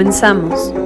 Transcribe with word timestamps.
Comenzamos. 0.00 0.79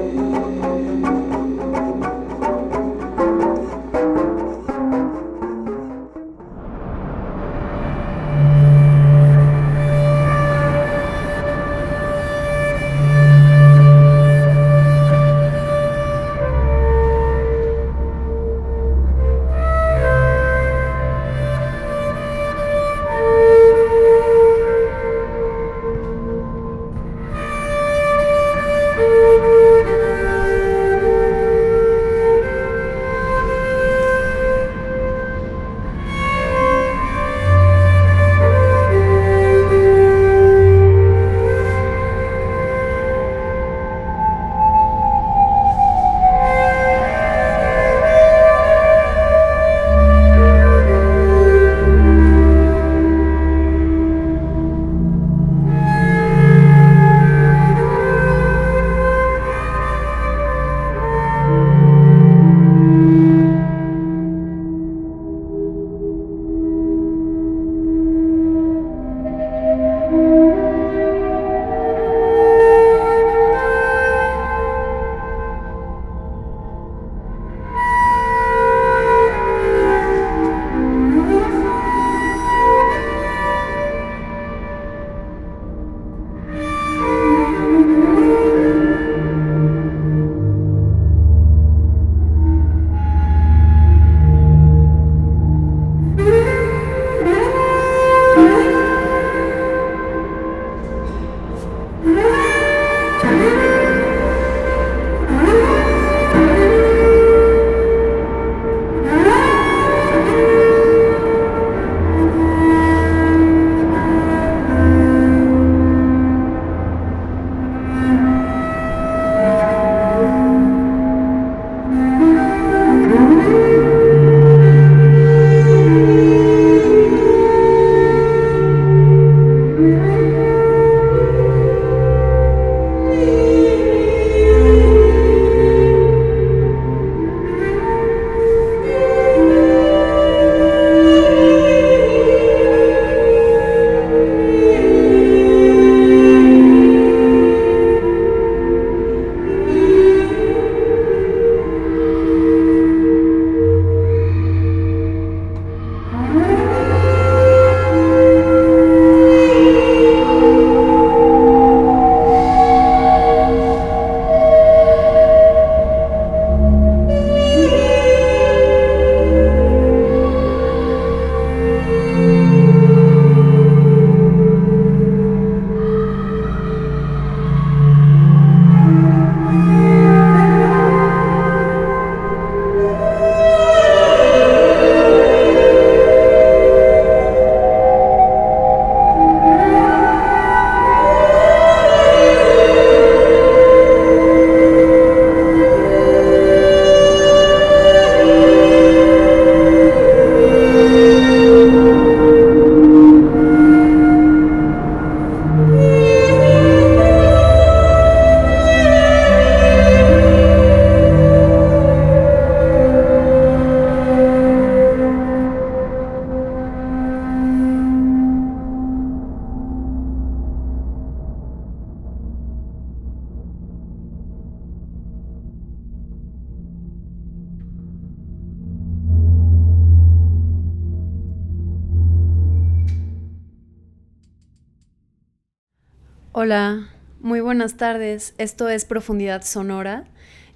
Buenas 237.74 237.94
tardes. 237.94 238.34
Esto 238.38 238.68
es 238.68 238.84
Profundidad 238.84 239.42
Sonora. 239.42 240.04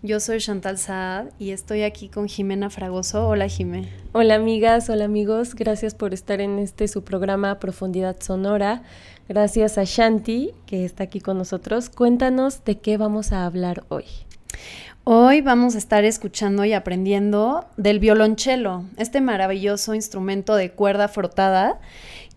Yo 0.03 0.21
soy 0.21 0.39
Chantal 0.39 0.79
Saad 0.79 1.27
y 1.41 1.51
estoy 1.51 1.83
aquí 1.83 2.09
con 2.09 2.29
Jimena 2.29 2.71
Fragoso. 2.71 3.27
Hola, 3.27 3.49
Jimé. 3.49 3.89
Hola, 4.13 4.37
amigas, 4.37 4.89
hola, 4.89 5.07
amigos. 5.07 5.57
Gracias 5.57 5.97
por 5.97 6.15
estar 6.15 6.41
en 6.41 6.61
este 6.61 6.87
su 6.87 7.03
programa 7.03 7.59
Profundidad 7.59 8.21
Sonora. 8.21 8.83
Gracias 9.29 9.79
a 9.79 9.85
Shanti, 9.85 10.53
que 10.67 10.85
está 10.85 11.05
aquí 11.05 11.21
con 11.21 11.39
nosotros. 11.39 11.91
Cuéntanos 11.91 12.65
de 12.65 12.79
qué 12.79 12.97
vamos 12.97 13.33
a 13.33 13.47
hablar 13.47 13.83
hoy. 13.89 14.05
Hoy 15.03 15.41
vamos 15.41 15.75
a 15.75 15.79
estar 15.79 16.05
escuchando 16.05 16.65
y 16.65 16.73
aprendiendo 16.73 17.67
del 17.77 17.99
violonchelo, 17.99 18.85
este 18.97 19.21
maravilloso 19.21 19.97
instrumento 19.97 20.55
de 20.55 20.71
cuerda 20.71 21.09
frotada 21.09 21.81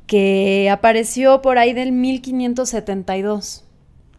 que 0.07 0.69
apareció 0.71 1.43
por 1.43 1.59
ahí 1.59 1.73
del 1.73 1.91
1572. 1.91 3.65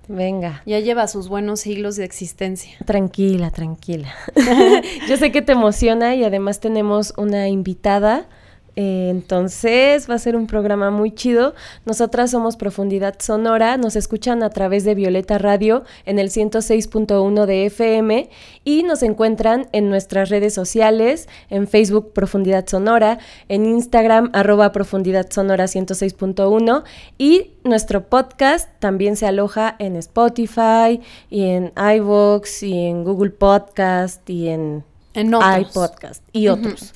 Venga. 0.09 0.63
Ya 0.67 0.81
lleva 0.81 1.07
sus 1.07 1.29
buenos 1.29 1.61
siglos 1.61 1.97
de 1.97 2.05
existencia. 2.05 2.77
Tranquila, 2.85 3.51
tranquila. 3.51 4.13
Yo 5.09 5.17
sé 5.17 5.33
que 5.33 5.43
te 5.43 5.53
emociona 5.53 6.15
y 6.15 6.25
además 6.25 6.61
tenemos 6.61 7.15
una 7.17 7.49
invitada 7.49 8.27
eh, 8.75 9.09
entonces 9.11 10.09
va 10.09 10.15
a 10.15 10.19
ser 10.19 10.35
un 10.35 10.47
programa 10.47 10.91
muy 10.91 11.11
chido. 11.15 11.55
Nosotras 11.85 12.31
somos 12.31 12.57
Profundidad 12.57 13.17
Sonora, 13.19 13.77
nos 13.77 13.97
escuchan 13.97 14.43
a 14.43 14.51
través 14.51 14.85
de 14.85 14.95
Violeta 14.95 15.37
Radio 15.37 15.85
en 16.07 16.19
el 16.19 16.31
106.1 16.31 17.45
de 17.45 17.67
FM 17.67 18.31
y 18.65 18.83
nos 18.83 19.03
encuentran 19.03 19.69
en 19.73 19.91
nuestras 19.91 20.31
redes 20.31 20.55
sociales, 20.55 21.29
en 21.51 21.69
Facebook 21.69 22.13
Profundidad 22.13 22.67
Sonora, 22.67 23.19
en 23.49 23.67
Instagram 23.67 24.31
arroba 24.33 24.73
Profundidad 24.73 25.31
Sonora 25.31 25.65
106.1 25.65 26.85
y 27.19 27.51
nuestro 27.65 28.09
podcast 28.09 28.71
también 28.79 29.17
se 29.17 29.27
aloja 29.27 29.77
en 29.79 29.97
Spotify 29.97 31.01
y 31.29 31.45
en 31.45 31.73
iVoox 31.77 32.63
y 32.63 32.87
en 32.87 33.05
Google 33.05 33.31
Podcast 33.31 34.29
y 34.31 34.49
en, 34.49 34.85
En 35.13 35.35
otros. 35.35 35.61
iPodcast 35.61 36.25
y 36.33 36.49
otros. 36.49 36.95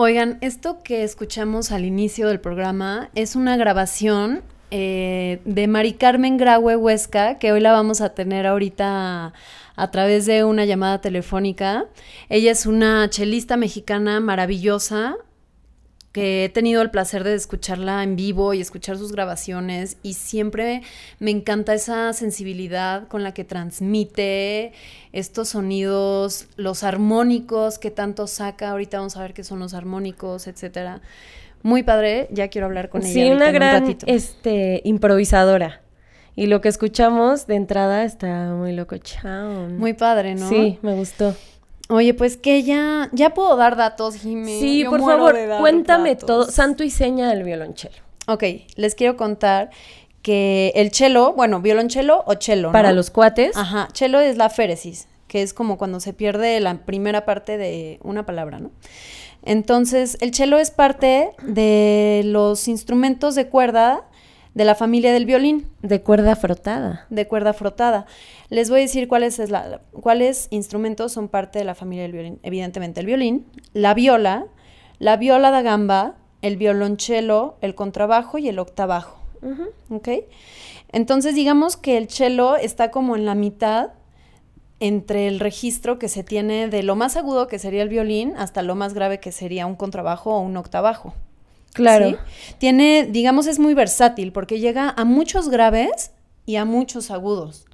Oigan, 0.00 0.38
esto 0.42 0.80
que 0.84 1.02
escuchamos 1.02 1.72
al 1.72 1.84
inicio 1.84 2.28
del 2.28 2.38
programa 2.38 3.10
es 3.16 3.34
una 3.34 3.56
grabación 3.56 4.44
eh, 4.70 5.40
de 5.44 5.66
Mari 5.66 5.94
Carmen 5.94 6.36
Graue 6.36 6.76
Huesca, 6.76 7.40
que 7.40 7.50
hoy 7.50 7.58
la 7.58 7.72
vamos 7.72 8.00
a 8.00 8.10
tener 8.10 8.46
ahorita 8.46 9.32
a 9.74 9.90
través 9.90 10.24
de 10.24 10.44
una 10.44 10.66
llamada 10.66 11.00
telefónica. 11.00 11.86
Ella 12.28 12.52
es 12.52 12.64
una 12.64 13.10
chelista 13.10 13.56
mexicana 13.56 14.20
maravillosa, 14.20 15.16
que 16.12 16.44
he 16.44 16.48
tenido 16.48 16.82
el 16.82 16.90
placer 16.90 17.22
de 17.22 17.34
escucharla 17.34 18.02
en 18.02 18.16
vivo 18.16 18.54
y 18.54 18.60
escuchar 18.60 18.96
sus 18.96 19.12
grabaciones 19.12 19.98
y 20.02 20.14
siempre 20.14 20.82
me 21.18 21.30
encanta 21.30 21.74
esa 21.74 22.12
sensibilidad 22.12 23.06
con 23.08 23.22
la 23.22 23.32
que 23.34 23.44
transmite 23.44 24.72
estos 25.12 25.50
sonidos, 25.50 26.46
los 26.56 26.82
armónicos 26.82 27.78
que 27.78 27.90
tanto 27.90 28.26
saca, 28.26 28.70
ahorita 28.70 28.98
vamos 28.98 29.16
a 29.16 29.22
ver 29.22 29.34
qué 29.34 29.44
son 29.44 29.58
los 29.58 29.74
armónicos, 29.74 30.46
etcétera. 30.46 31.02
Muy 31.62 31.82
padre, 31.82 32.28
ya 32.30 32.48
quiero 32.48 32.66
hablar 32.66 32.88
con 32.88 33.02
ella. 33.02 33.12
Sí, 33.12 33.30
una 33.30 33.48
un 33.48 33.52
gran 33.52 33.98
este, 34.06 34.80
improvisadora. 34.84 35.82
Y 36.36 36.46
lo 36.46 36.60
que 36.60 36.68
escuchamos 36.68 37.48
de 37.48 37.56
entrada 37.56 38.04
está 38.04 38.54
muy 38.54 38.72
loco. 38.72 38.96
Chao. 38.98 39.68
Muy 39.70 39.92
padre, 39.92 40.36
¿no? 40.36 40.48
Sí, 40.48 40.78
me 40.82 40.94
gustó. 40.94 41.34
Oye, 41.88 42.12
pues 42.14 42.36
que 42.36 42.62
ya, 42.64 43.08
ya 43.12 43.32
puedo 43.34 43.56
dar 43.56 43.76
datos, 43.76 44.16
Jimmy. 44.16 44.60
Sí, 44.60 44.82
Yo 44.84 44.90
por 44.90 45.00
favor, 45.00 45.36
cuéntame 45.60 46.10
datos. 46.10 46.26
todo. 46.26 46.50
Santo 46.50 46.84
y 46.84 46.90
seña 46.90 47.28
del 47.30 47.44
violonchelo. 47.44 47.96
Ok, 48.26 48.44
les 48.76 48.94
quiero 48.94 49.16
contar 49.16 49.70
que 50.20 50.72
el 50.76 50.92
cello, 50.92 51.32
bueno, 51.32 51.60
violonchelo 51.62 52.24
o 52.26 52.34
cello, 52.38 52.72
Para 52.72 52.90
¿no? 52.90 52.96
los 52.96 53.10
cuates. 53.10 53.56
Ajá, 53.56 53.88
cello 53.94 54.20
es 54.20 54.36
la 54.36 54.50
féresis, 54.50 55.08
que 55.28 55.40
es 55.42 55.54
como 55.54 55.78
cuando 55.78 56.00
se 56.00 56.12
pierde 56.12 56.60
la 56.60 56.74
primera 56.84 57.24
parte 57.24 57.56
de 57.56 57.98
una 58.02 58.26
palabra, 58.26 58.58
¿no? 58.60 58.70
Entonces, 59.44 60.18
el 60.20 60.34
cello 60.34 60.58
es 60.58 60.70
parte 60.70 61.30
de 61.42 62.22
los 62.24 62.68
instrumentos 62.68 63.34
de 63.34 63.46
cuerda 63.48 64.04
de 64.54 64.64
la 64.64 64.74
familia 64.74 65.12
del 65.12 65.24
violín, 65.24 65.70
De 65.82 66.02
cuerda 66.02 66.34
frotada. 66.34 67.06
de 67.10 67.26
cuerda 67.28 67.52
frotada. 67.52 68.06
Les 68.50 68.70
voy 68.70 68.80
a 68.80 68.82
decir 68.82 69.08
cuáles, 69.08 69.38
es 69.38 69.50
la, 69.50 69.80
cuáles 69.92 70.48
instrumentos 70.50 71.12
son 71.12 71.28
parte 71.28 71.58
de 71.58 71.64
la 71.64 71.74
familia 71.74 72.04
del 72.04 72.12
violín. 72.12 72.38
Evidentemente, 72.42 73.00
el 73.00 73.06
violín, 73.06 73.46
la 73.72 73.94
viola, 73.94 74.46
la 74.98 75.16
viola 75.16 75.50
da 75.50 75.62
gamba, 75.62 76.16
el 76.42 76.56
violonchelo, 76.56 77.56
el 77.60 77.74
contrabajo 77.74 78.38
y 78.38 78.48
el 78.48 78.58
octavajo. 78.58 79.18
Ujú. 79.42 79.94
¿Ok? 79.94 80.08
Entonces 80.90 81.34
digamos 81.34 81.76
que 81.76 81.98
el 81.98 82.08
cello 82.08 82.56
está 82.56 82.90
como 82.90 83.16
en 83.16 83.26
la 83.26 83.34
mitad 83.34 83.90
entre 84.80 85.26
el 85.26 85.40
registro 85.40 85.98
que 85.98 86.08
se 86.08 86.22
tiene 86.22 86.68
de 86.68 86.82
lo 86.82 86.96
más 86.96 87.16
agudo 87.16 87.48
que 87.48 87.58
sería 87.58 87.82
el 87.82 87.88
violín 87.88 88.34
hasta 88.36 88.62
lo 88.62 88.74
más 88.74 88.94
grave 88.94 89.18
que 89.18 89.32
sería 89.32 89.66
un 89.66 89.74
contrabajo 89.74 90.34
o 90.34 90.40
un 90.40 90.56
octavajo. 90.56 91.14
Claro. 91.72 92.10
¿sí? 92.10 92.16
Tiene, 92.58 93.06
digamos, 93.10 93.46
es 93.46 93.58
muy 93.58 93.74
versátil 93.74 94.32
porque 94.32 94.60
llega 94.60 94.90
a 94.96 95.04
muchos 95.04 95.48
graves 95.48 96.12
y 96.46 96.56
a 96.56 96.64
muchos 96.64 97.10
agudos. 97.10 97.66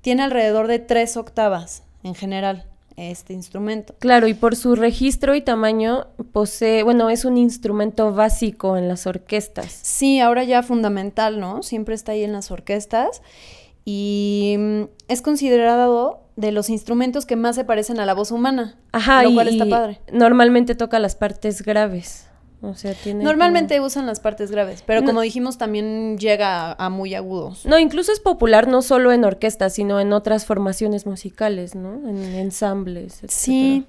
Tiene 0.00 0.22
alrededor 0.22 0.66
de 0.66 0.78
tres 0.78 1.16
octavas 1.16 1.82
en 2.02 2.14
general 2.14 2.66
este 2.98 3.32
instrumento. 3.32 3.94
Claro, 3.98 4.26
y 4.26 4.34
por 4.34 4.56
su 4.56 4.74
registro 4.74 5.34
y 5.34 5.40
tamaño 5.40 6.08
posee, 6.32 6.82
bueno, 6.82 7.10
es 7.10 7.24
un 7.24 7.38
instrumento 7.38 8.12
básico 8.12 8.76
en 8.76 8.88
las 8.88 9.06
orquestas. 9.06 9.78
Sí, 9.82 10.20
ahora 10.20 10.44
ya 10.44 10.62
fundamental, 10.62 11.38
¿no? 11.38 11.62
Siempre 11.62 11.94
está 11.94 12.12
ahí 12.12 12.24
en 12.24 12.32
las 12.32 12.50
orquestas 12.50 13.22
y 13.84 14.56
mm, 14.58 14.82
es 15.08 15.22
considerado 15.22 16.24
de 16.36 16.52
los 16.52 16.70
instrumentos 16.70 17.26
que 17.26 17.36
más 17.36 17.56
se 17.56 17.64
parecen 17.64 18.00
a 18.00 18.06
la 18.06 18.14
voz 18.14 18.30
humana. 18.30 18.76
Ajá, 18.92 19.22
lo 19.22 19.30
y, 19.30 19.34
cual 19.34 19.48
está 19.48 19.66
padre. 19.66 20.00
normalmente 20.12 20.74
toca 20.74 20.98
las 20.98 21.16
partes 21.16 21.62
graves. 21.62 22.27
O 22.60 22.74
sea, 22.74 22.92
tiene 22.94 23.22
Normalmente 23.22 23.78
usan 23.80 24.06
las 24.06 24.18
partes 24.18 24.50
graves, 24.50 24.82
pero 24.84 25.00
No. 25.02 25.06
como 25.06 25.20
dijimos 25.20 25.58
también 25.58 26.18
llega 26.18 26.72
a, 26.72 26.86
a 26.86 26.88
muy 26.90 27.14
agudos. 27.14 27.64
No, 27.64 27.78
incluso 27.78 28.10
es 28.10 28.18
popular 28.18 28.66
no 28.66 28.82
solo 28.82 29.12
en 29.12 29.24
orquestas, 29.24 29.74
sino 29.74 30.00
en 30.00 30.12
otras 30.12 30.44
formaciones 30.44 31.06
musicales, 31.06 31.74
¿no? 31.76 31.94
En 32.08 32.18
ensambles. 32.34 33.20
Sí. 33.28 33.86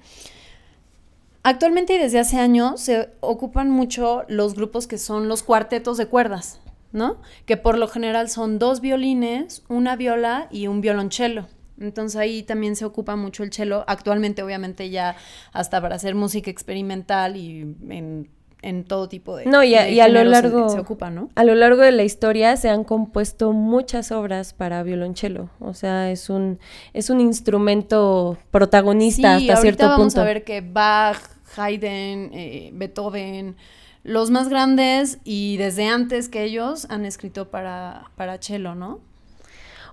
Actualmente 1.42 1.94
y 1.94 1.98
desde 1.98 2.18
hace 2.18 2.38
años 2.38 2.80
se 2.80 3.10
ocupan 3.20 3.70
mucho 3.70 4.24
los 4.28 4.54
grupos 4.54 4.86
que 4.86 4.98
son 4.98 5.26
los 5.26 5.42
cuartetos 5.42 5.96
de 5.96 6.06
cuerdas, 6.06 6.60
¿no? 6.92 7.16
Que 7.46 7.56
por 7.56 7.78
lo 7.78 7.88
general 7.88 8.28
son 8.28 8.58
dos 8.58 8.80
violines, 8.80 9.62
una 9.68 9.96
viola 9.96 10.48
y 10.50 10.66
un 10.66 10.80
violonchelo. 10.80 11.48
Entonces 11.80 12.20
ahí 12.20 12.42
también 12.42 12.76
se 12.76 12.84
ocupa 12.84 13.16
mucho 13.16 13.42
el 13.42 13.52
cello. 13.54 13.84
Actualmente, 13.86 14.42
obviamente, 14.42 14.90
ya 14.90 15.16
hasta 15.52 15.80
para 15.80 15.96
hacer 15.96 16.14
música 16.14 16.50
experimental 16.50 17.36
y 17.38 17.62
en, 17.88 18.28
en 18.62 18.84
todo 18.84 19.08
tipo 19.08 19.36
de. 19.36 19.46
No, 19.46 19.62
y 19.64 19.74
a, 19.74 19.84
de 19.84 19.92
y 19.92 20.00
a 20.00 20.08
lo 20.08 20.20
se- 20.20 20.24
largo 20.26 20.68
Se, 20.68 20.78
ocupa, 20.78 21.10
¿no? 21.10 21.30
A 21.34 21.44
lo 21.44 21.54
largo 21.54 21.82
de 21.82 21.92
la 21.92 22.02
historia 22.04 22.56
se 22.56 22.68
han 22.68 22.84
compuesto 22.84 23.52
muchas 23.52 24.12
obras 24.12 24.52
para 24.52 24.82
violonchelo. 24.82 25.48
O 25.60 25.74
sea, 25.74 26.10
es 26.10 26.28
un 26.30 26.58
es 26.92 27.08
un 27.10 27.20
instrumento 27.20 28.36
protagonista 28.50 29.38
sí, 29.38 29.48
hasta 29.50 29.62
cierto 29.62 29.86
vamos 29.88 30.14
punto. 30.14 30.20
a 30.20 30.24
ver 30.24 30.44
que 30.44 30.60
Bach, 30.60 31.18
Haydn, 31.56 32.30
eh, 32.32 32.70
Beethoven, 32.74 33.56
los 34.02 34.30
más 34.30 34.48
grandes 34.48 35.18
y 35.24 35.56
desde 35.56 35.88
antes 35.88 36.28
que 36.28 36.42
ellos 36.44 36.86
han 36.90 37.04
escrito 37.04 37.48
para, 37.50 38.10
para 38.16 38.38
cello, 38.40 38.74
¿no? 38.74 39.00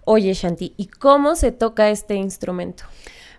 Oye, 0.05 0.33
Shanti, 0.33 0.73
¿y 0.77 0.87
cómo 0.87 1.35
se 1.35 1.51
toca 1.51 1.89
este 1.89 2.15
instrumento? 2.15 2.83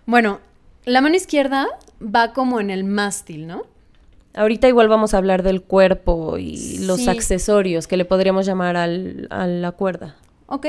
Bueno, 0.05 0.39
la 0.85 1.01
mano 1.01 1.15
izquierda 1.15 1.67
va 1.99 2.33
como 2.33 2.59
en 2.59 2.69
el 2.69 2.83
mástil, 2.83 3.47
¿no? 3.47 3.63
Ahorita 4.35 4.67
igual 4.67 4.87
vamos 4.87 5.13
a 5.13 5.17
hablar 5.17 5.41
del 5.43 5.61
cuerpo 5.63 6.37
y 6.37 6.77
los 6.79 7.07
accesorios 7.07 7.87
que 7.87 7.97
le 7.97 8.05
podríamos 8.05 8.45
llamar 8.45 8.77
al- 8.77 9.27
a 9.31 9.47
la 9.47 9.71
cuerda. 9.71 10.15
¿Ok? 10.45 10.67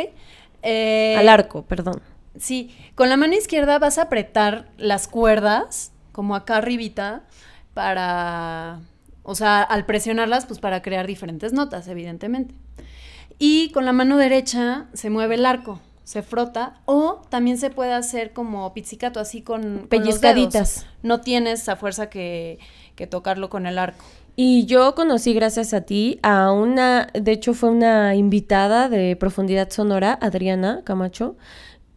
Eh, 0.63 1.15
al 1.19 1.29
arco, 1.29 1.63
perdón. 1.63 2.01
Sí, 2.39 2.75
con 2.95 3.09
la 3.09 3.17
mano 3.17 3.35
izquierda 3.35 3.79
vas 3.79 3.99
a 3.99 4.03
apretar 4.03 4.69
las 4.79 5.09
cuerdas, 5.09 5.93
como 6.13 6.35
acá 6.37 6.57
arribita, 6.59 7.25
para, 7.75 8.81
o 9.23 9.35
sea, 9.35 9.63
al 9.63 9.87
presionarlas, 9.87 10.47
pues 10.47 10.59
para 10.61 10.83
crear 10.83 11.07
diferentes 11.07 11.53
notas, 11.53 11.89
evidentemente. 11.89 12.55
Y 13.39 13.71
con 13.73 13.85
la 13.85 13.93
mano 13.93 14.17
derecha 14.17 14.87
se 14.93 15.09
mueve 15.11 15.37
el 15.37 15.47
arco, 15.47 15.81
se 16.05 16.23
frota, 16.23 16.75
o 16.85 17.23
también 17.31 17.57
se 17.59 17.71
puede 17.71 17.93
hacer 17.93 18.33
como 18.33 18.73
pizzicato, 18.75 19.19
así 19.21 19.43
con, 19.43 19.63
con 19.63 19.73
los 19.79 19.89
Pellizcaditas. 19.89 20.81
dedos. 20.81 20.87
No 21.03 21.21
tienes 21.21 21.63
esa 21.63 21.77
fuerza 21.77 22.11
que, 22.11 22.59
que 23.01 23.07
tocarlo 23.07 23.49
con 23.49 23.67
el 23.67 23.79
arco. 23.79 24.05
Y 24.37 24.67
yo 24.67 24.95
conocí 24.95 25.33
gracias 25.33 25.73
a 25.73 25.81
ti 25.81 26.21
a 26.23 26.53
una, 26.53 27.09
de 27.15 27.33
hecho 27.33 27.55
fue 27.55 27.71
una 27.71 28.15
invitada 28.15 28.91
de 28.91 29.17
Profundidad 29.17 29.71
Sonora, 29.71 30.19
Adriana 30.21 30.83
Camacho. 30.85 31.37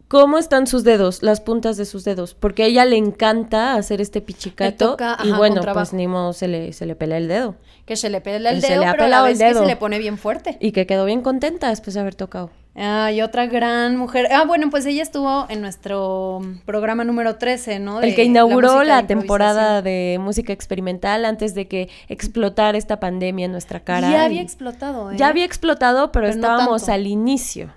¿Cómo 0.08 0.38
están 0.38 0.66
sus 0.66 0.82
dedos, 0.82 1.22
las 1.22 1.42
puntas 1.42 1.76
de 1.76 1.84
sus 1.84 2.04
dedos? 2.04 2.32
Porque 2.34 2.62
a 2.62 2.66
ella 2.66 2.86
le 2.86 2.96
encanta 2.96 3.74
hacer 3.74 4.00
este 4.00 4.22
pichicato 4.22 4.92
toca, 4.92 5.18
y 5.24 5.28
ajá, 5.28 5.36
bueno, 5.36 5.60
pues 5.74 5.92
ni 5.92 6.06
modo 6.06 6.32
se 6.32 6.48
le, 6.48 6.72
se 6.72 6.86
le 6.86 6.96
pelea 6.96 7.18
el 7.18 7.28
dedo. 7.28 7.56
Que 7.84 7.96
se 7.96 8.08
le 8.08 8.22
pela 8.22 8.48
el 8.50 8.56
Que 8.56 8.66
se 8.66 8.72
dedo, 8.72 8.82
le 8.82 8.86
ha 8.88 8.92
pero 8.92 9.04
a 9.04 9.08
la 9.08 9.16
pelado 9.16 9.26
el 9.26 9.32
vez 9.32 9.38
que 9.40 9.44
dedo. 9.46 9.60
se 9.60 9.66
le 9.66 9.76
pone 9.76 9.98
bien 9.98 10.16
fuerte. 10.16 10.56
Y 10.58 10.72
que 10.72 10.86
quedó 10.86 11.04
bien 11.04 11.20
contenta 11.20 11.68
después 11.68 11.92
de 11.92 12.00
haber 12.00 12.14
tocado. 12.14 12.50
Ah, 12.76 13.12
y 13.12 13.22
otra 13.22 13.46
gran 13.46 13.96
mujer. 13.96 14.28
Ah, 14.32 14.44
bueno, 14.44 14.68
pues 14.68 14.84
ella 14.86 15.02
estuvo 15.02 15.46
en 15.48 15.60
nuestro 15.60 16.42
programa 16.66 17.04
número 17.04 17.36
13, 17.36 17.78
¿no? 17.78 18.02
el 18.02 18.16
que 18.16 18.24
inauguró 18.24 18.82
la 18.82 19.06
temporada 19.06 19.80
de 19.80 20.18
música 20.20 20.52
experimental 20.52 21.24
antes 21.24 21.54
de 21.54 21.68
que 21.68 21.88
explotara 22.08 22.76
esta 22.76 22.98
pandemia 22.98 23.46
en 23.46 23.52
nuestra 23.52 23.84
cara. 23.84 24.10
Ya 24.10 24.24
había 24.24 24.42
explotado, 24.42 25.12
¿eh? 25.12 25.16
ya 25.16 25.28
había 25.28 25.44
explotado, 25.44 26.10
pero, 26.10 26.26
estábamos 26.26 26.88
al 26.88 27.06
inicio. 27.06 27.72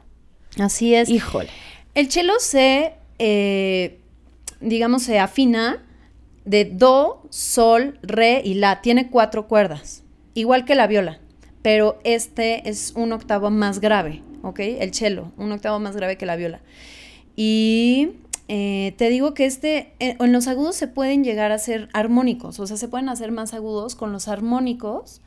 Así 0.59 0.95
es. 0.95 1.09
Híjole. 1.09 1.49
El 1.93 2.09
chelo 2.09 2.33
se, 2.39 2.95
eh, 3.19 3.99
digamos, 4.61 5.03
se 5.03 5.19
afina 5.19 5.83
de 6.45 6.65
do, 6.65 7.21
sol, 7.29 7.99
re 8.01 8.41
y 8.43 8.55
la. 8.55 8.81
Tiene 8.81 9.11
cuatro 9.11 9.47
cuerdas, 9.47 10.03
igual 10.33 10.65
que 10.65 10.73
la 10.73 10.87
viola, 10.87 11.19
pero 11.61 11.99
este 12.03 12.67
es 12.67 12.93
un 12.95 13.11
octavo 13.11 13.51
más 13.51 13.79
grave, 13.79 14.23
¿ok? 14.47 14.59
El 14.59 14.93
cello, 14.93 15.31
un 15.37 15.51
octavo 15.51 15.79
más 15.79 15.95
grave 15.95 16.17
que 16.17 16.25
la 16.25 16.35
viola. 16.35 16.61
Y 17.35 18.11
eh, 18.47 18.95
te 18.97 19.09
digo 19.09 19.33
que 19.33 19.45
este, 19.45 19.93
eh, 19.99 20.15
en 20.19 20.31
los 20.31 20.47
agudos 20.47 20.75
se 20.75 20.87
pueden 20.87 21.23
llegar 21.23 21.51
a 21.51 21.59
ser 21.59 21.89
armónicos, 21.93 22.59
o 22.59 22.65
sea, 22.67 22.77
se 22.77 22.87
pueden 22.87 23.09
hacer 23.09 23.31
más 23.31 23.53
agudos 23.53 23.95
con 23.95 24.11
los 24.13 24.27
armónicos 24.27 25.21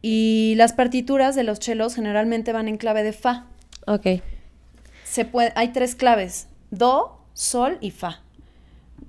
y 0.00 0.54
las 0.56 0.72
partituras 0.72 1.36
de 1.36 1.44
los 1.44 1.60
chelos 1.60 1.94
generalmente 1.94 2.52
van 2.52 2.66
en 2.68 2.78
clave 2.78 3.02
de 3.02 3.12
fa. 3.12 3.46
Ok. 3.86 4.06
Se 5.04 5.24
puede, 5.24 5.52
hay 5.54 5.68
tres 5.68 5.94
claves, 5.94 6.48
do, 6.70 7.18
sol 7.34 7.78
y 7.80 7.90
fa. 7.90 8.22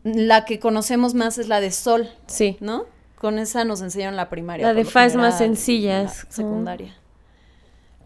La 0.04 0.44
que 0.44 0.60
conocemos 0.60 1.14
más 1.14 1.38
es 1.38 1.48
la 1.48 1.62
de 1.62 1.72
sol, 1.72 2.10
Sí. 2.28 2.58
¿no? 2.60 2.86
Con 3.16 3.40
esa 3.40 3.64
nos 3.64 3.82
enseñaron 3.82 4.18
la 4.18 4.30
primaria. 4.30 4.68
La 4.68 4.74
de 4.74 4.84
fa 4.84 5.06
es 5.06 5.16
más 5.16 5.38
sencilla, 5.38 6.12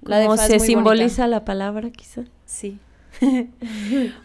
la 0.07 0.23
como- 0.25 0.37
se 0.37 0.59
simboliza 0.59 1.23
bonita. 1.23 1.27
la 1.27 1.45
palabra, 1.45 1.89
quizá. 1.91 2.23
Sí. 2.45 2.79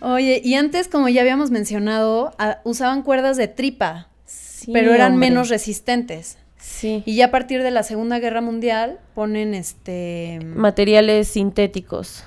Oye, 0.01 0.41
y 0.45 0.55
antes, 0.55 0.89
como 0.89 1.09
ya 1.09 1.21
habíamos 1.23 1.51
mencionado, 1.51 2.33
a- 2.39 2.59
usaban 2.65 3.03
cuerdas 3.03 3.37
de 3.37 3.49
tripa, 3.49 4.09
Sí, 4.25 4.71
pero 4.73 4.93
eran 4.95 5.15
hombre. 5.15 5.31
menos 5.31 5.49
resistentes. 5.49 6.39
Sí. 6.59 7.03
Y 7.07 7.17
ya 7.17 7.27
a 7.27 7.31
partir 7.31 7.63
de 7.63 7.71
la 7.73 7.83
Segunda 7.83 8.19
Guerra 8.21 8.41
Mundial 8.41 9.01
ponen 9.15 9.55
este... 9.55 10.39
Materiales 10.45 11.27
sintéticos. 11.29 12.25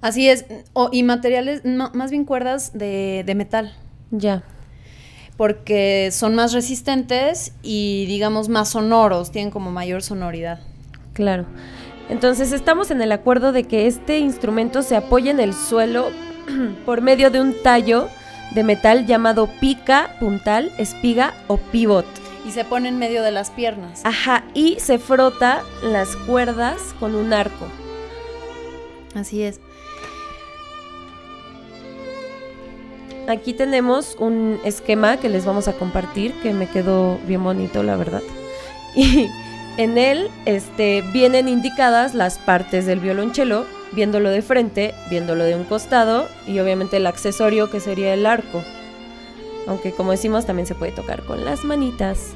Así 0.00 0.28
es, 0.28 0.44
o- 0.72 0.90
y 0.92 1.02
materiales, 1.02 1.62
no, 1.64 1.90
más 1.94 2.10
bien 2.10 2.24
cuerdas 2.24 2.72
de, 2.76 3.22
de 3.26 3.34
metal, 3.34 3.74
Ya. 4.10 4.42
porque 5.36 6.10
son 6.12 6.34
más 6.34 6.52
resistentes 6.52 7.52
y 7.62 8.06
digamos 8.06 8.48
más 8.48 8.70
sonoros, 8.70 9.30
tienen 9.32 9.50
como 9.50 9.70
mayor 9.70 10.02
sonoridad. 10.02 10.60
Claro. 11.12 11.46
Entonces 12.12 12.52
estamos 12.52 12.90
en 12.90 13.00
el 13.00 13.10
acuerdo 13.10 13.52
de 13.52 13.64
que 13.64 13.86
este 13.86 14.18
instrumento 14.18 14.82
se 14.82 14.96
apoya 14.96 15.30
en 15.30 15.40
el 15.40 15.54
suelo 15.54 16.10
por 16.84 17.00
medio 17.00 17.30
de 17.30 17.40
un 17.40 17.54
tallo 17.62 18.10
de 18.50 18.62
metal 18.64 19.06
llamado 19.06 19.48
pica, 19.62 20.14
puntal, 20.20 20.72
espiga 20.76 21.32
o 21.46 21.56
pivot. 21.56 22.04
Y 22.46 22.50
se 22.50 22.66
pone 22.66 22.90
en 22.90 22.98
medio 22.98 23.22
de 23.22 23.30
las 23.30 23.50
piernas. 23.50 24.02
Ajá, 24.04 24.44
y 24.52 24.78
se 24.78 24.98
frota 24.98 25.62
las 25.82 26.14
cuerdas 26.14 26.94
con 27.00 27.14
un 27.14 27.32
arco. 27.32 27.66
Así 29.14 29.42
es. 29.42 29.58
Aquí 33.26 33.54
tenemos 33.54 34.16
un 34.18 34.60
esquema 34.64 35.16
que 35.16 35.30
les 35.30 35.46
vamos 35.46 35.66
a 35.66 35.72
compartir 35.72 36.34
que 36.42 36.52
me 36.52 36.68
quedó 36.68 37.16
bien 37.26 37.42
bonito, 37.42 37.82
la 37.82 37.96
verdad. 37.96 38.22
Y 38.94 39.30
en 39.78 39.98
él 39.98 40.28
este, 40.46 41.02
vienen 41.12 41.48
indicadas 41.48 42.14
las 42.14 42.38
partes 42.38 42.86
del 42.86 43.00
violonchelo, 43.00 43.64
viéndolo 43.92 44.30
de 44.30 44.42
frente, 44.42 44.94
viéndolo 45.10 45.44
de 45.44 45.54
un 45.56 45.64
costado 45.64 46.26
y 46.46 46.58
obviamente 46.58 46.96
el 46.98 47.06
accesorio 47.06 47.70
que 47.70 47.80
sería 47.80 48.14
el 48.14 48.26
arco. 48.26 48.62
Aunque 49.66 49.92
como 49.92 50.10
decimos 50.10 50.46
también 50.46 50.66
se 50.66 50.74
puede 50.74 50.92
tocar 50.92 51.22
con 51.24 51.44
las 51.44 51.64
manitas. 51.64 52.30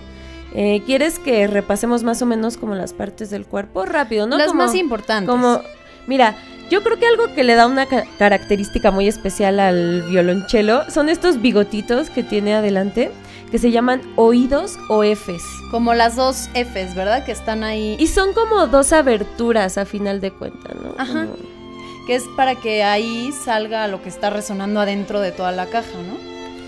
Eh, 0.54 0.82
¿Quieres 0.86 1.18
que 1.18 1.46
repasemos 1.48 2.02
más 2.04 2.22
o 2.22 2.26
menos 2.26 2.56
como 2.56 2.74
las 2.74 2.92
partes 2.92 3.30
del 3.30 3.44
cuerpo? 3.46 3.84
Rápido, 3.84 4.26
¿no? 4.26 4.38
Las 4.38 4.48
Como- 4.48 4.62
más 4.64 4.74
importantes. 4.74 5.28
como, 5.28 5.60
mira, 6.06 6.36
yo 6.70 6.82
creo 6.82 6.98
que 6.98 7.06
algo 7.06 7.34
que 7.34 7.44
le 7.44 7.54
da 7.54 7.66
una 7.66 7.86
ca- 7.86 8.04
característica 8.18 8.90
muy 8.90 9.08
especial 9.08 9.60
al 9.60 10.02
violonchelo 10.02 10.90
son 10.90 11.08
estos 11.08 11.42
bigotitos 11.42 12.10
que 12.10 12.22
tiene 12.22 12.54
adelante, 12.54 13.10
que 13.50 13.58
se 13.58 13.70
llaman 13.70 14.02
oídos 14.16 14.78
o 14.88 15.02
Fs. 15.04 15.42
Como 15.70 15.94
las 15.94 16.16
dos 16.16 16.48
Fs, 16.54 16.94
¿verdad? 16.94 17.24
Que 17.24 17.32
están 17.32 17.62
ahí. 17.64 17.96
Y 17.98 18.06
son 18.08 18.32
como 18.32 18.66
dos 18.66 18.92
aberturas 18.92 19.78
a 19.78 19.84
final 19.84 20.20
de 20.20 20.30
cuentas, 20.32 20.74
¿no? 20.74 20.94
Ajá. 20.98 21.26
Como- 21.26 21.56
Que 22.06 22.14
es 22.14 22.24
para 22.36 22.54
que 22.54 22.84
ahí 22.84 23.32
salga 23.32 23.88
lo 23.88 24.00
que 24.02 24.08
está 24.08 24.30
resonando 24.30 24.80
adentro 24.80 25.20
de 25.20 25.32
toda 25.32 25.50
la 25.52 25.66
caja, 25.66 25.90
¿no? 26.06 26.16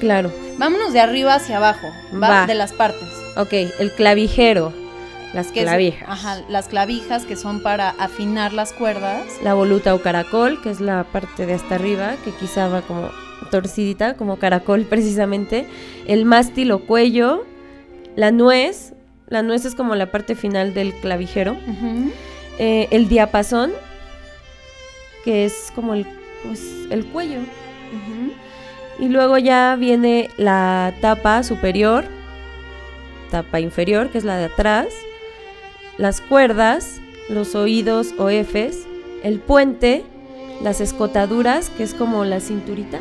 claro. 0.01 0.33
Vámonos 0.59 0.93
de 0.93 1.01
arriba 1.01 1.35
hacia 1.35 1.57
abajo, 1.59 1.87
¿va? 2.15 2.29
Va. 2.43 2.47
De 2.47 2.55
las 2.55 2.73
partes. 2.73 3.09
Ok, 3.37 3.53
el 3.53 3.93
clavijero, 3.97 4.73
las 5.33 5.49
Que 5.53 5.61
es- 5.61 5.67
clavijas. 5.67 6.09
ajá, 6.09 6.41
las 6.49 6.67
clavijas 6.69 7.25
que 7.25 7.37
son 7.37 7.63
para 7.63 7.91
afinar 7.91 8.53
las 8.53 8.73
cuerdas. 8.73 9.23
La 9.43 9.55
voluta 9.55 9.95
o 9.95 10.01
caracol, 10.03 10.61
que 10.63 10.71
es 10.71 10.81
la 10.81 11.05
parte 11.05 11.47
de 11.47 11.55
hasta 11.55 11.77
arriba, 11.77 12.15
que 12.25 12.31
quizá 12.33 12.67
va 12.69 12.83
como 12.83 13.11
torcidita, 13.51 14.15
como 14.15 14.39
caracol 14.39 14.83
precisamente. 14.89 15.67
El 16.07 16.25
mástil 16.25 16.73
o 16.73 16.81
cuello. 16.81 17.45
La 18.17 18.31
nuez. 18.31 18.95
La 19.29 19.43
nuez 19.43 19.65
es 19.65 19.75
como 19.75 19.95
la 19.95 20.11
parte 20.11 20.35
final 20.35 20.75
del 20.75 20.95
clavijero. 20.95 21.57
Eh, 22.59 22.89
el 22.91 23.09
diapasón, 23.09 23.73
que 25.25 25.45
es 25.45 25.71
como 25.75 25.95
el, 25.95 26.07
pues, 26.45 26.63
el 26.91 27.05
cuello. 27.07 27.41
Y 28.99 29.09
luego 29.09 29.39
ya 29.39 29.77
viene 29.79 30.29
la 30.39 30.93
tapa 31.01 31.43
superior, 31.45 32.05
tapa 33.31 33.61
inferior, 33.61 34.11
que 34.11 34.19
es 34.19 34.25
la 34.25 34.37
de 34.37 34.47
atrás, 34.47 34.89
las 35.99 36.21
cuerdas, 36.21 37.01
los 37.29 37.55
oídos 37.55 38.15
o 38.19 38.29
Fs, 38.29 38.87
el 39.23 39.39
puente, 39.39 40.05
las 40.63 40.81
escotaduras, 40.81 41.71
que 41.71 41.85
es 41.85 41.95
como 41.95 42.25
la 42.25 42.41
cinturita, 42.41 42.99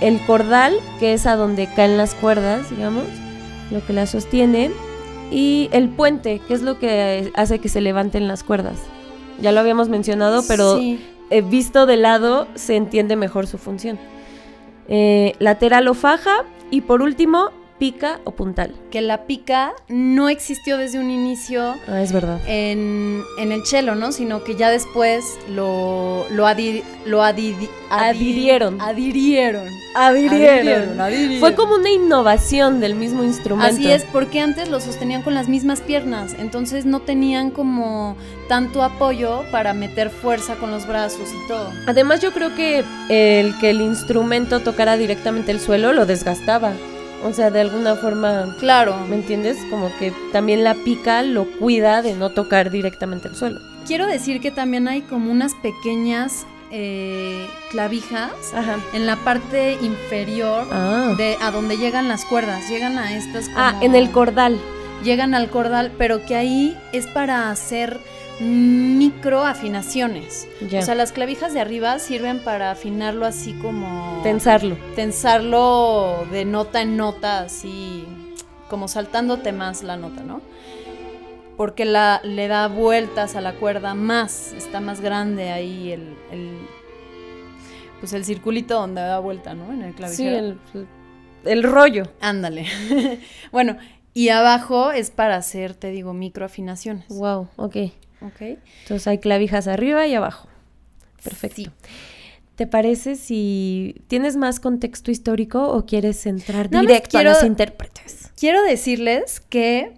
el 0.00 0.20
cordal, 0.26 0.74
que 1.00 1.12
es 1.12 1.26
a 1.26 1.36
donde 1.36 1.66
caen 1.74 1.96
las 1.96 2.14
cuerdas, 2.14 2.70
digamos, 2.70 3.04
lo 3.70 3.84
que 3.84 3.92
la 3.92 4.06
sostiene, 4.06 4.70
y 5.30 5.68
el 5.72 5.88
puente, 5.88 6.40
que 6.46 6.54
es 6.54 6.62
lo 6.62 6.78
que 6.78 7.30
hace 7.34 7.58
que 7.58 7.68
se 7.68 7.80
levanten 7.80 8.28
las 8.28 8.42
cuerdas. 8.42 8.76
Ya 9.40 9.52
lo 9.52 9.60
habíamos 9.60 9.88
mencionado, 9.88 10.42
pero 10.48 10.78
Sí. 10.78 11.04
eh, 11.30 11.42
visto 11.42 11.84
de 11.86 11.96
lado 11.96 12.46
se 12.54 12.76
entiende 12.76 13.14
mejor 13.16 13.46
su 13.46 13.58
función. 13.58 13.98
Eh, 14.88 15.34
lateral 15.38 15.86
o 15.88 15.94
faja 15.94 16.44
y 16.70 16.80
por 16.80 17.02
último 17.02 17.50
pica 17.78 18.20
o 18.24 18.32
puntal. 18.32 18.74
Que 18.90 19.00
la 19.00 19.26
pica 19.26 19.72
no 19.88 20.28
existió 20.28 20.76
desde 20.78 20.98
un 20.98 21.10
inicio 21.10 21.74
Ah, 21.86 22.02
es 22.02 22.12
verdad. 22.12 22.40
en, 22.46 23.22
en 23.38 23.52
el 23.52 23.64
cello, 23.66 23.94
¿no? 23.94 24.12
Sino 24.12 24.42
que 24.44 24.56
ya 24.56 24.70
después 24.70 25.24
lo, 25.48 26.26
lo, 26.30 26.46
adi- 26.46 26.82
lo 27.06 27.22
Adhirieron. 27.90 28.80
Adhirieron. 28.80 29.68
Adhirieron. 29.94 31.00
adhirieron. 31.00 31.40
Fue 31.40 31.54
como 31.54 31.74
una 31.76 31.90
innovación 31.90 32.80
del 32.80 32.94
mismo 32.94 33.24
instrumento. 33.24 33.72
Así 33.74 33.90
es, 33.90 34.04
porque 34.04 34.40
antes 34.40 34.68
lo 34.68 34.80
sostenían 34.80 35.22
con 35.22 35.34
las 35.34 35.48
mismas 35.48 35.80
piernas, 35.80 36.34
entonces 36.38 36.84
no 36.84 37.00
tenían 37.00 37.50
como 37.50 38.16
tanto 38.48 38.82
apoyo 38.82 39.44
para 39.50 39.72
meter 39.74 40.10
fuerza 40.10 40.56
con 40.56 40.70
los 40.70 40.86
brazos 40.86 41.28
y 41.32 41.48
todo. 41.48 41.70
Además 41.86 42.20
yo 42.20 42.32
creo 42.32 42.54
que 42.54 42.84
el 43.08 43.58
que 43.58 43.70
el 43.70 43.80
instrumento 43.80 44.60
tocara 44.60 44.96
directamente 44.96 45.50
el 45.52 45.60
suelo 45.60 45.92
lo 45.92 46.06
desgastaba. 46.06 46.72
O 47.24 47.32
sea, 47.32 47.50
de 47.50 47.60
alguna 47.60 47.96
forma, 47.96 48.56
Claro. 48.60 48.96
¿me 49.08 49.16
entiendes? 49.16 49.56
Como 49.70 49.90
que 49.98 50.12
también 50.32 50.62
la 50.64 50.74
pica 50.74 51.22
lo 51.22 51.44
cuida 51.58 52.00
de 52.02 52.14
no 52.14 52.30
tocar 52.30 52.70
directamente 52.70 53.28
el 53.28 53.34
suelo. 53.36 53.60
Quiero 53.86 54.06
decir 54.06 54.40
que 54.40 54.50
también 54.50 54.86
hay 54.88 55.00
como 55.02 55.30
unas 55.32 55.54
pequeñas 55.54 56.46
eh, 56.70 57.46
clavijas 57.70 58.30
Ajá. 58.54 58.76
en 58.92 59.06
la 59.06 59.16
parte 59.16 59.78
inferior 59.80 60.66
Ah. 60.70 61.14
de 61.16 61.36
a 61.40 61.50
donde 61.50 61.78
llegan 61.78 62.08
las 62.08 62.26
cuerdas, 62.26 62.68
llegan 62.68 62.98
a 62.98 63.16
estas 63.16 63.46
como- 63.46 63.58
Ah, 63.58 63.74
en 63.80 63.94
el 63.94 64.10
cordal. 64.10 64.58
llegan 65.02 65.32
al 65.34 65.48
cordal, 65.48 65.92
pero 65.96 66.26
que 66.26 66.36
ahí 66.36 66.76
es 66.92 67.06
para 67.06 67.50
hacer 67.50 67.98
micro 68.40 69.44
afinaciones. 69.44 70.46
O 70.64 70.82
sea, 70.82 70.94
las 70.94 71.12
clavijas 71.12 71.52
de 71.54 71.60
arriba 71.60 71.98
sirven 71.98 72.38
para 72.40 72.70
afinarlo 72.70 73.26
así 73.26 73.52
como 73.54 74.20
Tensarlo. 74.22 74.76
tensarlo 74.94 76.26
de 76.30 76.44
nota 76.44 76.82
en 76.82 76.96
nota, 76.96 77.40
así 77.40 78.04
como 78.68 78.86
saltándote 78.88 79.52
más 79.52 79.82
la 79.82 79.96
nota, 79.96 80.22
¿no? 80.22 80.40
Porque 81.56 81.84
la, 81.84 82.20
le 82.22 82.46
da 82.46 82.68
vueltas 82.68 83.34
a 83.34 83.40
la 83.40 83.54
cuerda 83.54 83.94
más, 83.94 84.52
está 84.52 84.80
más 84.80 85.00
grande 85.00 85.50
ahí 85.50 85.90
el, 85.92 86.14
el- 86.30 86.58
pues 87.98 88.12
el 88.12 88.24
circulito 88.24 88.74
donde 88.74 89.00
da 89.00 89.18
vuelta, 89.18 89.54
¿no? 89.54 89.72
En 89.72 89.82
el 89.82 89.90
Sí, 89.90 89.96
clavijero. 89.96 90.36
el, 90.38 90.58
el 91.44 91.62
rollo. 91.64 92.04
Ándale. 92.20 92.66
bueno, 93.52 93.76
y 94.14 94.28
abajo 94.28 94.92
es 94.92 95.10
para 95.10 95.34
hacer, 95.34 95.74
te 95.74 95.90
digo, 95.90 96.12
microafinaciones. 96.14 97.08
Wow, 97.08 97.48
ok. 97.56 97.76
¿Ok? 98.20 98.40
Entonces 98.82 99.06
hay 99.06 99.18
clavijas 99.18 99.68
arriba 99.68 100.06
y 100.06 100.14
abajo. 100.14 100.48
Perfecto. 101.22 101.56
Sí. 101.56 101.70
¿Te 102.56 102.66
parece 102.66 103.14
si 103.14 103.94
tienes 104.08 104.36
más 104.36 104.58
contexto 104.58 105.10
histórico 105.12 105.68
o 105.68 105.86
quieres 105.86 106.26
entrar 106.26 106.68
directo 106.68 107.10
quiero- 107.18 107.30
a 107.30 107.34
los 107.34 107.44
intérpretes? 107.44 108.32
Quiero 108.36 108.62
decirles 108.64 109.40
que 109.40 109.92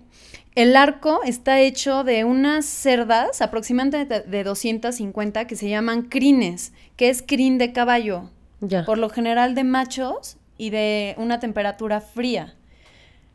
el 0.55 0.77
arco 0.77 1.21
está 1.25 1.61
hecho 1.61 2.05
de 2.05 2.25
unas 2.25 2.67
cerdas 2.67 3.41
aproximadamente 3.41 4.21
de 4.21 4.45
250 4.45 5.47
que 5.47 5.57
se 5.57 5.71
llaman 5.71 6.03
crines, 6.03 6.73
que 6.97 7.09
es 7.09 7.23
crin 7.23 7.57
de 7.57 7.73
caballo. 7.73 8.31
Ya. 8.61 8.85
Por 8.85 8.99
lo 8.99 9.09
general 9.09 9.55
de 9.55 9.65
machos 9.65 10.37
y 10.59 10.69
de 10.69 11.15
una 11.17 11.41
temperatura 11.41 12.03
fría. 12.03 12.55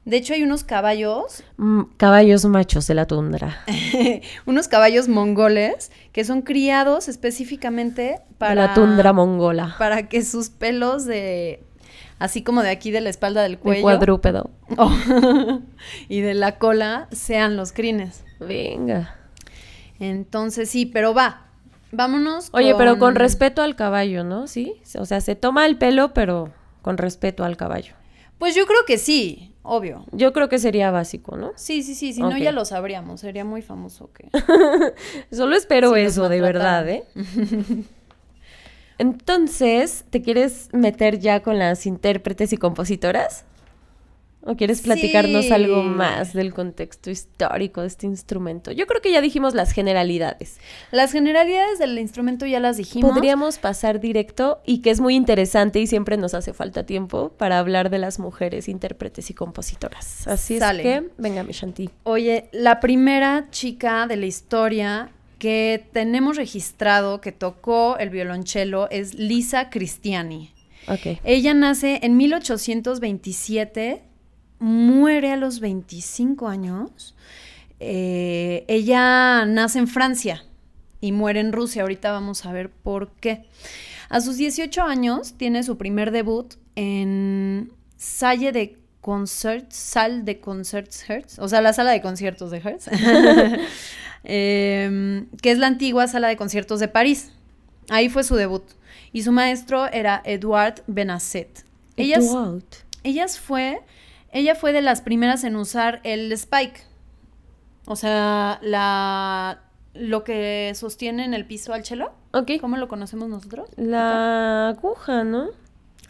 De 0.06 0.18
hecho, 0.18 0.34
hay 0.36 0.44
unos 0.44 0.64
caballos, 0.64 1.44
Mm, 1.58 1.82
caballos 1.98 2.46
machos 2.46 2.86
de 2.88 2.94
la 2.94 3.08
tundra. 3.08 3.58
unos 4.46 4.68
caballos 4.68 5.08
mongoles 5.08 5.92
que 6.12 6.24
son 6.24 6.44
criados 6.44 7.08
específicamente 7.08 8.22
para 8.38 8.52
De 8.52 8.68
la 8.68 8.74
tundra 8.76 9.14
mongola. 9.14 9.76
para 9.80 10.08
que 10.08 10.24
sus 10.24 10.50
pelos 10.50 11.06
de 11.06 11.64
así 12.20 12.44
como 12.44 12.62
de 12.62 12.70
aquí 12.70 12.92
de 12.92 13.02
la 13.02 13.10
espalda 13.10 13.42
del 13.42 13.54
De 13.54 13.58
cuello 13.58 13.82
cuadrúpedo. 13.82 14.52
oh, 14.78 14.94
y 16.08 16.22
de 16.22 16.36
la 16.36 16.60
cola 16.60 17.08
sean 17.12 17.58
los 17.58 17.72
crines. 17.72 18.24
Venga. 18.40 19.16
Entonces 20.00 20.70
sí, 20.70 20.86
pero 20.86 21.14
va. 21.14 21.48
Vámonos. 21.92 22.50
Oye, 22.52 22.76
pero 22.76 23.00
con 23.00 23.16
respeto 23.16 23.62
al 23.62 23.76
caballo, 23.76 24.24
¿no? 24.24 24.48
Sí. 24.48 24.74
O 25.00 25.06
sea, 25.06 25.22
se 25.22 25.36
toma 25.36 25.66
el 25.66 25.78
pelo, 25.78 26.14
pero 26.14 26.52
con 26.82 26.98
respeto 26.98 27.44
al 27.44 27.58
caballo. 27.58 27.94
Pues 28.38 28.56
yo 28.56 28.66
creo 28.66 28.86
que 28.86 28.98
sí, 28.98 29.54
obvio. 29.64 30.06
Yo 30.12 30.34
creo 30.34 30.50
que 30.50 30.60
sería 30.60 30.92
básico, 30.92 31.38
¿no? 31.38 31.52
Sí, 31.56 31.84
sí, 31.84 31.96
sí, 31.96 32.14
si 32.14 32.22
no 32.22 32.38
ya 32.38 32.52
lo 32.52 32.66
sabríamos, 32.66 33.22
sería 33.22 33.46
muy 33.46 33.62
famoso 33.62 34.12
que. 34.12 34.30
Solo 35.36 35.56
espero 35.56 35.96
eso, 35.96 36.30
de 36.30 36.42
verdad. 36.42 36.88
¿eh? 36.90 37.04
Entonces, 38.98 40.06
¿te 40.10 40.22
quieres 40.22 40.70
meter 40.72 41.20
ya 41.20 41.42
con 41.42 41.60
las 41.60 41.86
intérpretes 41.86 42.54
y 42.54 42.58
compositoras? 42.58 43.46
¿O 44.48 44.56
quieres 44.56 44.82
platicarnos 44.82 45.46
Sí. 45.46 45.52
algo 45.52 45.82
más 45.82 46.34
del 46.34 46.54
contexto 46.54 47.10
histórico 47.10 47.82
de 47.82 47.88
este 47.88 48.06
instrumento? 48.06 48.72
Yo 48.72 48.86
creo 48.86 49.02
que 49.02 49.12
ya 49.12 49.20
dijimos 49.20 49.56
las 49.56 49.72
generalidades. 49.72 50.60
Las 50.92 51.12
generalidades 51.12 51.80
del 51.80 51.98
instrumento 51.98 52.46
ya 52.46 52.60
las 52.60 52.78
dijimos. 52.78 53.12
Podríamos 53.12 53.58
pasar 53.58 54.00
directo 54.00 54.62
y 54.66 54.84
que 54.84 54.92
es 54.92 55.00
muy 55.02 55.16
interesante 55.16 55.80
y 55.80 55.88
siempre 55.88 56.16
nos 56.18 56.36
hace 56.36 56.54
falta 56.54 56.86
tiempo 56.86 57.30
para 57.38 57.58
hablar 57.58 57.90
de 57.90 57.98
las 57.98 58.20
mujeres 58.20 58.70
intérpretes 58.70 59.30
y 59.32 59.34
compositoras. 59.34 60.28
Así 60.28 60.60
Sale. 60.60 60.84
es 60.96 61.02
que, 61.02 61.10
venga, 61.18 61.44
mi 61.44 61.52
Shanti. 61.52 61.90
Oye, 62.04 62.48
la 62.52 62.80
primera 62.80 63.48
chica 63.50 64.06
de 64.06 64.16
la 64.18 64.28
historia 64.28 65.10
que 65.40 65.84
tenemos 65.92 66.38
registrado 66.38 67.20
que 67.20 67.32
tocó 67.32 67.98
el 67.98 68.10
violonchelo 68.12 68.90
es 68.92 69.16
Lisa 69.16 69.70
Cristiani. 69.72 70.52
Ok. 70.88 71.20
Ella 71.24 71.54
nace 71.56 72.00
en 72.04 72.16
1827, 72.16 74.04
muere 74.60 75.32
a 75.32 75.38
los 75.38 75.60
25 75.60 76.48
años. 76.48 77.16
Eh, 77.80 78.66
ella 78.68 79.46
nace 79.46 79.80
en 79.80 79.88
Francia 79.88 80.44
y 81.02 81.12
muere 81.12 81.40
en 81.40 81.52
Rusia. 81.52 81.84
Ahorita 81.84 82.12
vamos 82.12 82.46
a 82.46 82.52
ver 82.52 82.70
por 82.70 83.12
qué. 83.14 83.46
A 84.10 84.22
sus 84.22 84.38
18 84.38 84.82
años 84.84 85.34
tiene 85.38 85.64
su 85.64 85.78
primer 85.78 86.12
debut 86.12 86.54
en 86.76 87.72
Salle 87.98 88.52
de 88.52 88.78
Concerts, 89.02 89.76
Salle 89.76 90.24
de 90.24 90.40
Concerts 90.40 91.10
Hertz, 91.10 91.40
o 91.40 91.48
sea, 91.48 91.62
la 91.62 91.74
sala 91.74 91.92
de 91.92 92.02
conciertos 92.02 92.52
de 92.52 92.58
Hertz, 92.58 92.90
Em, 94.28 95.28
que 95.42 95.52
es 95.52 95.60
la 95.60 95.68
antigua 95.68 96.08
sala 96.08 96.28
de 96.28 96.36
conciertos 96.36 96.80
de 96.80 96.88
París. 96.88 97.32
Ahí 97.90 98.10
fue 98.10 98.24
su 98.24 98.36
debut. 98.36 98.64
Y 99.14 99.22
su 99.22 99.32
maestro 99.32 99.86
era 99.86 100.22
Edouard 100.26 100.82
Benasset. 100.88 101.64
Ellas, 101.96 102.26
Eduard. 102.26 102.64
ellas 103.04 103.40
fue, 103.40 103.82
ella 104.36 104.54
fue 104.54 104.74
de 104.74 104.82
las 104.82 105.02
primeras 105.02 105.44
en 105.46 105.56
usar 105.56 106.02
el 106.04 106.30
spike. 106.34 106.84
O 107.88 107.96
sea, 107.96 108.60
la, 108.62 109.62
lo 109.94 110.24
que 110.26 110.74
sostiene 110.76 111.24
en 111.24 111.34
el 111.34 111.46
piso 111.46 111.74
al 111.74 111.84
chelo. 111.84 112.14
Ok. 112.34 112.52
¿Cómo 112.60 112.76
lo 112.78 112.88
conocemos 112.90 113.30
nosotros? 113.30 113.70
La 113.78 114.68
aguja, 114.70 115.24
¿no? 115.24 115.48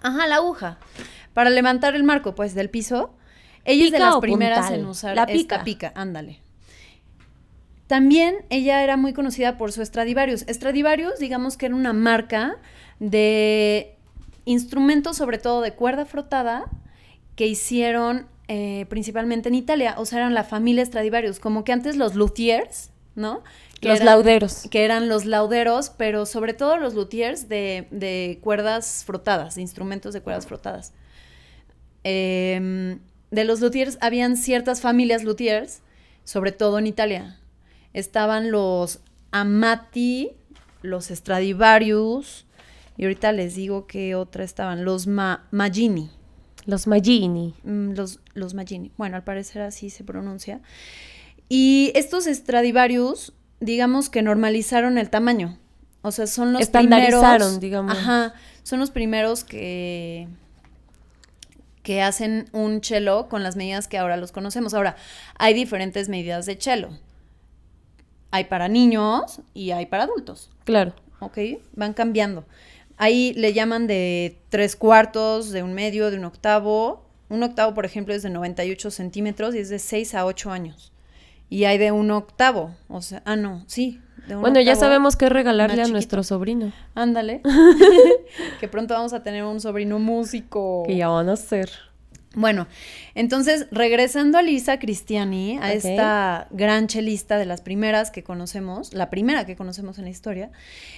Ajá, 0.01 0.25
la 0.27 0.38
aguja. 0.38 0.77
Para 1.33 1.50
levantar 1.51 1.96
el 1.96 2.03
marco, 2.03 2.33
pues, 2.33 2.55
del 2.55 2.70
piso. 2.70 3.14
Ella 3.64 3.85
es 3.85 3.92
de 3.92 3.98
¿Pica 3.98 4.09
las 4.09 4.20
primeras 4.20 4.59
puntal? 4.61 4.79
en 4.79 4.85
usar 4.88 5.16
La 5.16 5.24
esta 5.24 5.33
pica. 5.33 5.64
pica, 5.64 5.92
ándale. 5.96 6.40
También 7.88 8.38
ella 8.50 8.83
era 8.83 8.98
muy 8.98 9.14
conocida 9.14 9.57
por 9.57 9.72
su 9.72 9.85
Stradivarius. 9.85 10.42
Stradivarius, 10.50 11.20
digamos 11.20 11.57
que 11.57 11.68
era 11.68 11.75
una 11.75 11.94
marca 11.94 12.57
de 13.00 13.96
instrumentos, 14.46 15.18
sobre 15.18 15.38
todo 15.38 15.61
de 15.61 15.74
cuerda 15.74 16.05
frotada, 16.05 16.66
que 17.35 17.48
hicieron 17.48 18.27
eh, 18.48 18.85
principalmente 18.89 19.50
en 19.50 19.55
Italia. 19.55 19.95
O 19.98 20.05
sea, 20.05 20.19
eran 20.19 20.33
la 20.33 20.43
familia 20.43 20.85
Stradivarius, 20.85 21.39
como 21.39 21.63
que 21.63 21.71
antes 21.74 21.95
los 21.98 22.15
luthiers, 22.15 22.91
¿no? 23.15 23.43
Que 23.81 23.89
Los 23.89 23.98
eran- 24.01 24.05
lauderos. 24.07 24.67
que 24.71 24.85
eran 24.85 25.09
los 25.09 25.25
lauderos, 25.25 25.89
pero 25.89 26.25
sobre 26.25 26.53
todo 26.53 26.77
los 26.77 26.93
luthiers 26.93 27.50
de, 27.50 27.87
de 27.91 28.39
cuerdas 28.41 29.03
frotadas, 29.05 29.55
de 29.55 29.61
instrumentos 29.61 30.13
de 30.13 30.21
cuerdas 30.21 30.48
frotadas. 30.48 30.93
Em, 32.03 33.00
de 33.31 33.43
los 33.43 33.59
luthiers 33.61 33.98
habían 34.01 34.37
ciertas 34.37 34.81
familias 34.81 35.24
luthiers, 35.24 35.81
sobre 36.24 36.51
todo 36.51 36.77
en 36.79 36.87
Italia. 36.87 37.39
Estaban 37.93 38.51
los 38.51 39.00
Amati, 39.31 40.31
los 40.81 41.05
Stradivarius, 41.07 42.45
y 42.98 43.03
ahorita 43.03 43.31
les 43.31 43.55
digo 43.55 43.87
que 43.87 44.15
otra 44.15 44.43
estaban, 44.43 44.85
los 44.85 45.07
Ma- 45.07 45.48
Maggini. 45.51 46.09
Los 46.65 46.87
Magini. 46.87 47.53
Mm, 47.63 47.91
los, 47.93 48.19
los 48.33 48.53
Maggini. 48.53 48.91
Bueno, 48.97 49.15
al 49.17 49.23
parecer 49.23 49.61
así 49.61 49.89
se 49.89 50.03
pronuncia. 50.03 50.61
Y 51.49 51.91
estos 51.95 52.25
Stradivarius, 52.25 53.33
digamos 53.59 54.09
que 54.09 54.21
normalizaron 54.21 54.97
el 54.97 55.09
tamaño. 55.09 55.57
O 56.01 56.11
sea, 56.11 56.27
son 56.27 56.53
los 56.53 56.61
Estandarizaron, 56.61 57.21
primeros. 57.37 57.59
digamos. 57.59 57.97
Ajá. 57.97 58.33
Son 58.63 58.79
los 58.79 58.91
primeros 58.91 59.43
que 59.43 60.27
que 61.83 62.01
hacen 62.01 62.49
un 62.51 62.83
cello 62.83 63.29
con 63.29 63.43
las 63.43 63.55
medidas 63.55 63.87
que 63.87 63.99
ahora 63.99 64.17
los 64.17 64.31
conocemos. 64.31 64.73
Ahora, 64.73 64.95
hay 65.37 65.53
diferentes 65.53 66.09
medidas 66.09 66.47
de 66.47 66.59
cello. 66.59 66.89
Hay 68.31 68.45
para 68.45 68.67
niños 68.67 69.39
y 69.53 69.69
hay 69.69 69.85
para 69.85 70.05
adultos. 70.05 70.49
Claro. 70.63 70.95
¿ok? 71.19 71.37
Van 71.73 71.93
cambiando. 71.93 72.45
Ahí 72.98 73.34
le 73.34 73.53
llaman 73.53 73.88
de 73.88 74.38
tres 74.50 74.75
cuartos, 74.75 75.51
de 75.51 75.64
un 75.64 75.74
medio, 75.74 76.12
de 76.12 76.18
un 76.18 76.25
octavo. 76.25 77.03
Un 77.29 77.44
octavo, 77.44 77.74
por 77.74 77.86
ejemplo, 77.86 78.14
es 78.14 78.24
de 78.24 78.29
98 78.29 78.92
centímetros 78.92 79.55
y 79.55 79.60
es 79.60 79.70
de 79.70 79.79
6 79.79 80.16
a 80.16 80.25
8 80.25 80.51
años. 80.51 80.94
Y 81.50 81.66
hay 81.66 81.77
de 81.77 81.92
un 81.92 82.10
octavo, 82.12 82.75
o 82.88 83.01
sea, 83.01 83.22
ah, 83.25 83.36
no, 83.36 83.64
sí. 83.68 84.01
de 84.27 84.36
un 84.36 84.42
Bueno, 84.42 84.60
ya 84.62 84.75
sabemos 84.75 85.16
qué 85.16 85.29
regalarle 85.29 85.81
a 85.84 85.88
nuestro 85.88 86.24
sobrino. 86.24 86.72
Ándale. 86.96 87.42
que 88.60 88.68
pronto 88.68 88.94
vamos 88.94 89.14
a 89.14 89.24
tener 89.24 89.44
un 89.44 89.60
sobrino 89.60 90.00
músico. 90.00 90.84
Que 90.88 90.96
ya 90.96 91.08
van 91.10 91.29
a 91.29 91.36
ser. 91.36 91.70
Bueno, 92.35 92.67
entonces, 93.15 93.67
regresando 93.71 94.37
a 94.37 94.41
Lisa 94.41 94.77
Cristiani, 94.77 95.57
a 95.61 95.74
esta 95.74 96.48
gran 96.51 96.87
chelista 96.87 97.37
de 97.37 97.45
las 97.45 97.61
primeras 97.61 98.11
que 98.11 98.24
conocemos, 98.24 98.93
la 98.93 99.09
primera 99.09 99.45
que 99.45 99.55
conocemos 99.55 99.98
en 99.98 100.03
la 100.03 100.09
historia, 100.11 100.51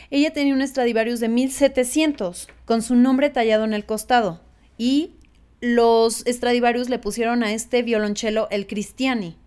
ella 0.10 0.34
tenía 0.34 0.54
un 0.54 0.68
Stradivarius 0.68 1.20
de 1.20 1.30
1700 1.30 2.48
con 2.66 2.82
su 2.82 2.96
nombre 2.96 3.30
tallado 3.30 3.66
en 3.66 3.74
el 3.74 3.86
costado 3.86 4.42
y 4.78 5.12
los 5.62 6.24
Stradivarius 6.28 6.90
le 6.90 7.00
pusieron 7.00 7.44
a 7.44 7.52
este 7.54 7.82
violonchelo 7.84 8.48
el 8.52 8.68
Cristiani 8.68 9.38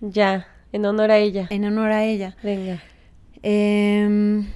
Ya, 0.00 0.46
en 0.72 0.84
honor 0.86 1.10
a 1.10 1.18
ella. 1.18 1.46
en 1.50 1.64
honor 1.64 1.90
a 1.92 2.04
ella. 2.04 2.36
Venga. 2.42 2.82
Em, 3.42 4.46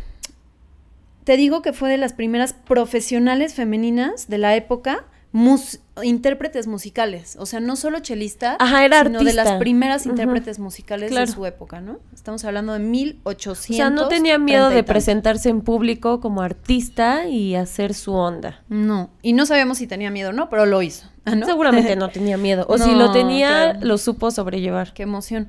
te 1.25 1.37
digo 1.37 1.63
que 1.63 1.73
fue 1.73 1.91
de 1.91 1.97
las 1.97 2.13
primeras 2.13 2.53
profesionales 2.53 3.55
femeninas 3.55 4.29
de 4.29 4.39
la 4.39 4.57
época, 4.57 5.05
mus- 5.35 5.81
intérpretes 6.05 6.69
musicales. 6.69 7.37
O 7.41 7.45
sea, 7.45 7.59
no 7.59 7.75
solo 7.75 7.99
chelista, 7.99 8.57
Ajá, 8.61 8.85
era 8.85 9.03
sino 9.03 9.19
de 9.23 9.33
las 9.33 9.59
primeras 9.59 10.07
intérpretes 10.07 10.61
musicales 10.61 11.11
Claro. 11.11 11.27
de 11.27 11.33
su 11.33 11.45
época, 11.45 11.81
¿no? 11.81 11.99
Estamos 12.15 12.45
hablando 12.45 12.73
de 12.73 12.79
1800. 12.79 13.71
O 13.71 13.77
sea, 13.77 13.91
no 13.91 14.07
tenía 14.09 14.39
miedo 14.39 14.69
de 14.71 14.85
presentarse 14.85 15.49
en 15.49 15.61
público 15.61 16.21
como 16.21 16.41
artista 16.41 17.27
y 17.27 17.57
hacer 17.57 17.95
su 17.95 18.15
onda. 18.15 18.63
No, 18.69 19.11
y 19.23 19.33
no 19.33 19.45
sabemos 19.45 19.79
si 19.79 19.89
tenía 19.89 20.11
miedo 20.11 20.31
o 20.31 20.33
no, 20.33 20.49
pero 20.49 20.67
lo 20.67 20.81
hizo. 20.83 21.09
¿ah, 21.25 21.35
no? 21.35 21.47
Seguramente 21.47 21.97
no 21.97 22.09
tenía 22.11 22.37
miedo. 22.37 22.65
O 22.69 22.79
si 22.79 22.95
lo 22.95 23.11
tenía, 23.11 23.49
claro. 23.73 23.79
lo 23.83 23.99
supo 23.99 24.31
sobrellevar. 24.31 24.95
Qué 24.95 25.03
emoción. 25.03 25.49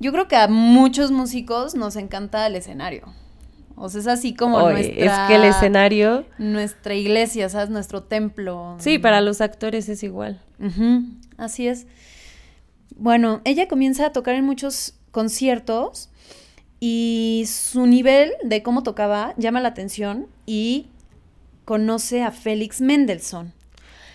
Yo 0.00 0.10
creo 0.10 0.26
que 0.26 0.34
a 0.34 0.48
muchos 0.48 1.12
músicos 1.12 1.76
nos 1.76 1.94
encanta 1.94 2.44
el 2.48 2.56
escenario. 2.56 3.14
O 3.82 3.88
sea, 3.88 4.00
es 4.00 4.06
así 4.06 4.32
como 4.32 4.60
nuestra... 4.60 4.94
Es 4.94 5.28
que 5.28 5.34
el 5.34 5.42
escenario. 5.42 6.24
Nuestra 6.38 6.94
iglesia, 6.94 7.48
¿sabes? 7.48 7.68
Nuestro 7.68 8.04
templo. 8.04 8.76
Sí, 8.78 9.00
para 9.00 9.20
los 9.20 9.40
actores 9.40 9.88
es 9.88 10.04
igual. 10.04 10.40
Así 11.36 11.66
es. 11.66 11.88
Bueno, 12.94 13.40
ella 13.44 13.66
comienza 13.66 14.06
a 14.06 14.12
tocar 14.12 14.36
en 14.36 14.44
muchos 14.44 14.94
conciertos 15.10 16.10
y 16.78 17.42
su 17.48 17.88
nivel 17.88 18.30
de 18.44 18.62
cómo 18.62 18.84
tocaba 18.84 19.34
llama 19.36 19.60
la 19.60 19.70
atención 19.70 20.28
y 20.46 20.86
conoce 21.64 22.22
a 22.22 22.30
Félix 22.30 22.80
Mendelssohn, 22.80 23.52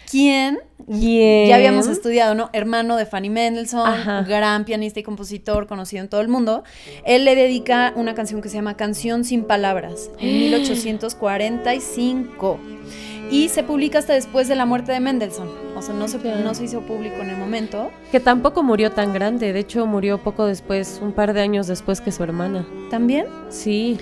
¿Quién? 0.09 0.59
ya 0.89 1.55
habíamos 1.57 1.87
estudiado, 1.87 2.33
¿no? 2.33 2.49
Hermano 2.53 2.95
de 2.95 3.05
Fanny 3.05 3.29
Mendelssohn, 3.29 3.89
Ajá. 3.89 4.21
gran 4.21 4.63
pianista 4.63 5.01
y 5.01 5.03
compositor 5.03 5.67
conocido 5.67 6.01
en 6.01 6.09
todo 6.09 6.21
el 6.21 6.29
mundo. 6.29 6.63
Él 7.05 7.25
le 7.25 7.35
dedica 7.35 7.91
una 7.95 8.15
canción 8.15 8.41
que 8.41 8.47
se 8.47 8.55
llama 8.55 8.77
Canción 8.77 9.25
sin 9.25 9.43
Palabras, 9.43 10.09
en 10.19 10.39
1845. 10.39 12.57
y 13.29 13.49
se 13.49 13.63
publica 13.63 13.99
hasta 13.99 14.13
después 14.13 14.47
de 14.47 14.55
la 14.55 14.65
muerte 14.65 14.93
de 14.93 15.01
Mendelssohn. 15.01 15.49
O 15.75 15.81
sea, 15.81 15.93
no 15.93 16.07
se, 16.07 16.17
no 16.19 16.53
se 16.53 16.63
hizo 16.63 16.79
público 16.81 17.17
en 17.17 17.31
el 17.31 17.37
momento. 17.37 17.91
Que 18.09 18.21
tampoco 18.21 18.63
murió 18.63 18.93
tan 18.93 19.13
grande, 19.13 19.51
de 19.51 19.59
hecho 19.59 19.85
murió 19.85 20.23
poco 20.23 20.45
después, 20.45 20.99
un 21.03 21.11
par 21.11 21.33
de 21.33 21.41
años 21.41 21.67
después 21.67 21.99
que 21.99 22.13
su 22.13 22.23
hermana. 22.23 22.65
¿También? 22.89 23.25
Sí. 23.49 23.97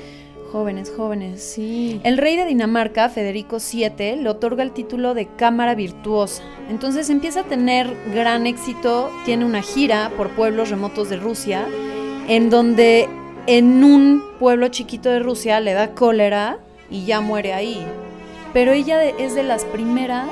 Jóvenes, 0.55 0.89
jóvenes. 0.95 1.43
Sí. 1.43 1.99
El 2.05 2.17
rey 2.17 2.37
de 2.37 2.45
Dinamarca, 2.45 3.09
Federico 3.09 3.57
VII, 3.57 4.15
le 4.15 4.29
otorga 4.29 4.63
el 4.63 4.71
título 4.71 5.13
de 5.13 5.27
Cámara 5.27 5.75
Virtuosa. 5.75 6.43
Entonces 6.69 7.09
empieza 7.09 7.41
a 7.41 7.43
tener 7.43 7.93
gran 8.13 8.47
éxito, 8.47 9.11
tiene 9.25 9.43
una 9.43 9.61
gira 9.61 10.13
por 10.15 10.29
pueblos 10.29 10.69
remotos 10.69 11.09
de 11.09 11.17
Rusia, 11.17 11.67
en 12.29 12.49
donde 12.49 13.09
en 13.47 13.83
un 13.83 14.23
pueblo 14.39 14.69
chiquito 14.69 15.09
de 15.09 15.19
Rusia 15.19 15.59
le 15.59 15.73
da 15.73 15.93
cólera 15.93 16.59
y 16.89 17.03
ya 17.03 17.19
muere 17.19 17.53
ahí. 17.53 17.85
Pero 18.53 18.71
ella 18.71 19.03
es 19.03 19.35
de 19.35 19.43
las 19.43 19.65
primeras 19.65 20.29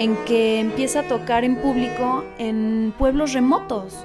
en 0.00 0.16
que 0.24 0.58
empieza 0.58 0.98
a 0.98 1.02
tocar 1.04 1.44
en 1.44 1.54
público 1.58 2.24
en 2.38 2.92
pueblos 2.98 3.32
remotos, 3.34 4.04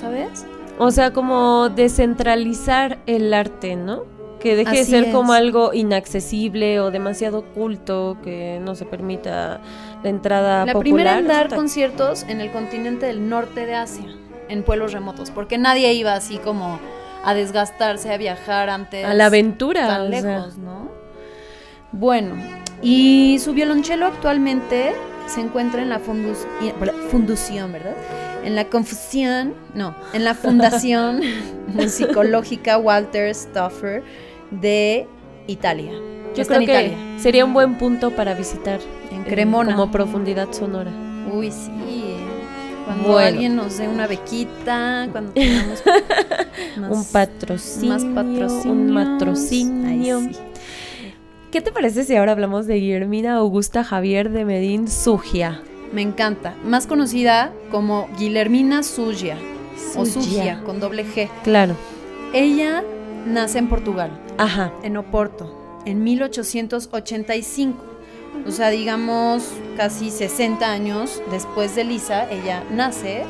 ¿sabes? 0.00 0.46
O 0.78 0.92
sea, 0.92 1.12
como 1.12 1.70
descentralizar 1.70 2.98
el 3.06 3.34
arte, 3.34 3.74
¿no? 3.74 4.13
Que 4.44 4.56
deje 4.56 4.76
de 4.76 4.84
ser 4.84 5.10
como 5.10 5.32
algo 5.32 5.72
inaccesible 5.72 6.78
o 6.78 6.90
demasiado 6.90 7.38
oculto, 7.38 8.18
que 8.22 8.60
no 8.62 8.74
se 8.74 8.84
permita 8.84 9.62
la 10.02 10.10
entrada 10.10 10.66
la 10.66 10.78
primera 10.78 11.18
en 11.18 11.26
dar 11.26 11.48
conciertos 11.48 12.24
en 12.28 12.42
el 12.42 12.50
continente 12.50 13.06
del 13.06 13.26
norte 13.26 13.64
de 13.64 13.74
Asia, 13.74 14.04
en 14.50 14.62
pueblos 14.62 14.92
remotos, 14.92 15.30
porque 15.30 15.56
nadie 15.56 15.94
iba 15.94 16.12
así 16.12 16.36
como 16.36 16.78
a 17.24 17.32
desgastarse, 17.32 18.12
a 18.12 18.18
viajar 18.18 18.68
antes. 18.68 19.06
A 19.06 19.14
la 19.14 19.26
aventura. 19.26 19.86
Tan 19.86 20.10
lejos, 20.10 20.58
¿no? 20.58 20.90
Bueno, 21.92 22.34
y 22.82 23.38
su 23.42 23.54
violonchelo 23.54 24.04
actualmente 24.04 24.92
se 25.26 25.40
encuentra 25.40 25.80
en 25.80 25.88
la 25.88 26.00
¿verdad? 26.00 27.96
En 28.44 28.54
la 28.54 28.66
confusión, 28.66 29.54
no, 29.74 29.94
en 30.12 30.22
la 30.22 30.34
Fundación 30.34 31.22
Musicológica 31.68 32.76
Walter 32.76 33.34
Stoffer 33.34 34.02
de 34.60 35.06
Italia. 35.46 35.92
Yo 36.36 36.44
creo 36.44 36.60
que 36.60 36.96
sería 37.18 37.44
un 37.44 37.54
buen 37.54 37.78
punto 37.78 38.10
para 38.10 38.34
visitar 38.34 38.80
en 39.10 39.22
eh, 39.22 39.24
Cremona. 39.26 39.72
como 39.74 39.90
profundidad 39.90 40.52
sonora. 40.52 40.90
Uy, 41.32 41.50
sí. 41.50 41.70
Cuando 42.84 43.18
alguien 43.18 43.56
nos 43.56 43.78
dé 43.78 43.88
una 43.88 44.06
bequita, 44.06 45.08
cuando 45.10 45.32
tengamos 45.32 45.82
un 46.90 47.04
patrocinio, 47.06 47.92
más 47.92 48.02
un 48.66 48.94
patrocinio. 48.94 50.20
¿Qué 51.50 51.60
te 51.60 51.72
parece 51.72 52.04
si 52.04 52.14
ahora 52.16 52.32
hablamos 52.32 52.66
de 52.66 52.74
Guillermina 52.74 53.36
Augusta 53.36 53.84
Javier 53.84 54.30
de 54.30 54.44
Medín 54.44 54.88
Sugia? 54.88 55.62
Me 55.92 56.02
encanta, 56.02 56.54
más 56.64 56.86
conocida 56.86 57.52
como 57.70 58.08
Guillermina 58.18 58.82
Sugia, 58.82 59.38
o 59.96 60.04
Sugia 60.04 60.60
con 60.64 60.80
doble 60.80 61.06
G. 61.06 61.28
Claro. 61.44 61.76
Ella 62.32 62.82
nace 63.26 63.58
en 63.58 63.68
Portugal. 63.68 64.10
Ajá. 64.38 64.72
En 64.82 64.96
Oporto, 64.96 65.82
en 65.84 66.02
1885. 66.02 67.84
O 68.46 68.50
sea, 68.50 68.70
digamos, 68.70 69.48
casi 69.76 70.10
60 70.10 70.70
años 70.70 71.22
después 71.30 71.74
de 71.76 71.84
Lisa, 71.84 72.30
ella 72.30 72.64
nace 72.70 73.24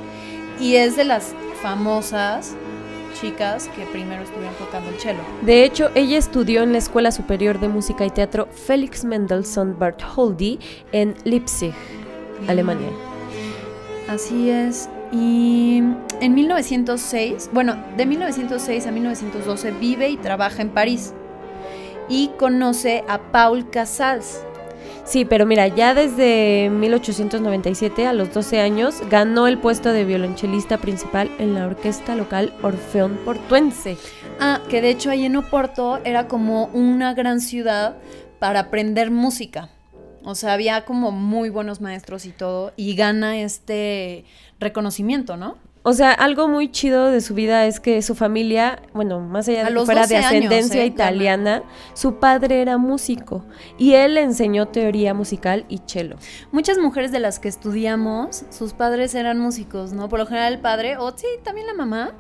y 0.59 0.77
es 0.77 0.97
de 0.97 1.05
las 1.05 1.35
famosas 1.63 2.57
chicas 3.21 3.69
que 3.77 3.87
primero 3.87 4.23
estuvieron 4.23 4.55
tocando 4.57 4.91
el 4.91 4.99
cello. 4.99 5.21
De 5.43 5.65
hecho, 5.65 5.91
ella 5.95 6.19
estudió 6.19 6.63
en 6.63 6.73
la 6.73 6.79
Escuela 6.79 7.13
Superior 7.13 7.61
de 7.61 7.69
Música 7.69 8.05
y 8.05 8.11
Teatro 8.11 8.49
Felix 8.51 9.05
Mendelssohn 9.05 9.79
Bartholdy 9.79 10.59
en 10.93 11.15
Leipzig, 11.25 11.75
Alemania. 12.49 12.91
Así 14.09 14.51
es. 14.51 14.89
Y 15.15 15.81
en 16.21 16.35
1906, 16.35 17.51
bueno, 17.53 17.77
de 17.97 18.05
1906 18.05 18.87
a 18.87 18.91
1912 18.91 19.71
vive 19.71 20.09
y 20.09 20.17
trabaja 20.17 20.61
en 20.61 20.71
París 20.71 21.15
y 22.09 22.33
conoce 22.37 23.05
a 23.07 23.19
Paul 23.31 23.71
Casals. 23.71 24.43
Sí, 25.05 25.25
pero 25.25 25.47
mira, 25.47 25.69
ya 25.69 25.95
desde 25.95 26.69
1897, 26.69 28.09
a 28.09 28.13
los 28.13 28.35
12 28.35 28.61
años, 28.61 29.03
ganó 29.09 29.47
el 29.47 29.59
puesto 29.59 29.93
de 29.93 30.05
violonchelista 30.05 30.79
principal 30.79 31.31
en 31.39 31.55
la 31.55 31.67
orquesta 31.67 32.17
local 32.17 32.53
Orfeón 32.63 33.19
Portuense. 33.25 33.97
Ah, 34.41 34.63
que 34.69 34.81
de 34.81 34.91
hecho 34.91 35.11
ahí 35.11 35.27
en 35.27 35.37
Oporto 35.37 36.01
era 36.05 36.27
como 36.27 36.67
una 36.73 37.15
gran 37.15 37.41
ciudad 37.41 37.99
para 38.41 38.61
aprender 38.61 39.13
música. 39.13 39.69
O 40.25 40.35
sea, 40.35 40.55
había 40.55 40.85
como 40.85 41.11
muy 41.11 41.51
buenos 41.51 41.81
maestros 41.81 42.25
y 42.27 42.31
todo, 42.31 42.73
y 42.77 42.95
gana 42.95 43.39
este 43.39 44.25
reconocimiento, 44.59 45.37
¿no? 45.37 45.57
O 45.87 45.93
sea, 45.93 46.13
algo 46.13 46.49
muy 46.49 46.71
chido 46.71 47.11
de 47.11 47.21
su 47.21 47.35
vida 47.35 47.67
es 47.67 47.79
que 47.79 48.01
su 48.01 48.15
familia, 48.15 48.81
bueno, 48.95 49.21
más 49.21 49.47
allá 49.49 49.65
de 49.65 49.75
que 49.75 49.85
fuera 49.85 50.07
de 50.07 50.17
ascendencia 50.17 50.83
¿eh? 50.83 50.87
italiana, 50.87 51.63
su 51.93 52.15
padre 52.15 52.63
era 52.63 52.79
músico 52.79 53.45
y 53.77 53.93
él 53.93 54.15
le 54.15 54.23
enseñó 54.23 54.69
teoría 54.69 55.13
musical 55.13 55.67
y 55.69 55.83
cello. 55.85 56.17
Muchas 56.53 56.79
mujeres 56.79 57.13
de 57.13 57.21
las 57.21 57.39
que 57.39 57.49
estudiamos, 57.49 58.47
sus 58.49 58.73
padres 58.73 59.15
eran 59.15 59.39
músicos, 59.39 59.93
¿no? 59.93 60.09
Por 60.09 60.21
lo 60.21 60.27
general 60.27 60.55
el 60.55 60.61
padre, 60.61 60.97
o 60.97 61.13
sí, 61.15 61.27
también 61.43 61.67
la 61.67 61.75
mamá, 61.75 62.15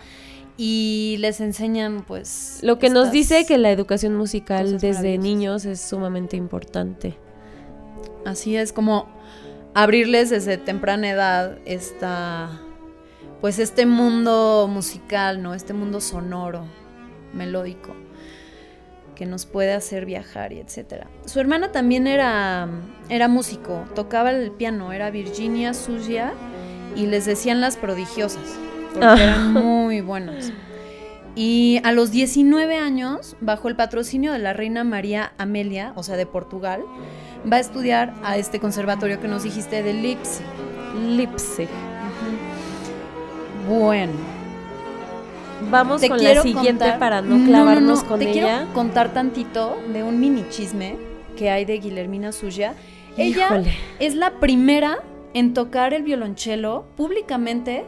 y 0.58 1.16
les 1.20 1.40
enseñan 1.40 2.04
pues... 2.06 2.58
Lo 2.60 2.78
que 2.78 2.90
nos 2.90 3.12
dice 3.12 3.46
que 3.46 3.56
la 3.56 3.70
educación 3.70 4.14
musical 4.14 4.78
desde 4.78 5.16
niños 5.16 5.64
es 5.64 5.80
sumamente 5.80 6.36
importante. 6.36 7.16
Así 8.24 8.56
es 8.56 8.72
como 8.72 9.08
abrirles 9.74 10.30
desde 10.30 10.56
temprana 10.56 11.10
edad 11.10 11.58
esta 11.64 12.60
pues 13.40 13.58
este 13.58 13.84
mundo 13.84 14.68
musical, 14.70 15.42
¿no? 15.42 15.52
Este 15.52 15.74
mundo 15.74 16.00
sonoro, 16.00 16.64
melódico 17.34 17.94
que 19.14 19.26
nos 19.26 19.46
puede 19.46 19.72
hacer 19.72 20.06
viajar 20.06 20.52
y 20.52 20.60
etcétera. 20.60 21.08
Su 21.24 21.40
hermana 21.40 21.72
también 21.72 22.06
era, 22.06 22.68
era 23.08 23.28
músico, 23.28 23.84
tocaba 23.94 24.30
el 24.30 24.50
piano, 24.50 24.92
era 24.92 25.10
Virginia 25.10 25.74
Sugia 25.74 26.32
y 26.96 27.06
les 27.06 27.24
decían 27.24 27.60
las 27.60 27.76
prodigiosas, 27.76 28.58
porque 28.92 29.06
ah. 29.06 29.16
eran 29.18 29.52
muy 29.52 30.00
buenas. 30.00 30.52
Y 31.36 31.80
a 31.82 31.92
los 31.92 32.12
19 32.12 32.76
años, 32.76 33.36
bajo 33.40 33.68
el 33.68 33.74
patrocinio 33.74 34.32
de 34.32 34.38
la 34.38 34.52
reina 34.52 34.84
María 34.84 35.32
Amelia, 35.36 35.92
o 35.96 36.02
sea, 36.02 36.16
de 36.16 36.26
Portugal, 36.26 36.82
va 37.50 37.56
a 37.56 37.60
estudiar 37.60 38.14
a 38.22 38.36
este 38.38 38.60
conservatorio 38.60 39.20
que 39.20 39.26
nos 39.26 39.42
dijiste 39.42 39.82
de 39.82 39.94
Leipzig. 39.94 40.46
Leipzig. 41.08 41.68
Bueno. 43.68 44.12
Vamos 45.70 46.02
con 46.06 46.22
la 46.22 46.42
siguiente 46.42 46.92
para 46.98 47.22
no 47.22 47.44
clavarnos 47.46 48.04
con 48.04 48.20
te 48.20 48.30
ella. 48.30 48.58
Quiero 48.58 48.74
contar 48.74 49.12
tantito 49.12 49.78
de 49.92 50.02
un 50.02 50.20
mini 50.20 50.44
chisme 50.50 50.96
que 51.36 51.50
hay 51.50 51.64
de 51.64 51.78
Guillermina 51.78 52.32
Suya. 52.32 52.74
Ella 53.16 53.62
es 53.98 54.14
la 54.14 54.38
primera 54.40 54.98
en 55.32 55.54
tocar 55.54 55.94
el 55.94 56.02
violonchelo 56.02 56.84
públicamente 56.96 57.84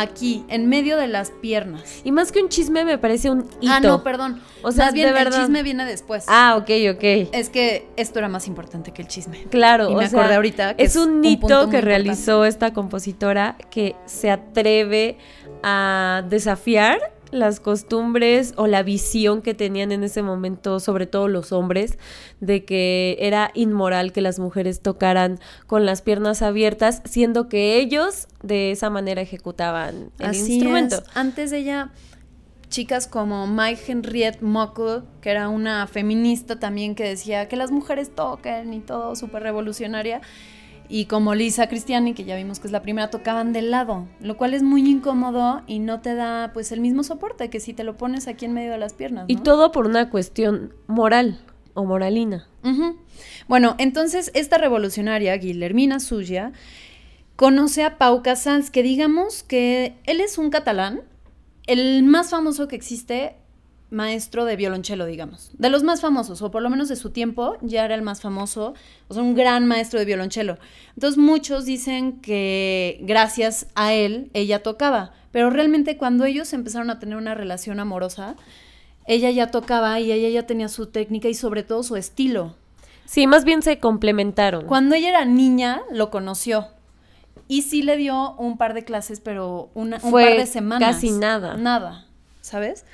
aquí, 0.00 0.44
en 0.48 0.68
medio 0.68 0.96
de 0.96 1.06
las 1.06 1.30
piernas. 1.30 2.00
Y 2.04 2.12
más 2.12 2.32
que 2.32 2.40
un 2.42 2.48
chisme, 2.48 2.84
me 2.84 2.98
parece 2.98 3.30
un 3.30 3.48
hito. 3.60 3.72
Ah, 3.72 3.80
no, 3.80 4.02
perdón. 4.02 4.40
O 4.62 4.72
sea, 4.72 4.90
bien, 4.90 5.16
el 5.16 5.30
chisme 5.30 5.62
viene 5.62 5.84
después. 5.84 6.24
Ah, 6.28 6.56
ok, 6.56 6.70
ok. 6.94 7.30
Es 7.32 7.50
que 7.50 7.88
esto 7.96 8.18
era 8.18 8.28
más 8.28 8.46
importante 8.48 8.92
que 8.92 9.02
el 9.02 9.08
chisme. 9.08 9.44
Claro, 9.50 9.90
y 9.90 9.94
me 9.94 10.06
acordé 10.06 10.34
ahorita 10.34 10.76
que 10.76 10.84
es, 10.84 10.96
un 10.96 11.24
hito 11.24 11.70
que 11.70 11.80
realizó 11.80 12.44
esta 12.44 12.72
compositora 12.72 13.56
que 13.70 13.96
se 14.06 14.30
atreve 14.30 15.18
a 15.62 16.22
desafiar 16.28 17.15
las 17.30 17.60
costumbres 17.60 18.54
o 18.56 18.66
la 18.66 18.82
visión 18.82 19.42
que 19.42 19.54
tenían 19.54 19.92
en 19.92 20.04
ese 20.04 20.22
momento, 20.22 20.80
sobre 20.80 21.06
todo 21.06 21.28
los 21.28 21.52
hombres, 21.52 21.98
de 22.40 22.64
que 22.64 23.16
era 23.20 23.50
inmoral 23.54 24.12
que 24.12 24.20
las 24.20 24.38
mujeres 24.38 24.80
tocaran 24.80 25.38
con 25.66 25.86
las 25.86 26.02
piernas 26.02 26.42
abiertas, 26.42 27.02
siendo 27.04 27.48
que 27.48 27.76
ellos 27.78 28.28
de 28.42 28.70
esa 28.70 28.90
manera 28.90 29.20
ejecutaban 29.22 30.10
el 30.18 30.34
instrumento. 30.34 31.02
Antes 31.14 31.50
de 31.50 31.58
ella, 31.58 31.90
chicas 32.68 33.06
como 33.06 33.46
Mike 33.46 33.80
Henriette 33.86 34.42
Mockle, 34.42 35.02
que 35.20 35.30
era 35.30 35.48
una 35.48 35.86
feminista 35.86 36.58
también 36.58 36.94
que 36.94 37.04
decía 37.04 37.48
que 37.48 37.56
las 37.56 37.70
mujeres 37.70 38.14
toquen 38.14 38.74
y 38.74 38.80
todo, 38.80 39.16
súper 39.16 39.42
revolucionaria 39.42 40.20
y 40.88 41.06
como 41.06 41.34
Lisa 41.34 41.68
Cristiani, 41.68 42.14
que 42.14 42.24
ya 42.24 42.36
vimos 42.36 42.60
que 42.60 42.68
es 42.68 42.72
la 42.72 42.82
primera, 42.82 43.10
tocaban 43.10 43.52
del 43.52 43.70
lado, 43.70 44.06
lo 44.20 44.36
cual 44.36 44.54
es 44.54 44.62
muy 44.62 44.88
incómodo 44.88 45.62
y 45.66 45.78
no 45.78 46.00
te 46.00 46.14
da 46.14 46.50
pues 46.52 46.72
el 46.72 46.80
mismo 46.80 47.02
soporte 47.02 47.50
que 47.50 47.60
si 47.60 47.72
te 47.74 47.84
lo 47.84 47.96
pones 47.96 48.28
aquí 48.28 48.44
en 48.44 48.52
medio 48.52 48.72
de 48.72 48.78
las 48.78 48.94
piernas. 48.94 49.26
Y 49.28 49.36
todo 49.36 49.72
por 49.72 49.86
una 49.86 50.10
cuestión 50.10 50.74
moral 50.86 51.40
o 51.74 51.84
moralina. 51.84 52.48
Bueno, 53.48 53.76
entonces 53.78 54.30
esta 54.34 54.58
revolucionaria, 54.58 55.36
Guillermina 55.36 56.00
Suya, 56.00 56.52
conoce 57.36 57.84
a 57.84 57.98
Pau 57.98 58.22
Casals, 58.22 58.70
que 58.70 58.82
digamos 58.82 59.42
que 59.42 59.94
él 60.04 60.20
es 60.20 60.38
un 60.38 60.50
catalán, 60.50 61.02
el 61.66 62.02
más 62.02 62.30
famoso 62.30 62.66
que 62.66 62.76
existe 62.76 63.36
maestro 63.90 64.44
de 64.44 64.56
violonchelo, 64.56 65.06
digamos. 65.06 65.50
De 65.58 65.70
los 65.70 65.82
más 65.82 66.00
famosos, 66.00 66.42
o 66.42 66.50
por 66.50 66.62
lo 66.62 66.70
menos 66.70 66.88
de 66.88 66.96
su 66.96 67.10
tiempo, 67.10 67.56
ya 67.60 67.84
era 67.84 67.94
el 67.94 68.02
más 68.02 68.20
famoso, 68.20 68.74
o 69.08 69.14
sea, 69.14 69.22
un 69.22 69.34
gran 69.34 69.66
maestro 69.66 69.98
de 69.98 70.04
violonchelo. 70.04 70.58
Entonces 70.94 71.18
muchos 71.18 71.64
dicen 71.64 72.20
que 72.20 72.98
gracias 73.02 73.68
a 73.74 73.92
él 73.92 74.30
ella 74.34 74.62
tocaba, 74.62 75.12
pero 75.30 75.50
realmente 75.50 75.96
cuando 75.96 76.24
ellos 76.24 76.52
empezaron 76.52 76.90
a 76.90 76.98
tener 76.98 77.16
una 77.16 77.34
relación 77.34 77.78
amorosa, 77.78 78.36
ella 79.06 79.30
ya 79.30 79.50
tocaba 79.50 80.00
y 80.00 80.10
ella 80.10 80.28
ya 80.28 80.46
tenía 80.46 80.68
su 80.68 80.86
técnica 80.86 81.28
y 81.28 81.34
sobre 81.34 81.62
todo 81.62 81.82
su 81.82 81.96
estilo. 81.96 82.54
Sí, 83.04 83.28
más 83.28 83.44
bien 83.44 83.62
se 83.62 83.78
complementaron. 83.78 84.66
Cuando 84.66 84.96
ella 84.96 85.10
era 85.10 85.24
niña, 85.24 85.82
lo 85.92 86.10
conoció. 86.10 86.66
Y 87.48 87.62
sí 87.62 87.82
le 87.82 87.96
dio 87.96 88.34
un 88.34 88.58
par 88.58 88.74
de 88.74 88.84
clases, 88.84 89.20
pero 89.20 89.70
una, 89.74 90.00
un 90.02 90.10
par 90.10 90.36
de 90.36 90.46
semanas. 90.46 90.96
Casi 90.96 91.12
nada. 91.12 91.56
Nada, 91.56 92.06
¿sabes? 92.40 92.84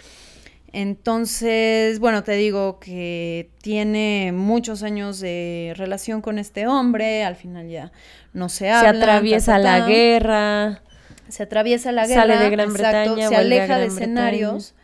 Entonces, 0.73 1.99
bueno, 1.99 2.23
te 2.23 2.33
digo 2.33 2.81
que 2.81 3.51
tiene 3.61 4.33
muchos 4.33 4.83
años 4.83 5.21
de 5.21 5.75
relación 5.77 6.23
con 6.23 6.39
este 6.39 6.67
hombre, 6.67 7.25
al 7.25 7.37
final 7.37 7.69
ya 7.69 7.93
no 8.33 8.49
se 8.49 8.71
habla. 8.71 8.93
Se 8.93 8.99
atraviesa 8.99 9.59
la 9.59 9.87
guerra. 9.87 10.83
Se 11.29 11.43
atraviesa 11.43 11.93
la 11.93 12.07
guerra. 12.07 12.23
Sale 12.23 12.37
de 12.39 12.51
Gran 12.51 12.73
Bretaña. 12.73 13.29
Se 13.29 13.37
aleja 13.37 13.79
de 13.79 13.87
escenarios. 13.87 14.75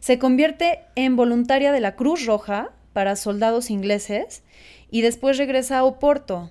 Se 0.00 0.18
convierte 0.18 0.80
en 0.94 1.16
voluntaria 1.16 1.70
de 1.72 1.80
la 1.80 1.96
Cruz 1.96 2.24
Roja 2.24 2.70
para 2.94 3.14
soldados 3.14 3.70
ingleses 3.70 4.42
y 4.90 5.02
después 5.02 5.36
regresa 5.36 5.78
a 5.78 5.84
Oporto 5.84 6.50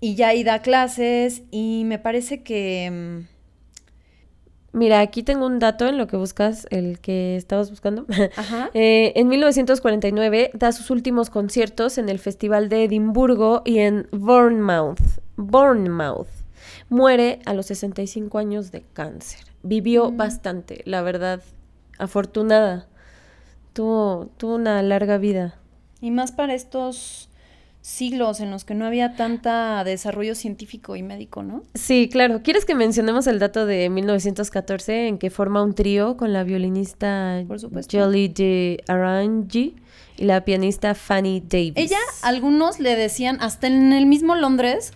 y 0.00 0.14
ya 0.14 0.28
ahí 0.28 0.42
da 0.42 0.62
clases 0.62 1.42
y 1.50 1.82
me 1.84 1.98
parece 1.98 2.42
que... 2.42 3.24
Mira, 4.72 5.00
aquí 5.00 5.22
tengo 5.22 5.44
un 5.44 5.58
dato 5.58 5.86
en 5.86 5.98
lo 5.98 6.06
que 6.06 6.16
buscas, 6.16 6.66
el 6.70 6.98
que 6.98 7.36
estabas 7.36 7.70
buscando. 7.70 8.06
Eh, 8.74 9.12
en 9.16 9.28
1949 9.28 10.50
da 10.54 10.72
sus 10.72 10.90
últimos 10.90 11.30
conciertos 11.30 11.98
en 11.98 12.08
el 12.08 12.18
Festival 12.18 12.68
de 12.68 12.84
Edimburgo 12.84 13.62
y 13.64 13.78
en 13.78 14.08
Bournemouth. 14.12 14.98
Bournemouth. 15.36 16.28
Muere 16.88 17.40
a 17.44 17.54
los 17.54 17.66
65 17.66 18.38
años 18.38 18.72
de 18.72 18.82
cáncer. 18.92 19.40
Vivió 19.62 20.10
mm. 20.10 20.16
bastante, 20.16 20.82
la 20.86 21.02
verdad, 21.02 21.42
afortunada. 21.98 22.86
Tuvo, 23.72 24.30
tuvo 24.36 24.54
una 24.54 24.82
larga 24.82 25.18
vida. 25.18 25.54
Y 26.00 26.10
más 26.10 26.32
para 26.32 26.54
estos 26.54 27.28
siglos 27.82 28.38
en 28.38 28.52
los 28.52 28.64
que 28.64 28.74
no 28.74 28.86
había 28.86 29.16
tanta 29.16 29.82
desarrollo 29.82 30.36
científico 30.36 30.94
y 30.94 31.02
médico, 31.02 31.42
¿no? 31.42 31.64
Sí, 31.74 32.08
claro. 32.10 32.42
¿Quieres 32.42 32.64
que 32.64 32.76
mencionemos 32.76 33.26
el 33.26 33.40
dato 33.40 33.66
de 33.66 33.90
1914 33.90 35.08
en 35.08 35.18
que 35.18 35.30
forma 35.30 35.62
un 35.62 35.74
trío 35.74 36.16
con 36.16 36.32
la 36.32 36.44
violinista 36.44 37.44
Jolie 37.90 38.28
de 38.28 38.82
Arangi 38.86 39.74
y 40.16 40.24
la 40.24 40.44
pianista 40.44 40.94
Fanny 40.94 41.42
Davis? 41.44 41.74
Ella, 41.74 41.98
algunos 42.22 42.78
le 42.78 42.94
decían, 42.94 43.38
hasta 43.40 43.66
en 43.66 43.92
el 43.92 44.06
mismo 44.06 44.36
Londres, 44.36 44.92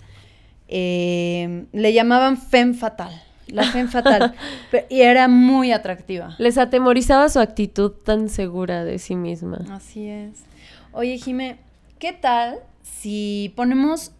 eh, 0.68 1.66
le 1.72 1.92
llamaban 1.92 2.38
femme 2.38 2.74
fatal. 2.74 3.20
La 3.48 3.64
femme 3.64 3.88
fatal. 3.88 4.34
y 4.88 5.00
era 5.00 5.26
muy 5.26 5.72
atractiva. 5.72 6.36
Les 6.38 6.56
atemorizaba 6.56 7.28
su 7.30 7.40
actitud 7.40 7.90
tan 7.90 8.28
segura 8.28 8.84
de 8.84 9.00
sí 9.00 9.16
misma. 9.16 9.64
Así 9.72 10.08
es. 10.08 10.44
Oye, 10.92 11.18
Jime, 11.18 11.58
¿qué 11.98 12.12
tal 12.12 12.60
si 12.86 13.52
ponemos 13.56 14.12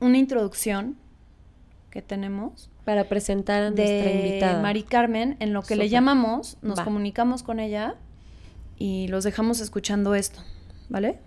una 0.00 0.18
introducción 0.18 0.96
que 1.90 2.02
tenemos 2.02 2.70
para 2.84 3.04
presentar 3.04 3.62
a 3.62 3.70
nuestra 3.70 4.10
invitada. 4.10 4.62
Mari 4.62 4.82
Carmen, 4.82 5.36
en 5.40 5.52
lo 5.52 5.62
que 5.62 5.76
le 5.76 5.88
llamamos, 5.88 6.56
nos 6.62 6.80
comunicamos 6.80 7.42
con 7.42 7.60
ella 7.60 7.96
y 8.78 9.08
los 9.08 9.24
dejamos 9.24 9.60
escuchando 9.60 10.14
esto, 10.14 10.40
¿vale? 10.88 11.18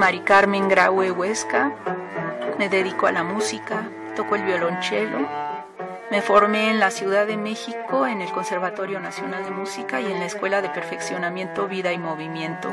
Mari 0.00 0.20
Carmen 0.20 0.66
Graue 0.70 1.10
Huesca, 1.10 1.74
me 2.58 2.70
dedico 2.70 3.06
a 3.06 3.12
la 3.12 3.22
música, 3.22 3.86
toco 4.16 4.34
el 4.34 4.44
violonchelo. 4.44 5.28
Me 6.10 6.22
formé 6.22 6.70
en 6.70 6.80
la 6.80 6.90
Ciudad 6.90 7.26
de 7.26 7.36
México 7.36 8.06
en 8.06 8.22
el 8.22 8.30
Conservatorio 8.30 8.98
Nacional 8.98 9.44
de 9.44 9.50
Música 9.50 10.00
y 10.00 10.10
en 10.10 10.18
la 10.18 10.24
Escuela 10.24 10.62
de 10.62 10.70
Perfeccionamiento 10.70 11.68
Vida 11.68 11.92
y 11.92 11.98
Movimiento 11.98 12.72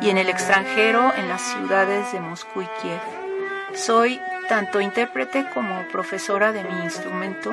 y 0.00 0.08
en 0.08 0.16
el 0.16 0.30
extranjero 0.30 1.12
en 1.14 1.28
las 1.28 1.42
ciudades 1.42 2.10
de 2.10 2.20
Moscú 2.20 2.62
y 2.62 2.68
Kiev. 2.80 3.00
Soy 3.74 4.18
tanto 4.48 4.80
intérprete 4.80 5.44
como 5.52 5.82
profesora 5.88 6.52
de 6.52 6.64
mi 6.64 6.84
instrumento. 6.84 7.52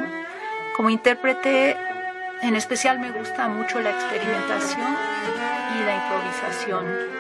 Como 0.78 0.90
intérprete 0.90 1.76
en 2.42 2.56
especial 2.56 3.00
me 3.00 3.12
gusta 3.12 3.50
mucho 3.50 3.82
la 3.82 3.90
experimentación 3.90 4.96
y 5.76 5.84
la 5.84 5.96
improvisación. 5.96 7.19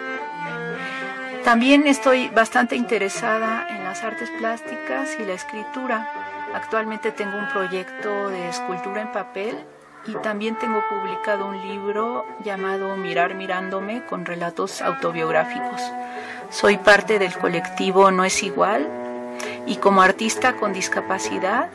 También 1.43 1.87
estoy 1.87 2.29
bastante 2.29 2.75
interesada 2.75 3.65
en 3.69 3.83
las 3.83 4.03
artes 4.03 4.29
plásticas 4.37 5.17
y 5.19 5.25
la 5.25 5.33
escritura. 5.33 6.11
Actualmente 6.53 7.11
tengo 7.11 7.37
un 7.37 7.47
proyecto 7.47 8.29
de 8.29 8.49
escultura 8.49 9.01
en 9.01 9.11
papel 9.11 9.57
y 10.05 10.13
también 10.15 10.57
tengo 10.57 10.81
publicado 10.89 11.47
un 11.47 11.59
libro 11.67 12.25
llamado 12.43 12.95
Mirar 12.97 13.35
mirándome 13.35 14.05
con 14.05 14.25
relatos 14.25 14.81
autobiográficos. 14.81 15.81
Soy 16.49 16.77
parte 16.77 17.19
del 17.19 17.35
colectivo 17.37 18.11
No 18.11 18.25
es 18.25 18.43
igual 18.43 18.87
y 19.65 19.77
como 19.77 20.01
artista 20.01 20.55
con 20.55 20.73
discapacidad 20.73 21.69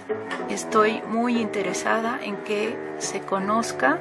estoy 0.51 1.03
muy 1.09 1.41
interesada 1.41 2.19
en 2.23 2.37
que 2.39 2.77
se 2.99 3.21
conozca 3.21 3.99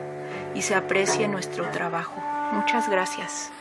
y 0.56 0.62
se 0.62 0.76
aprecie 0.76 1.28
nuestro 1.28 1.69
trabajo. 1.69 2.21
Muchas 2.52 2.89
gracias. 2.89 3.52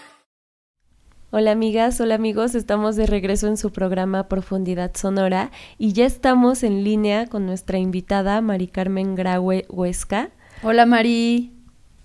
Hola 1.35 1.53
amigas, 1.53 1.99
hola 1.99 2.17
amigos, 2.17 2.55
estamos 2.55 2.95
de 2.95 3.07
regreso 3.07 3.49
en 3.49 3.57
su 3.57 3.73
programa 3.73 4.29
Profundidad 4.29 4.91
Sonora 4.95 5.51
y 5.79 5.95
ya 5.95 6.05
estamos 6.05 6.63
en 6.63 6.85
línea 6.85 7.27
con 7.27 7.47
nuestra 7.47 7.79
invitada 7.79 8.43
Mari 8.43 8.67
Carmen 8.67 9.15
Graue 9.15 9.65
Huesca. 9.71 10.29
Hola 10.63 10.85
Mari. 10.85 11.51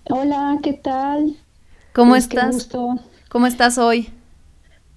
Hola, 0.08 0.58
¿qué 0.62 0.72
tal? 0.72 1.36
¿Cómo 1.92 2.12
pues, 2.12 2.22
estás? 2.24 2.70
¿Cómo 3.28 3.46
estás 3.46 3.76
hoy? 3.76 4.08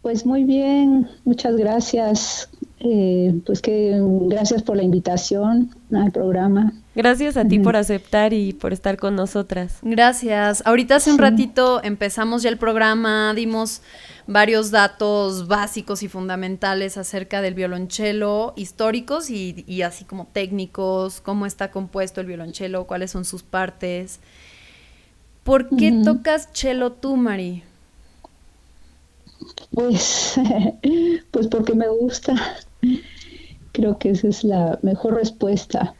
Pues 0.02 0.26
muy 0.26 0.44
bien, 0.44 1.08
muchas 1.26 1.56
gracias. 1.56 2.50
Eh, 2.84 3.40
pues 3.46 3.62
que 3.62 3.96
gracias 4.28 4.64
por 4.64 4.76
la 4.76 4.82
invitación 4.82 5.70
al 5.94 6.12
programa. 6.12 6.74
Gracias 6.96 7.38
a 7.38 7.46
ti 7.46 7.60
por 7.60 7.76
aceptar 7.76 8.34
y 8.34 8.54
por 8.54 8.74
estar 8.74 8.98
con 8.98 9.16
nosotras. 9.16 9.78
Gracias. 9.84 10.64
Ahorita 10.66 10.96
hace 10.96 11.12
un 11.12 11.20
ratito 11.20 11.84
empezamos 11.84 12.42
ya 12.42 12.50
el 12.50 12.58
programa, 12.58 13.34
dimos 13.36 13.84
varios 14.26 14.72
datos 14.72 15.48
básicos 15.48 16.02
y 16.02 16.08
fundamentales 16.08 16.98
acerca 16.98 17.42
del 17.42 17.54
violonchelo, 17.54 18.54
históricos 18.56 19.30
y, 19.30 19.84
así 19.84 20.04
como 20.04 20.26
técnicos, 20.26 21.22
cómo 21.22 21.46
está 21.46 21.70
compuesto 21.70 22.20
el 22.20 22.28
violonchelo, 22.28 22.88
cuáles 22.88 23.12
son 23.12 23.26
sus 23.26 23.44
partes. 23.44 24.20
¿Por 25.44 25.70
qué 25.70 26.02
tocas 26.04 26.50
cello 26.52 26.92
tú, 26.92 27.16
Mari? 27.16 27.64
Pues, 29.72 30.36
pues 31.32 31.48
porque 31.48 31.74
me 31.74 31.88
gusta. 31.88 32.36
Creo 33.72 33.98
que 33.98 34.12
esa 34.12 34.28
es 34.28 34.44
la 34.44 34.80
mejor 34.82 35.16
respuesta. 35.16 35.96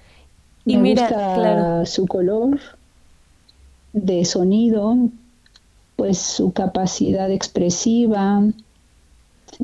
Y 0.66 0.76
me 0.76 0.84
mira, 0.84 1.04
gusta 1.04 1.86
su 1.86 2.06
color 2.06 2.60
de 3.94 4.26
sonido, 4.26 4.96
pues 5.96 6.18
su 6.18 6.52
capacidad 6.52 7.32
expresiva. 7.32 8.44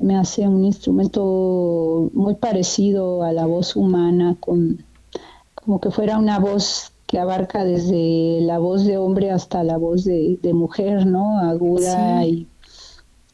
Me 0.02 0.17
hace 0.17 0.48
un 0.48 0.65
instrumento 0.65 2.10
muy 2.13 2.36
parecido 2.36 3.24
a 3.24 3.32
la 3.32 3.46
voz 3.46 3.76
humana, 3.76 4.36
con 4.39 4.84
como 5.56 5.80
que 5.82 5.91
fuera 5.91 6.17
una 6.17 6.39
voz 6.39 6.91
que 7.08 7.20
abarca 7.20 7.63
desde 7.63 8.39
la 8.41 8.58
voz 8.58 8.86
de 8.86 8.98
hombre 8.98 9.32
hasta 9.32 9.63
la 9.63 9.78
voz 9.78 10.04
de, 10.04 10.39
mujer, 10.54 11.06
¿no? 11.06 11.39
Aguda 11.39 12.26
y, 12.26 12.48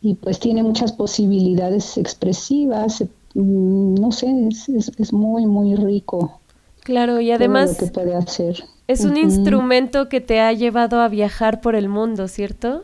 y, 0.04 0.16
pues 0.16 0.40
tiene 0.40 0.62
muchas 0.62 0.92
posibilidades 0.92 1.98
expresivas, 1.98 3.02
Mm, 3.36 3.96
no 3.96 4.12
sé, 4.12 4.50
es, 4.98 5.14
muy, 5.14 5.46
muy 5.46 5.76
rico. 5.76 6.40
Claro, 6.84 7.20
y 7.20 7.32
además 7.32 7.78
que 7.78 7.88
puede 7.88 8.16
hacer. 8.16 8.64
es 8.88 9.06
un 9.06 9.18
instrumento 9.18 10.10
que 10.10 10.22
te 10.22 10.40
ha 10.42 10.52
llevado 10.54 11.00
a 11.00 11.08
viajar 11.08 11.62
por 11.62 11.76
el 11.76 11.90
mundo, 11.90 12.28
¿cierto? 12.28 12.84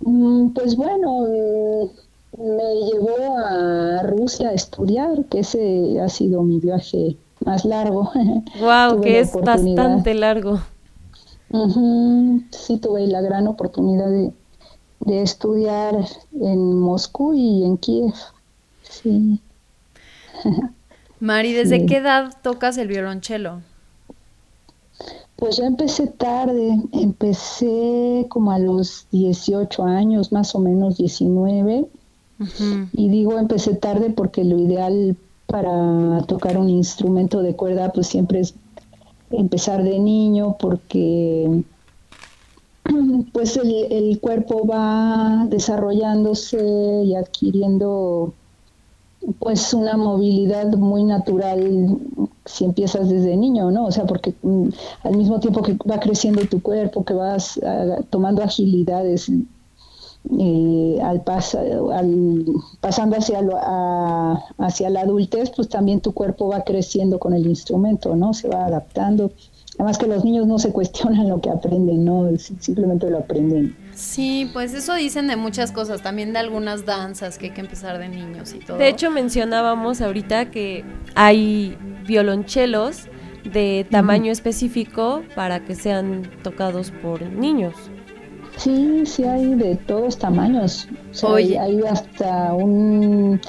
Mm, 0.00 0.48
pues 0.48 0.76
bueno, 0.76 1.20
mm, 1.20 2.42
me 2.42 2.74
llevó 2.90 3.38
a 3.38 4.02
Rusia 4.02 4.50
a 4.50 4.52
estudiar, 4.52 5.24
que 5.26 5.40
ese 5.40 6.00
ha 6.00 6.08
sido 6.08 6.42
mi 6.42 6.60
viaje 6.60 7.16
más 7.44 7.64
largo. 7.64 8.10
Wow, 8.60 9.00
que 9.00 9.20
es 9.20 9.32
bastante 9.32 10.14
largo. 10.14 10.60
Sí, 12.50 12.76
tuve 12.78 13.06
la 13.06 13.22
gran 13.22 13.46
oportunidad 13.46 14.10
de, 14.10 14.32
de 15.06 15.22
estudiar 15.22 15.94
en 16.40 16.78
Moscú 16.78 17.32
y 17.32 17.64
en 17.64 17.78
Kiev. 17.78 18.12
Sí. 18.82 19.40
Mari, 21.20 21.52
¿desde 21.52 21.86
qué 21.86 21.98
edad 21.98 22.34
tocas 22.42 22.76
el 22.76 22.88
violonchelo? 22.88 23.62
Pues 25.36 25.56
yo 25.58 25.64
empecé 25.64 26.08
tarde, 26.08 26.82
empecé 26.92 28.26
como 28.28 28.50
a 28.50 28.58
los 28.58 29.06
18 29.12 29.84
años, 29.84 30.32
más 30.32 30.54
o 30.54 30.58
menos 30.58 30.98
19. 30.98 31.86
Y 32.92 33.08
digo 33.08 33.38
empecé 33.38 33.74
tarde 33.74 34.10
porque 34.10 34.44
lo 34.44 34.58
ideal 34.58 35.16
para 35.46 36.22
tocar 36.26 36.58
un 36.58 36.68
instrumento 36.68 37.40
de 37.40 37.54
cuerda 37.54 37.92
pues 37.92 38.08
siempre 38.08 38.40
es 38.40 38.54
empezar 39.30 39.82
de 39.82 39.98
niño 39.98 40.56
porque 40.58 41.62
pues 43.32 43.56
el, 43.56 44.18
cuerpo 44.20 44.66
va 44.66 45.46
desarrollándose 45.48 47.02
y 47.04 47.14
adquiriendo 47.14 48.32
pues 49.38 49.74
una 49.74 49.96
movilidad 49.96 50.72
muy 50.76 51.04
natural 51.04 51.98
si 52.44 52.64
empiezas 52.64 53.08
desde 53.08 53.36
niño, 53.36 53.70
¿no? 53.70 53.86
O 53.86 53.92
sea, 53.92 54.06
porque 54.06 54.34
mm, 54.42 54.68
al 55.02 55.16
mismo 55.16 55.40
tiempo 55.40 55.62
que 55.62 55.76
va 55.88 55.98
creciendo 55.98 56.46
tu 56.46 56.62
cuerpo, 56.62 57.04
que 57.04 57.14
vas 57.14 57.60
ah, 57.64 57.98
tomando 58.10 58.42
agilidades 58.42 59.30
eh, 60.38 60.98
al, 61.02 61.22
al, 61.92 62.44
pasando 62.80 63.16
hacia, 63.16 63.40
hacia 64.58 64.90
la 64.90 65.00
adultez, 65.00 65.50
pues 65.54 65.68
también 65.68 66.00
tu 66.00 66.12
cuerpo 66.12 66.48
va 66.48 66.62
creciendo 66.62 67.18
con 67.18 67.34
el 67.34 67.46
instrumento, 67.46 68.14
¿no? 68.16 68.32
Se 68.32 68.48
va 68.48 68.66
adaptando. 68.66 69.30
Además 69.78 69.98
que 69.98 70.06
los 70.06 70.24
niños 70.24 70.46
no 70.46 70.58
se 70.58 70.72
cuestionan 70.72 71.28
lo 71.28 71.40
que 71.40 71.50
aprenden, 71.50 72.04
¿no? 72.04 72.30
Simplemente 72.38 73.10
lo 73.10 73.18
aprenden. 73.18 73.76
Sí, 73.94 74.48
pues 74.52 74.72
eso 74.72 74.94
dicen 74.94 75.26
de 75.26 75.36
muchas 75.36 75.70
cosas, 75.70 76.02
también 76.02 76.32
de 76.32 76.38
algunas 76.38 76.86
danzas 76.86 77.36
que 77.36 77.46
hay 77.46 77.52
que 77.52 77.60
empezar 77.60 77.98
de 77.98 78.08
niños 78.08 78.54
y 78.54 78.58
todo. 78.58 78.78
De 78.78 78.88
hecho, 78.88 79.10
mencionábamos 79.10 80.00
ahorita 80.00 80.50
que 80.50 80.84
hay 81.14 81.76
violonchelos 82.06 83.08
de 83.44 83.86
tamaño 83.90 84.32
específico 84.32 85.22
para 85.34 85.64
que 85.64 85.74
sean 85.74 86.30
tocados 86.42 86.90
por 87.02 87.22
niños. 87.22 87.74
Sí, 88.56 89.04
sí 89.04 89.24
hay 89.24 89.54
de 89.54 89.76
todos 89.76 90.18
tamaños. 90.18 90.88
Hay, 91.22 91.80
hasta 91.88 92.54
un 92.54 93.40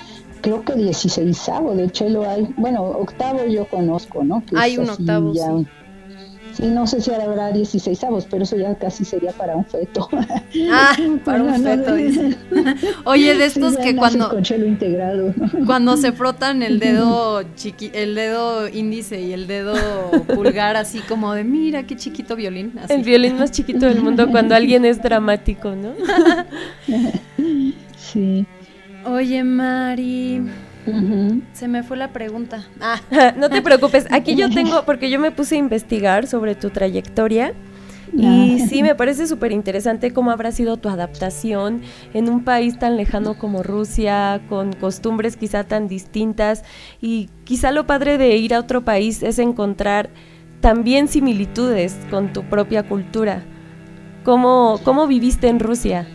creo 0.42 0.64
que 0.64 0.74
16 0.74 1.52
de 1.76 1.90
chelo 1.90 2.30
hay, 2.30 2.54
bueno, 2.58 2.84
octavo 2.84 3.46
yo 3.48 3.68
conozco, 3.68 4.24
¿no? 4.24 4.44
hay 4.56 4.78
un 4.78 4.90
octavo, 4.90 5.34
sí. 5.34 5.68
No 6.60 6.88
sé 6.88 7.02
si 7.02 7.12
habrá 7.12 7.52
16 7.52 8.04
avos, 8.04 8.28
pero 8.30 8.44
eso 8.44 8.58
ya 8.58 8.74
casi 8.76 9.06
sería 9.06 9.32
para 9.32 9.56
un 9.56 9.66
feto. 9.66 10.10
Ah, 10.72 10.96
para 11.24 11.44
un 11.44 11.62
feto, 11.62 11.94
Oye, 13.04 13.36
de 13.36 13.46
estos 13.46 13.78
que 13.78 13.96
cuando. 13.96 14.32
integrado. 14.66 15.34
Cuando 15.66 15.98
se 15.98 16.12
frotan 16.14 16.64
el 16.64 16.80
dedo 16.80 17.44
chiqui, 17.56 17.92
el 17.94 18.16
dedo 18.16 18.68
índice 18.68 19.22
y 19.22 19.34
el 19.34 19.46
dedo 19.46 19.76
pulgar, 20.34 20.78
así 20.78 21.00
como 21.00 21.34
de 21.34 21.44
mira 21.44 21.84
qué 21.84 21.96
chiquito 21.96 22.36
violín. 22.36 22.74
El 22.90 23.04
violín 23.04 23.38
más 23.38 23.52
chiquito 23.52 23.86
del 23.86 24.02
mundo 24.02 24.30
cuando 24.30 24.56
alguien 24.56 24.86
es 24.86 25.02
dramático, 25.02 25.76
¿no? 25.76 25.94
sí. 27.98 28.46
Oye, 29.06 29.44
Mari. 29.44 30.44
Se 31.54 31.68
me 31.68 31.84
fue 31.84 31.98
la 31.98 32.14
pregunta. 32.14 32.66
Ah. 32.80 33.00
no 33.38 33.50
te 33.50 33.62
preocupes, 33.62 34.08
aquí 34.12 34.36
yo 34.36 34.50
tengo, 34.54 34.84
porque 34.86 35.10
yo 35.10 35.20
me 35.20 35.32
puse 35.32 35.56
a 35.56 35.58
investigar 35.60 36.28
sobre 36.28 36.56
tu 36.56 36.70
trayectoria. 36.70 37.54
Y 38.14 38.60
sí, 38.70 38.84
me 38.84 38.96
parece 38.96 39.28
súper 39.28 39.52
interesante 39.52 40.14
cómo 40.14 40.32
habrá 40.32 40.52
sido 40.52 40.78
tu 40.78 40.88
adaptación 40.88 41.82
en 42.14 42.30
un 42.30 42.44
país 42.46 42.80
tan 42.80 42.96
lejano 42.96 43.38
como 43.38 43.64
Rusia, 43.64 44.42
con 44.48 44.72
costumbres 44.72 45.36
quizá 45.36 45.66
tan 45.66 45.88
distintas. 45.88 46.64
Y 47.02 47.30
quizá 47.44 47.72
lo 47.72 47.86
padre 47.86 48.18
de 48.18 48.38
ir 48.38 48.54
a 48.54 48.60
otro 48.60 48.86
país 48.86 49.24
es 49.24 49.40
encontrar 49.40 50.10
también 50.62 51.10
similitudes 51.10 51.98
con 52.10 52.32
tu 52.34 52.44
propia 52.44 52.84
cultura. 52.84 53.44
¿Cómo, 54.24 54.80
cómo 54.84 55.06
viviste 55.06 55.48
en 55.48 55.60
Rusia? 55.60 56.08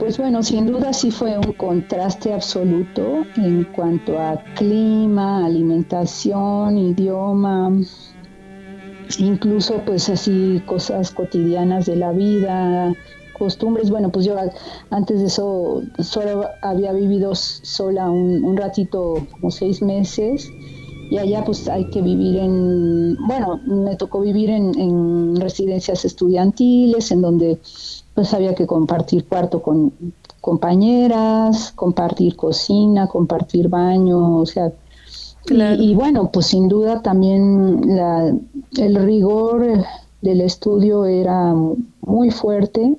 Pues 0.00 0.16
bueno, 0.16 0.42
sin 0.42 0.66
duda 0.66 0.94
sí 0.94 1.10
fue 1.10 1.36
un 1.36 1.52
contraste 1.52 2.32
absoluto 2.32 3.26
en 3.36 3.64
cuanto 3.64 4.18
a 4.18 4.42
clima, 4.56 5.44
alimentación, 5.44 6.78
idioma, 6.78 7.70
incluso 9.18 9.82
pues 9.84 10.08
así 10.08 10.62
cosas 10.64 11.10
cotidianas 11.10 11.84
de 11.84 11.96
la 11.96 12.12
vida, 12.12 12.94
costumbres. 13.38 13.90
Bueno, 13.90 14.10
pues 14.10 14.24
yo 14.24 14.36
antes 14.88 15.20
de 15.20 15.26
eso 15.26 15.82
solo 15.98 16.48
había 16.62 16.92
vivido 16.92 17.34
sola 17.34 18.08
un, 18.08 18.56
ratito, 18.56 19.26
como 19.32 19.50
seis 19.50 19.82
meses, 19.82 20.50
y 21.10 21.18
allá 21.18 21.44
pues 21.44 21.68
hay 21.68 21.90
que 21.90 22.00
vivir 22.00 22.38
en, 22.38 23.18
bueno, 23.26 23.60
me 23.66 23.96
tocó 23.96 24.22
vivir 24.22 24.48
en, 24.48 24.78
en 24.80 25.36
residencias 25.36 26.06
estudiantiles, 26.06 27.10
en 27.10 27.20
donde 27.20 27.58
pues 28.14 28.34
había 28.34 28.54
que 28.54 28.66
compartir 28.66 29.26
cuarto 29.26 29.62
con 29.62 29.92
compañeras, 30.40 31.72
compartir 31.72 32.36
cocina, 32.36 33.06
compartir 33.06 33.68
baño, 33.68 34.38
o 34.38 34.46
sea, 34.46 34.72
y, 35.48 35.94
bueno, 35.94 36.30
pues 36.30 36.46
sin 36.46 36.68
duda 36.68 37.02
también 37.02 37.96
la, 37.96 38.32
el 38.76 38.94
rigor 38.96 39.84
del 40.20 40.40
estudio 40.42 41.06
era 41.06 41.54
muy 42.02 42.30
fuerte. 42.30 42.96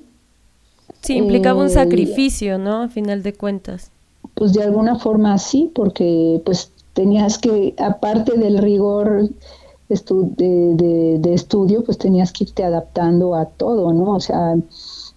Sí, 1.00 1.14
implicaba 1.14 1.60
un 1.60 1.68
eh, 1.68 1.70
sacrificio, 1.70 2.58
¿no? 2.58 2.82
A 2.82 2.88
final 2.88 3.22
de 3.22 3.32
cuentas. 3.32 3.90
Pues 4.34 4.52
de 4.52 4.62
alguna 4.62 4.96
forma 4.96 5.38
sí, 5.38 5.70
porque 5.74 6.42
pues 6.44 6.70
tenías 6.92 7.38
que, 7.38 7.74
aparte 7.78 8.36
del 8.36 8.58
rigor 8.58 9.30
de, 9.88 11.18
de, 11.18 11.34
estudio, 11.34 11.84
pues 11.84 11.98
tenías 11.98 12.32
que 12.32 12.44
irte 12.44 12.64
adaptando 12.64 13.34
a 13.34 13.46
todo, 13.46 13.92
¿no? 13.92 14.14
O 14.14 14.20
sea, 14.20 14.56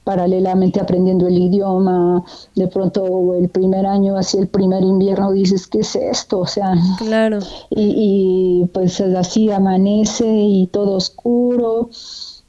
paralelamente 0.06 0.80
aprendiendo 0.80 1.28
el 1.28 1.38
idioma, 1.38 2.24
de 2.56 2.68
pronto 2.68 3.34
el 3.34 3.50
primer 3.50 3.86
año, 3.86 4.16
así 4.16 4.38
el 4.38 4.48
primer 4.48 4.84
invierno, 4.84 5.34
dices, 5.34 5.68
¿qué 5.68 5.80
es 5.80 5.96
esto? 5.96 6.40
O 6.40 6.46
sea, 6.46 6.76
claro. 7.00 7.40
Y, 7.72 8.70
pues 8.74 9.02
así 9.02 9.52
amanece 9.52 10.26
y 10.26 10.68
todo 10.68 10.94
oscuro 10.94 11.90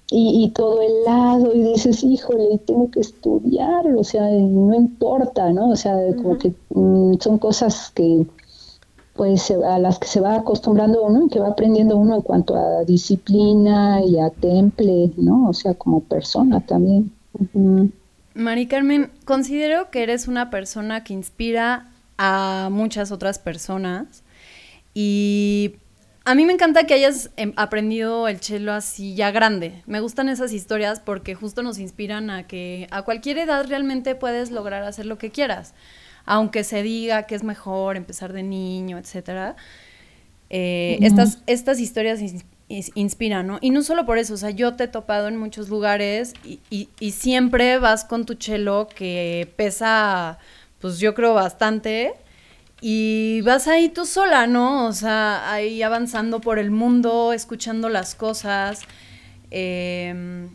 y, 0.09 0.52
todo 0.54 0.80
helado 0.82 1.52
y 1.52 1.62
dices, 1.62 2.04
híjole, 2.04 2.59
tengo 2.64 2.90
que 2.90 3.00
estudiar, 3.00 3.86
o 3.96 4.04
sea, 4.04 4.30
no 4.30 4.74
importa, 4.74 5.52
¿no? 5.52 5.70
O 5.70 5.76
sea, 5.76 5.96
como 6.22 6.38
que 6.38 6.52
mm, 6.70 7.14
son 7.18 7.38
cosas 7.38 7.90
que 7.92 8.26
pues 9.16 9.50
a 9.50 9.78
las 9.78 9.98
que 9.98 10.09
se 10.09 10.20
va 10.20 10.36
acostumbrando 10.36 11.02
uno 11.02 11.24
y 11.24 11.28
que 11.30 11.40
va 11.40 11.48
aprendiendo 11.48 11.96
uno 11.96 12.16
en 12.16 12.20
cuanto 12.20 12.54
a 12.54 12.84
disciplina 12.84 14.02
y 14.04 14.18
a 14.18 14.28
temple, 14.28 15.11
¿no? 15.16 15.48
O 15.48 15.54
sea, 15.54 15.72
como 15.72 16.00
persona 16.00 16.61
también. 16.61 17.15
Mari 18.34 18.66
Carmen, 18.66 19.11
considero 19.24 19.91
que 19.91 20.03
eres 20.03 20.28
una 20.28 20.51
persona 20.51 21.05
que 21.05 21.12
inspira 21.12 21.91
a 22.18 22.68
muchas 22.70 23.12
otras 23.12 23.39
personas 23.39 24.22
y 24.95 25.76
a 26.24 26.34
mí 26.34 26.45
me 26.45 26.53
encanta 26.53 26.87
que 26.87 26.95
hayas 26.95 27.30
em, 27.37 27.53
aprendido 27.57 28.26
el 28.26 28.41
cello 28.41 28.72
así 28.72 29.14
ya 29.14 29.30
grande. 29.30 29.82
Me 29.87 30.01
gustan 30.01 30.28
esas 30.28 30.53
historias 30.53 30.99
porque 30.99 31.34
justo 31.37 31.62
nos 31.62 31.78
inspiran 31.78 32.30
a 32.30 32.49
que 32.49 32.89
a 32.91 33.03
cualquier 33.03 33.39
edad 33.39 33.64
realmente 33.68 34.16
puedes 34.16 34.51
lograr 34.51 34.82
hacer 34.82 35.07
lo 35.07 35.18
que 35.18 35.30
quieras, 35.30 35.72
aunque 36.24 36.64
se 36.64 36.82
diga 36.82 37.22
que 37.24 37.37
es 37.37 37.45
mejor 37.45 37.97
empezar 37.97 38.32
de 38.32 38.43
niño, 38.43 38.99
etcétera. 38.99 39.55
Eh, 40.51 40.99
estas, 41.01 41.43
estas 41.47 41.78
historias 41.78 42.20
inspira, 42.68 43.42
¿no? 43.42 43.58
Y 43.60 43.70
no 43.70 43.82
solo 43.82 44.06
por 44.06 44.18
eso, 44.18 44.34
o 44.34 44.36
sea, 44.36 44.50
yo 44.50 44.74
te 44.74 44.84
he 44.84 44.88
topado 44.88 45.28
en 45.28 45.36
muchos 45.36 45.68
lugares 45.68 46.34
y, 46.44 46.60
y, 46.68 47.10
siempre 47.12 47.78
vas 47.78 48.04
con 48.04 48.26
tu 48.26 48.34
chelo 48.34 48.88
que 48.92 49.52
pesa, 49.56 50.38
pues 50.80 50.98
yo 50.98 51.14
creo 51.14 51.34
bastante, 51.34 52.14
y 52.80 53.40
vas 53.42 53.68
ahí 53.68 53.88
tú 53.88 54.04
sola, 54.04 54.46
¿no? 54.46 54.86
O 54.86 54.92
sea, 54.92 55.52
ahí 55.52 55.82
avanzando 55.82 56.40
por 56.40 56.58
el 56.58 56.70
mundo, 56.70 57.32
escuchando 57.32 57.88
las 57.88 58.14
cosas. 58.14 58.82
Em, 59.50 60.50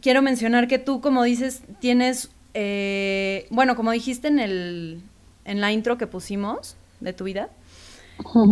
quiero 0.00 0.22
mencionar 0.22 0.66
que 0.66 0.78
tú, 0.78 1.00
como 1.00 1.22
dices, 1.22 1.62
tienes, 1.80 2.30
eh, 2.54 3.46
bueno, 3.50 3.76
como 3.76 3.92
dijiste 3.92 4.28
en, 4.28 4.40
el, 4.40 5.02
en 5.44 5.60
la 5.60 5.72
intro 5.72 5.98
que 5.98 6.06
pusimos 6.06 6.76
de 7.00 7.12
tu 7.12 7.24
vida, 7.24 7.50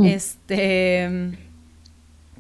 este 0.04 1.36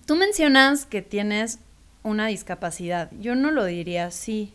Tú 0.06 0.14
mencionas 0.14 0.86
que 0.86 1.02
tienes 1.02 1.58
una 2.04 2.28
discapacidad. 2.28 3.10
Yo 3.20 3.34
no 3.34 3.50
lo 3.50 3.64
diría 3.64 4.06
así. 4.06 4.52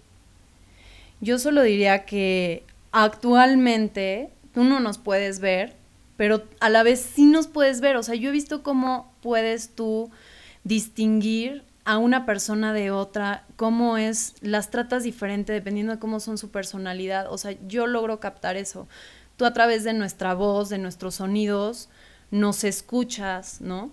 Yo 1.20 1.38
solo 1.38 1.62
diría 1.62 2.06
que 2.06 2.64
actualmente 2.94 4.30
tú 4.54 4.64
no 4.64 4.80
nos 4.80 4.98
puedes 4.98 5.40
ver, 5.40 5.76
pero 6.16 6.44
a 6.62 6.70
la 6.70 6.84
vez 6.84 7.02
sí 7.02 7.26
nos 7.26 7.48
puedes 7.48 7.82
ver. 7.82 7.98
O 7.98 8.04
sea, 8.04 8.16
yo 8.16 8.30
he 8.30 8.32
visto 8.32 8.64
cómo 8.64 9.12
puedes 9.22 9.76
tú 9.76 10.10
distinguir 10.64 11.64
a 11.84 11.98
una 11.98 12.26
persona 12.26 12.72
de 12.72 12.92
otra, 12.92 13.44
cómo 13.58 13.98
es, 13.98 14.36
las 14.40 14.70
tratas 14.70 15.04
diferente 15.04 15.52
dependiendo 15.52 15.94
de 15.94 16.00
cómo 16.00 16.22
son 16.22 16.38
su 16.38 16.50
personalidad. 16.50 17.32
O 17.32 17.38
sea, 17.38 17.58
yo 17.68 17.88
logro 17.88 18.22
captar 18.22 18.56
eso. 18.56 18.88
Tú 19.36 19.46
a 19.46 19.52
través 19.52 19.84
de 19.84 19.94
nuestra 19.94 20.34
voz, 20.34 20.70
de 20.70 20.78
nuestros 20.78 21.16
sonidos, 21.16 21.90
nos 22.30 22.64
escuchas, 22.64 23.60
¿no? 23.60 23.92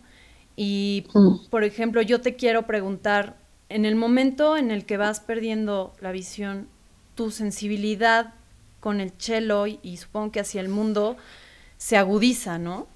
Y, 0.60 1.06
mm. 1.14 1.50
por 1.50 1.62
ejemplo, 1.62 2.02
yo 2.02 2.20
te 2.20 2.34
quiero 2.34 2.66
preguntar, 2.66 3.36
en 3.68 3.84
el 3.84 3.94
momento 3.94 4.56
en 4.56 4.72
el 4.72 4.86
que 4.86 4.96
vas 4.96 5.20
perdiendo 5.20 5.92
la 6.00 6.10
visión, 6.10 6.66
tu 7.14 7.30
sensibilidad 7.30 8.34
con 8.80 9.00
el 9.00 9.12
cello 9.18 9.66
y, 9.66 9.96
supongo 9.98 10.32
que 10.32 10.40
hacia 10.40 10.60
el 10.60 10.68
mundo 10.68 11.14
se 11.76 11.96
agudiza, 11.96 12.58
¿no? 12.58 12.88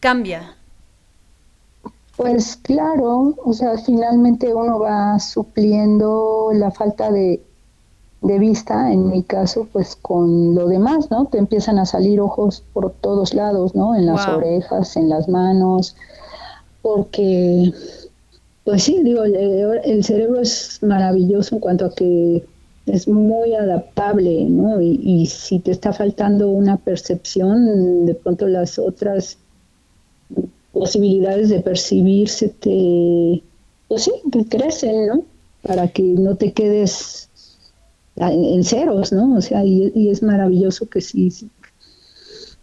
Cambia. 0.00 0.56
Pues 2.16 2.56
claro, 2.56 3.36
o 3.44 3.52
sea, 3.52 3.78
finalmente 3.78 4.52
uno 4.52 4.80
va 4.80 5.16
supliendo 5.20 6.50
la 6.52 6.72
falta 6.72 7.12
de, 7.12 7.40
de, 8.22 8.38
vista, 8.40 8.92
en 8.92 9.06
mi 9.08 9.22
caso, 9.22 9.68
pues 9.72 9.94
con 9.94 10.56
lo 10.56 10.66
demás, 10.66 11.12
¿no? 11.12 11.26
Te 11.26 11.38
empiezan 11.38 11.78
a 11.78 11.86
salir 11.86 12.20
ojos 12.20 12.64
por 12.72 12.90
todos 12.90 13.34
lados, 13.34 13.76
¿no? 13.76 13.94
En 13.94 14.06
las 14.06 14.26
orejas, 14.26 14.96
en 14.96 15.08
las 15.08 15.28
manos, 15.28 15.94
porque, 16.84 17.72
pues 18.62 18.82
sí, 18.82 19.00
digo, 19.02 19.24
el, 19.24 20.04
cerebro 20.04 20.42
es 20.42 20.80
maravilloso 20.82 21.54
en 21.54 21.60
cuanto 21.62 21.86
a 21.86 21.94
que 21.94 22.44
es 22.84 23.08
muy 23.08 23.54
adaptable, 23.54 24.44
¿no? 24.50 24.82
Y, 24.82 25.24
si 25.24 25.60
te 25.60 25.70
está 25.70 25.94
faltando 25.94 26.50
una 26.50 26.76
percepción, 26.76 28.04
de 28.04 28.14
pronto 28.14 28.46
las 28.48 28.78
otras 28.78 29.38
posibilidades 30.72 31.48
de 31.48 31.60
percibirse 31.60 32.50
te, 32.50 33.42
pues 33.88 34.02
sí, 34.02 34.12
que 34.30 34.44
crecen, 34.44 35.06
¿no? 35.06 35.24
Para 35.62 35.88
que 35.88 36.02
no 36.02 36.36
te 36.36 36.52
quedes 36.52 37.30
en, 38.16 38.62
ceros, 38.62 39.10
¿no? 39.10 39.38
O 39.38 39.40
sea, 39.40 39.64
y, 39.64 40.10
es 40.10 40.22
maravilloso 40.22 40.86
que 40.90 41.00
sí, 41.00 41.32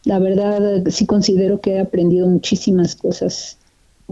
la 0.03 0.19
verdad 0.19 0.83
sí 0.91 1.07
considero 1.07 1.59
que 1.59 1.71
he 1.71 1.79
aprendido 1.79 2.27
muchísimas 2.27 2.95
cosas 2.95 3.57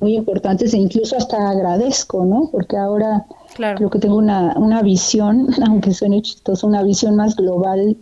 muy 0.02 0.16
importantes 0.16 0.74
e 0.74 0.78
incluso 0.78 1.18
hasta 1.18 1.50
agradezco, 1.50 2.26
¿no? 2.26 2.50
Porque 2.52 2.78
ahora 2.78 3.26
creo 3.56 3.90
que 3.90 4.00
tengo 4.00 4.18
una, 4.18 4.54
una 4.58 4.82
visión, 4.82 5.48
aunque 5.68 5.94
suene 5.94 6.22
chistoso, 6.22 6.68
una 6.68 6.84
visión 6.84 7.16
más 7.16 7.36
global 7.36 7.98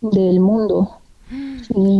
del 0.00 0.40
mundo. 0.40 0.96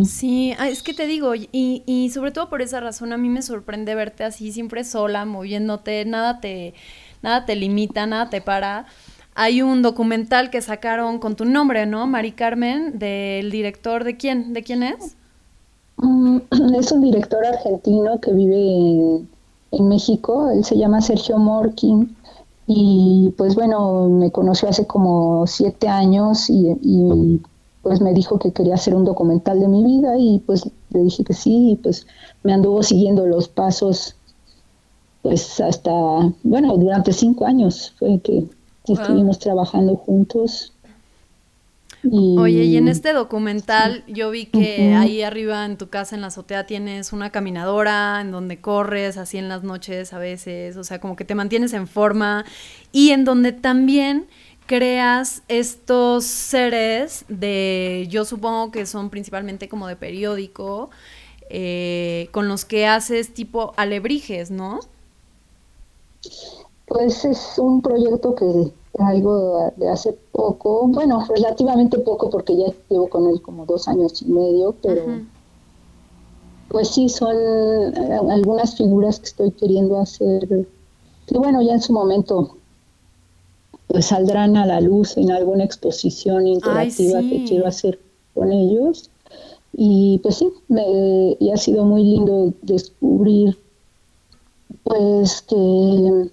Sí, 0.04 0.52
ah, 0.58 0.68
es 0.68 0.82
que 0.82 0.92
te 0.94 1.06
digo, 1.06 1.34
y, 1.36 1.48
y 1.52 2.10
sobre 2.10 2.32
todo 2.32 2.48
por 2.48 2.62
esa 2.62 2.80
razón 2.80 3.12
a 3.12 3.16
mí 3.16 3.28
me 3.28 3.42
sorprende 3.42 3.94
verte 3.94 4.24
así, 4.24 4.50
siempre 4.50 4.82
sola, 4.82 5.24
moviéndote, 5.24 6.04
nada 6.04 6.40
te, 6.40 6.74
nada 7.22 7.46
te 7.46 7.54
limita, 7.54 8.06
nada 8.06 8.28
te 8.30 8.40
para. 8.40 8.86
Hay 9.34 9.62
un 9.62 9.82
documental 9.82 10.50
que 10.50 10.60
sacaron 10.60 11.20
con 11.20 11.36
tu 11.36 11.44
nombre, 11.44 11.86
¿no? 11.86 12.06
Mari 12.08 12.32
Carmen, 12.32 12.98
del 12.98 13.50
director 13.52 14.02
de 14.02 14.16
quién, 14.16 14.52
¿de 14.52 14.62
quién 14.64 14.82
es? 14.82 15.16
Mm, 16.00 16.38
es 16.78 16.92
un 16.92 17.02
director 17.02 17.44
argentino 17.44 18.20
que 18.20 18.32
vive 18.32 19.26
en, 19.72 19.88
México, 19.88 20.50
él 20.50 20.64
se 20.64 20.76
llama 20.76 21.00
Sergio 21.00 21.38
Morkin 21.38 22.16
y 22.66 23.32
pues 23.36 23.54
bueno, 23.54 24.08
me 24.08 24.30
conoció 24.30 24.68
hace 24.68 24.86
como 24.86 25.46
siete 25.46 25.88
años 25.88 26.48
y, 26.48 27.40
pues 27.82 28.00
me 28.02 28.12
dijo 28.12 28.38
que 28.38 28.52
quería 28.52 28.74
hacer 28.74 28.94
un 28.94 29.04
documental 29.04 29.58
de 29.58 29.66
mi 29.66 29.82
vida 29.82 30.18
y 30.18 30.40
pues 30.40 30.68
le 30.90 31.00
dije 31.00 31.24
que 31.24 31.32
sí 31.32 31.70
y 31.70 31.76
pues 31.76 32.06
me 32.42 32.52
anduvo 32.52 32.82
siguiendo 32.82 33.26
los 33.26 33.48
pasos 33.48 34.16
pues 35.22 35.60
hasta, 35.60 35.90
bueno, 36.42 36.76
durante 36.76 37.12
cinco 37.12 37.46
años 37.46 37.92
fue 37.98 38.20
que 38.20 38.46
estuvimos 38.86 39.38
trabajando 39.38 39.96
juntos 39.96 40.69
Oye, 42.02 42.64
y 42.64 42.76
en 42.78 42.88
este 42.88 43.12
documental 43.12 44.04
yo 44.06 44.30
vi 44.30 44.46
que 44.46 44.94
ahí 44.94 45.22
arriba 45.22 45.66
en 45.66 45.76
tu 45.76 45.90
casa, 45.90 46.14
en 46.14 46.22
la 46.22 46.28
azotea, 46.28 46.64
tienes 46.64 47.12
una 47.12 47.30
caminadora 47.30 48.20
en 48.22 48.30
donde 48.30 48.58
corres 48.58 49.18
así 49.18 49.36
en 49.36 49.48
las 49.48 49.62
noches 49.64 50.14
a 50.14 50.18
veces, 50.18 50.76
o 50.78 50.84
sea, 50.84 50.98
como 50.98 51.14
que 51.14 51.26
te 51.26 51.34
mantienes 51.34 51.74
en 51.74 51.86
forma 51.86 52.46
y 52.90 53.10
en 53.10 53.24
donde 53.24 53.52
también 53.52 54.28
creas 54.64 55.42
estos 55.48 56.24
seres 56.24 57.26
de, 57.28 58.06
yo 58.08 58.24
supongo 58.24 58.70
que 58.70 58.86
son 58.86 59.10
principalmente 59.10 59.68
como 59.68 59.86
de 59.86 59.96
periódico, 59.96 60.90
eh, 61.50 62.28
con 62.30 62.48
los 62.48 62.64
que 62.64 62.86
haces 62.86 63.34
tipo 63.34 63.74
alebrijes, 63.76 64.50
¿no? 64.50 64.80
Pues 66.86 67.24
es 67.24 67.58
un 67.58 67.82
proyecto 67.82 68.34
que 68.34 68.72
algo 68.98 69.72
de 69.76 69.88
hace 69.88 70.12
poco, 70.32 70.86
bueno, 70.88 71.24
relativamente 71.28 71.98
poco 71.98 72.28
porque 72.28 72.56
ya 72.56 72.72
llevo 72.88 73.08
con 73.08 73.28
él 73.28 73.40
como 73.40 73.64
dos 73.66 73.88
años 73.88 74.20
y 74.22 74.26
medio, 74.26 74.74
pero 74.82 75.04
pues 76.68 76.88
sí 76.88 77.08
son 77.08 77.36
eh, 77.36 78.20
algunas 78.30 78.76
figuras 78.76 79.18
que 79.18 79.26
estoy 79.26 79.50
queriendo 79.52 79.98
hacer, 79.98 80.46
que 81.26 81.38
bueno, 81.38 81.62
ya 81.62 81.74
en 81.74 81.80
su 81.80 81.92
momento 81.92 82.56
pues 83.86 84.06
saldrán 84.06 84.56
a 84.56 84.66
la 84.66 84.80
luz 84.80 85.16
en 85.16 85.32
alguna 85.32 85.64
exposición 85.64 86.46
interactiva 86.46 87.20
que 87.20 87.44
quiero 87.44 87.66
hacer 87.66 87.98
con 88.34 88.52
ellos. 88.52 89.10
Y 89.72 90.18
pues 90.22 90.36
sí, 90.36 90.52
me, 90.68 91.36
y 91.38 91.50
ha 91.50 91.56
sido 91.56 91.84
muy 91.84 92.04
lindo 92.04 92.52
descubrir 92.62 93.58
pues 94.84 95.42
que 95.42 96.30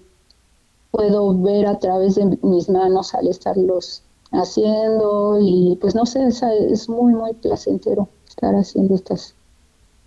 puedo 0.90 1.36
ver 1.40 1.66
a 1.66 1.78
través 1.78 2.14
de 2.14 2.38
mis 2.42 2.68
manos 2.68 3.14
al 3.14 3.28
estarlos 3.28 4.02
haciendo 4.32 5.38
y 5.40 5.78
pues 5.80 5.94
no 5.94 6.06
sé, 6.06 6.26
es, 6.26 6.88
muy, 6.88 7.14
muy 7.14 7.34
placentero 7.34 8.08
estar 8.28 8.54
haciendo 8.54 8.94
estas. 8.94 9.34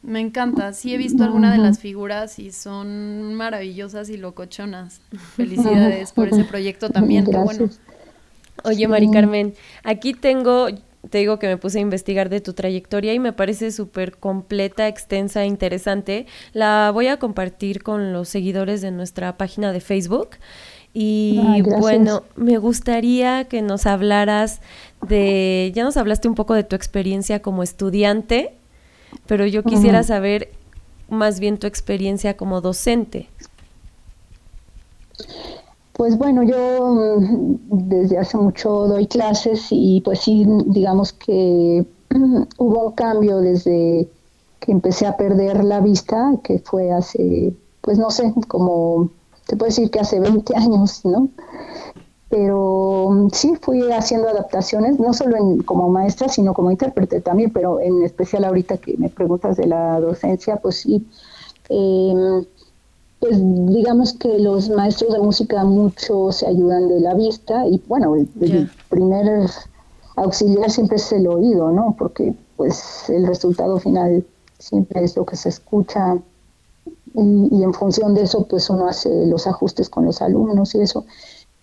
Me 0.03 0.19
encanta, 0.19 0.73
sí 0.73 0.93
he 0.93 0.97
visto 0.97 1.23
alguna 1.23 1.51
de 1.51 1.59
las 1.59 1.77
figuras 1.79 2.39
y 2.39 2.51
son 2.51 3.35
maravillosas 3.35 4.09
y 4.09 4.17
locochonas. 4.17 5.01
Felicidades 5.35 6.11
por 6.11 6.29
ese 6.29 6.43
proyecto 6.49 6.89
también, 6.89 7.25
qué 7.25 7.37
bueno. 7.37 7.69
Oye, 8.63 8.87
Mari 8.87 9.11
Carmen, 9.11 9.53
aquí 9.83 10.13
tengo, 10.13 10.67
te 11.09 11.17
digo 11.17 11.39
que 11.39 11.47
me 11.47 11.57
puse 11.57 11.79
a 11.79 11.81
investigar 11.81 12.29
de 12.29 12.41
tu 12.41 12.53
trayectoria 12.53 13.13
y 13.13 13.19
me 13.19 13.33
parece 13.33 13.71
súper 13.71 14.17
completa, 14.17 14.87
extensa, 14.87 15.45
interesante. 15.45 16.27
La 16.53 16.91
voy 16.93 17.07
a 17.07 17.17
compartir 17.17 17.81
con 17.81 18.13
los 18.13 18.29
seguidores 18.29 18.81
de 18.81 18.91
nuestra 18.91 19.35
página 19.37 19.71
de 19.71 19.81
Facebook. 19.81 20.29
Y 20.93 21.61
bueno, 21.61 22.23
me 22.35 22.57
gustaría 22.57 23.45
que 23.45 23.61
nos 23.61 23.85
hablaras 23.85 24.59
de, 25.07 25.71
ya 25.73 25.83
nos 25.83 25.97
hablaste 25.97 26.27
un 26.27 26.35
poco 26.35 26.53
de 26.53 26.63
tu 26.63 26.75
experiencia 26.75 27.41
como 27.41 27.63
estudiante, 27.63 28.53
pero 29.25 29.45
yo 29.45 29.63
quisiera 29.63 30.03
saber 30.03 30.49
más 31.09 31.39
bien 31.39 31.57
tu 31.57 31.65
experiencia 31.65 32.35
como 32.35 32.61
docente. 32.61 33.29
Pues 36.01 36.17
bueno, 36.17 36.41
yo 36.41 36.95
mm, 36.95 37.87
desde 37.87 38.17
hace 38.17 38.35
mucho 38.35 38.87
doy 38.87 39.05
clases 39.05 39.67
y 39.69 40.01
pues 40.01 40.21
sí, 40.21 40.47
digamos 40.65 41.13
que 41.13 41.85
hubo 42.57 42.87
un 42.87 42.93
cambio 42.93 43.37
desde 43.37 44.09
que 44.59 44.71
empecé 44.71 45.05
a 45.05 45.15
perder 45.15 45.63
la 45.63 45.79
vista, 45.79 46.33
que 46.43 46.57
fue 46.57 46.91
hace, 46.91 47.53
pues 47.81 47.99
no 47.99 48.09
sé, 48.09 48.33
como, 48.47 49.11
te 49.45 49.55
puedo 49.55 49.69
decir 49.69 49.91
que 49.91 49.99
hace 49.99 50.19
20 50.19 50.55
años, 50.55 51.05
¿no? 51.05 51.29
Pero 52.29 53.09
mm, 53.11 53.29
sí 53.31 53.53
fui 53.61 53.83
haciendo 53.91 54.27
adaptaciones, 54.27 54.99
no 54.99 55.13
solo 55.13 55.37
como 55.65 55.87
maestra, 55.89 56.29
sino 56.29 56.55
como 56.55 56.71
intérprete 56.71 57.21
también, 57.21 57.53
pero 57.53 57.79
en 57.79 58.01
especial 58.01 58.45
ahorita 58.45 58.77
que 58.77 58.97
me 58.97 59.09
preguntas 59.09 59.55
de 59.55 59.67
la 59.67 59.99
docencia, 59.99 60.55
pues 60.55 60.77
sí. 60.77 61.05
Eh, 61.69 62.43
pues 63.21 63.37
digamos 63.39 64.13
que 64.13 64.39
los 64.39 64.69
maestros 64.71 65.13
de 65.13 65.19
música 65.19 65.63
mucho 65.63 66.31
se 66.31 66.47
ayudan 66.47 66.87
de 66.87 66.99
la 66.99 67.13
vista 67.13 67.67
y 67.67 67.79
bueno, 67.87 68.15
el, 68.15 68.27
primer 68.89 69.47
auxiliar 70.15 70.71
siempre 70.71 70.97
es 70.97 71.11
el 71.11 71.27
oído, 71.27 71.71
¿no? 71.71 71.95
Porque 71.99 72.33
pues 72.57 73.07
el 73.09 73.27
resultado 73.27 73.79
final 73.79 74.25
siempre 74.57 75.03
es 75.03 75.15
lo 75.15 75.23
que 75.23 75.35
se 75.35 75.49
escucha 75.49 76.17
y, 77.13 77.63
en 77.63 77.73
función 77.75 78.15
de 78.15 78.23
eso 78.23 78.47
pues 78.47 78.67
uno 78.71 78.87
hace 78.87 79.27
los 79.27 79.45
ajustes 79.45 79.87
con 79.87 80.05
los 80.05 80.19
alumnos 80.23 80.73
y 80.73 80.81
eso. 80.81 81.05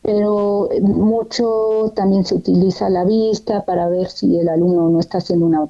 Pero 0.01 0.69
mucho 0.81 1.93
también 1.97 2.25
se 2.25 2.37
utiliza 2.37 2.89
la 2.89 3.05
vista 3.05 3.65
para 3.65 3.89
ver 3.89 4.09
si 4.09 4.39
el 4.39 4.49
alumno 4.49 4.89
no 4.91 5.01
está 5.01 5.19
haciendo 5.19 5.47
una 5.47 5.69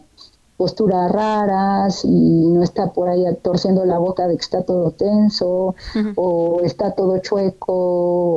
posturas 0.59 1.11
raras 1.12 2.04
y 2.04 2.09
no 2.09 2.64
está 2.64 2.92
por 2.92 3.09
ahí 3.09 3.24
torciendo 3.42 3.84
la 3.84 3.98
boca 3.98 4.26
de 4.26 4.36
que 4.36 4.42
está 4.42 4.64
todo 4.64 4.90
tenso 4.90 5.76
o 6.16 6.61
está 6.64 6.90
todo 6.90 7.16
chueco 7.18 7.72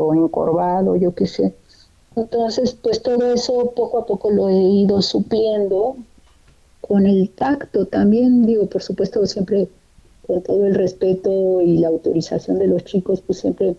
o 0.05 0.13
encorvado, 0.13 0.95
yo 0.95 1.15
qué 1.15 1.25
sé. 1.25 1.55
Entonces, 2.15 2.73
pues 2.75 3.01
todo 3.01 3.33
eso 3.33 3.71
poco 3.75 3.97
a 3.97 4.05
poco 4.05 4.29
lo 4.29 4.49
he 4.49 4.61
ido 4.61 5.01
supliendo 5.01 5.95
con 6.79 7.07
el 7.07 7.31
tacto 7.31 7.87
también, 7.87 8.45
digo, 8.45 8.67
por 8.67 8.83
supuesto, 8.83 9.25
siempre 9.25 9.67
con 10.27 10.43
todo 10.43 10.67
el 10.67 10.75
respeto 10.75 11.61
y 11.61 11.79
la 11.79 11.87
autorización 11.87 12.59
de 12.59 12.67
los 12.67 12.85
chicos, 12.85 13.21
pues 13.21 13.39
siempre 13.39 13.75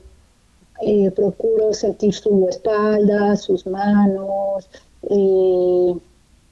eh, 0.80 1.12
procuro 1.12 1.72
sentir 1.74 2.12
su 2.12 2.48
espalda, 2.48 3.36
sus 3.36 3.66
manos, 3.68 4.68
eh, 5.02 5.94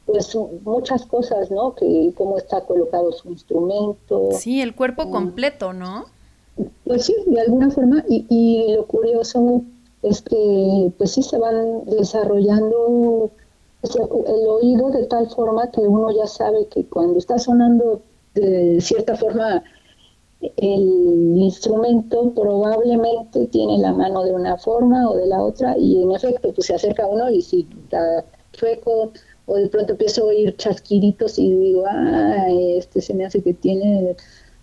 pues 0.07 0.36
muchas 0.64 1.07
cosas, 1.07 1.51
¿no? 1.51 1.74
Que 1.74 2.12
cómo 2.16 2.38
está 2.38 2.62
colocado 2.62 3.12
su 3.12 3.28
instrumento. 3.30 4.30
Sí, 4.32 4.61
el 4.61 4.74
cuerpo 4.74 5.03
ah. 5.03 5.11
completo, 5.11 5.72
¿no? 5.72 6.07
Pues 6.84 7.07
sí, 7.07 7.14
de 7.26 7.40
alguna 7.40 7.70
forma. 7.70 8.05
Y, 8.09 8.26
y 8.28 8.74
lo 8.74 8.86
curioso 8.86 9.62
es 10.03 10.22
que, 10.22 10.92
pues 10.98 11.12
sí, 11.12 11.22
se 11.22 11.38
van 11.38 11.84
desarrollando 11.86 13.30
el 13.82 14.46
oído 14.46 14.90
de 14.90 15.07
tal 15.07 15.28
forma 15.30 15.70
que 15.70 15.80
uno 15.80 16.11
ya 16.11 16.26
sabe 16.26 16.66
que 16.66 16.84
cuando 16.84 17.18
está 17.18 17.38
sonando 17.38 18.03
de 18.34 18.78
cierta 18.80 19.16
forma 19.16 19.62
el 20.40 21.36
instrumento 21.36 22.32
probablemente 22.34 23.46
tiene 23.46 23.78
la 23.78 23.92
mano 23.92 24.22
de 24.24 24.32
una 24.32 24.57
forma 24.57 25.09
o 25.09 25.16
de 25.16 25.26
la 25.26 25.42
otra 25.42 25.76
y 25.78 26.03
en 26.03 26.12
efecto 26.12 26.53
pues 26.53 26.66
se 26.66 26.74
acerca 26.74 27.07
uno 27.07 27.30
y 27.30 27.42
si 27.42 27.66
está 27.84 28.24
chueco 28.53 29.12
o 29.51 29.57
de 29.57 29.66
pronto 29.66 29.92
empiezo 29.92 30.22
a 30.22 30.26
oír 30.26 30.57
chasquiritos 30.57 31.36
y 31.38 31.53
digo, 31.53 31.84
ah, 31.88 32.46
este 32.48 33.03
se 33.03 33.14
me 33.14 33.26
hace 33.26 33.42
que 33.42 33.53
tiene, 33.53 34.14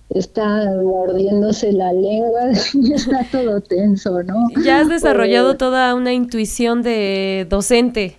está 0.09 0.71
mordiéndose 0.81 1.73
la 1.73 1.91
lengua 1.91 2.51
y 2.73 2.93
está 2.93 3.27
todo 3.29 3.59
tenso, 3.59 4.23
¿no? 4.23 4.47
Ya 4.63 4.79
has 4.79 4.88
desarrollado 4.88 5.57
toda 5.57 5.93
una 5.93 6.13
intuición 6.13 6.83
de 6.83 7.45
docente. 7.49 8.17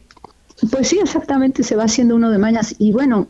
Pues 0.70 0.88
sí, 0.88 0.98
exactamente, 1.00 1.62
se 1.62 1.74
va 1.74 1.84
haciendo 1.84 2.16
uno 2.16 2.30
de 2.30 2.36
mañas. 2.36 2.74
Y 2.78 2.92
bueno, 2.92 3.28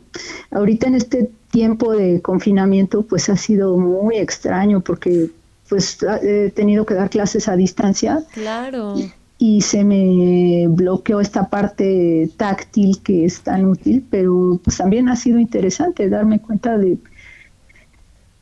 ahorita 0.50 0.88
en 0.88 0.96
este 0.96 1.30
tiempo 1.52 1.92
de 1.92 2.20
confinamiento, 2.20 3.02
pues 3.02 3.28
ha 3.28 3.36
sido 3.36 3.76
muy 3.76 4.16
extraño 4.16 4.80
porque 4.80 5.30
pues 5.68 5.98
he 6.22 6.50
tenido 6.50 6.86
que 6.86 6.94
dar 6.94 7.10
clases 7.10 7.46
a 7.46 7.54
distancia. 7.54 8.24
Claro 8.32 8.94
y 8.96 9.12
se 9.60 9.84
me 9.84 10.66
bloqueó 10.68 11.20
esta 11.20 11.48
parte 11.48 12.30
táctil 12.36 13.00
que 13.02 13.24
es 13.24 13.40
tan 13.42 13.66
útil, 13.66 14.04
pero 14.10 14.60
pues 14.62 14.78
también 14.78 15.08
ha 15.08 15.16
sido 15.16 15.38
interesante 15.38 16.08
darme 16.08 16.40
cuenta 16.40 16.76
de, 16.76 16.98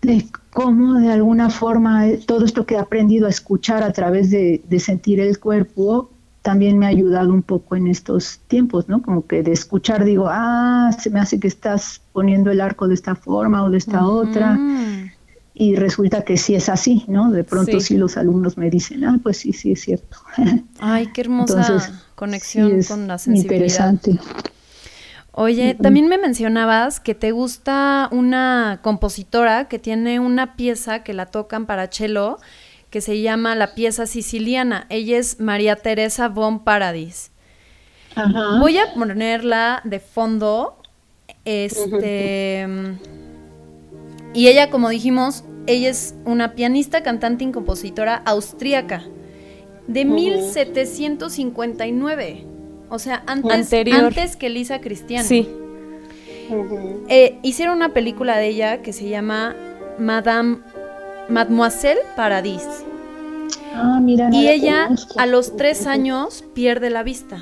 de 0.00 0.26
cómo 0.50 0.94
de 0.94 1.12
alguna 1.12 1.50
forma 1.50 2.08
eh, 2.08 2.20
todo 2.26 2.46
esto 2.46 2.64
que 2.64 2.76
he 2.76 2.78
aprendido 2.78 3.26
a 3.26 3.30
escuchar 3.30 3.82
a 3.82 3.92
través 3.92 4.30
de, 4.30 4.62
sentir 4.78 5.20
el 5.20 5.38
cuerpo 5.38 6.10
también 6.40 6.78
me 6.78 6.86
ha 6.86 6.90
ayudado 6.90 7.32
un 7.34 7.42
poco 7.42 7.74
en 7.74 7.88
estos 7.88 8.38
tiempos, 8.46 8.88
¿no? 8.88 9.02
Como 9.02 9.26
que 9.26 9.42
de 9.42 9.50
escuchar 9.52 10.04
digo, 10.04 10.28
ah, 10.30 10.90
se 10.96 11.10
me 11.10 11.18
hace 11.18 11.40
que 11.40 11.48
estás 11.48 12.00
poniendo 12.12 12.50
el 12.52 12.60
arco 12.60 12.86
de 12.86 12.94
esta 12.94 13.16
forma 13.16 13.64
o 13.64 13.70
de 13.70 13.78
esta 13.78 14.06
otra 14.06 14.56
y 15.58 15.74
resulta 15.74 16.22
que 16.22 16.36
sí 16.36 16.54
es 16.54 16.68
así, 16.68 17.06
¿no? 17.08 17.30
De 17.30 17.42
pronto 17.42 17.80
sí. 17.80 17.96
los 17.96 18.18
alumnos 18.18 18.58
me 18.58 18.68
dicen, 18.68 19.04
ah, 19.06 19.18
pues 19.22 19.38
sí, 19.38 19.54
sí 19.54 19.72
es 19.72 19.80
cierto. 19.80 20.18
Ay, 20.80 21.06
qué 21.14 21.22
hermosa 21.22 22.04
conexión 22.14 22.82
con 22.82 23.08
la 23.08 23.16
sensibilidad. 23.16 23.54
Interesante. 23.54 24.18
Oye, 25.32 25.74
también 25.74 26.08
me 26.08 26.18
mencionabas 26.18 27.00
que 27.00 27.14
te 27.14 27.32
gusta 27.32 28.10
una 28.12 28.80
compositora 28.82 29.66
que 29.66 29.78
tiene 29.78 30.20
una 30.20 30.56
pieza 30.56 31.02
que 31.02 31.14
la 31.14 31.26
tocan 31.26 31.64
para 31.64 31.90
cello 31.90 32.36
que 32.90 33.00
se 33.00 33.22
llama 33.22 33.54
La 33.54 33.74
pieza 33.74 34.04
siciliana. 34.04 34.86
Ella 34.90 35.16
es 35.16 35.40
María 35.40 35.76
Teresa 35.76 36.28
von 36.28 36.64
Paradis. 36.64 37.30
Ajá. 38.14 38.58
Voy 38.60 38.76
a 38.76 38.92
ponerla 38.92 39.80
de 39.84 40.00
fondo. 40.00 40.76
Este. 41.46 42.66
Y 44.36 44.48
ella, 44.48 44.70
como 44.70 44.88
dijimos, 44.90 45.44
ella 45.66 45.88
es 45.88 46.14
una 46.26 46.54
pianista, 46.54 47.02
cantante 47.02 47.44
y 47.44 47.52
compositora 47.52 48.16
austríaca 48.26 49.02
de 49.86 50.04
1759. 50.04 52.44
O 52.90 52.98
sea, 52.98 53.22
antes, 53.26 53.72
antes 53.92 54.36
que 54.36 54.50
Lisa 54.50 54.82
Cristiano. 54.82 55.26
Sí. 55.26 55.48
Eh, 57.08 57.38
hicieron 57.42 57.76
una 57.76 57.94
película 57.94 58.36
de 58.36 58.48
ella 58.48 58.82
que 58.82 58.92
se 58.92 59.08
llama 59.08 59.56
Madame 59.98 60.58
Mademoiselle 61.30 62.02
Paradis. 62.14 62.68
Ah, 63.74 64.00
mira, 64.02 64.28
y 64.30 64.48
ella 64.48 64.90
a 65.16 65.24
los 65.26 65.56
tres 65.56 65.86
años 65.86 66.44
pierde 66.54 66.90
la 66.90 67.02
vista. 67.02 67.38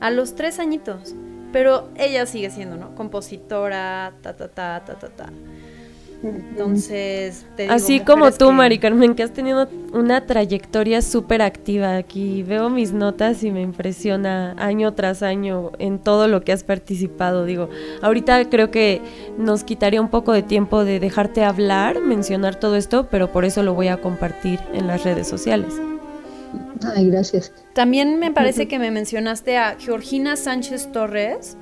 A 0.00 0.10
los 0.10 0.34
tres 0.34 0.58
añitos. 0.58 1.14
Pero 1.52 1.88
ella 1.96 2.26
sigue 2.26 2.50
siendo, 2.50 2.76
¿no? 2.76 2.94
Compositora, 2.94 4.12
ta, 4.22 4.34
ta, 4.34 4.48
ta, 4.48 4.82
ta, 4.84 4.98
ta, 4.98 5.08
ta. 5.08 5.32
Entonces, 6.22 7.46
te 7.56 7.64
digo, 7.64 7.74
Así 7.74 8.00
como 8.00 8.30
tú, 8.30 8.52
Mari 8.52 8.78
Carmen, 8.78 9.14
que 9.14 9.24
has 9.24 9.32
tenido 9.32 9.68
una 9.92 10.24
trayectoria 10.24 11.02
súper 11.02 11.42
activa. 11.42 11.96
Aquí 11.96 12.44
veo 12.44 12.70
mis 12.70 12.92
notas 12.92 13.42
y 13.42 13.50
me 13.50 13.60
impresiona 13.60 14.54
año 14.58 14.94
tras 14.94 15.22
año 15.22 15.72
en 15.78 15.98
todo 15.98 16.28
lo 16.28 16.42
que 16.44 16.52
has 16.52 16.62
participado. 16.62 17.44
Digo, 17.44 17.68
ahorita 18.02 18.48
creo 18.48 18.70
que 18.70 19.00
nos 19.36 19.64
quitaría 19.64 20.00
un 20.00 20.10
poco 20.10 20.32
de 20.32 20.42
tiempo 20.42 20.84
de 20.84 21.00
dejarte 21.00 21.44
hablar, 21.44 22.00
mencionar 22.00 22.54
todo 22.54 22.76
esto, 22.76 23.08
pero 23.10 23.32
por 23.32 23.44
eso 23.44 23.64
lo 23.64 23.74
voy 23.74 23.88
a 23.88 23.96
compartir 23.96 24.60
en 24.72 24.86
las 24.86 25.02
redes 25.02 25.26
sociales. 25.26 25.74
Ay, 26.84 27.08
gracias. 27.10 27.52
También 27.74 28.18
me 28.18 28.30
parece 28.30 28.68
que 28.68 28.78
me 28.78 28.90
mencionaste 28.90 29.56
a 29.56 29.76
Georgina 29.78 30.36
Sánchez 30.36 30.92
Torres, 30.92 31.56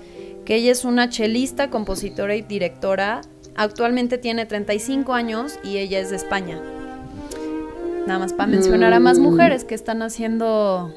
que 0.44 0.56
ella 0.56 0.72
es 0.72 0.84
una 0.84 1.08
chelista, 1.08 1.70
compositora 1.70 2.34
y 2.36 2.42
directora. 2.42 3.20
Actualmente 3.56 4.18
tiene 4.18 4.46
35 4.46 5.12
años 5.12 5.58
y 5.62 5.78
ella 5.78 5.98
es 6.00 6.10
de 6.10 6.16
España. 6.16 6.60
Nada 8.06 8.18
más 8.18 8.32
para 8.32 8.48
mencionar 8.48 8.92
a 8.92 9.00
más 9.00 9.18
mm. 9.18 9.22
mujeres 9.22 9.64
que 9.64 9.74
están 9.74 10.02
haciendo 10.02 10.92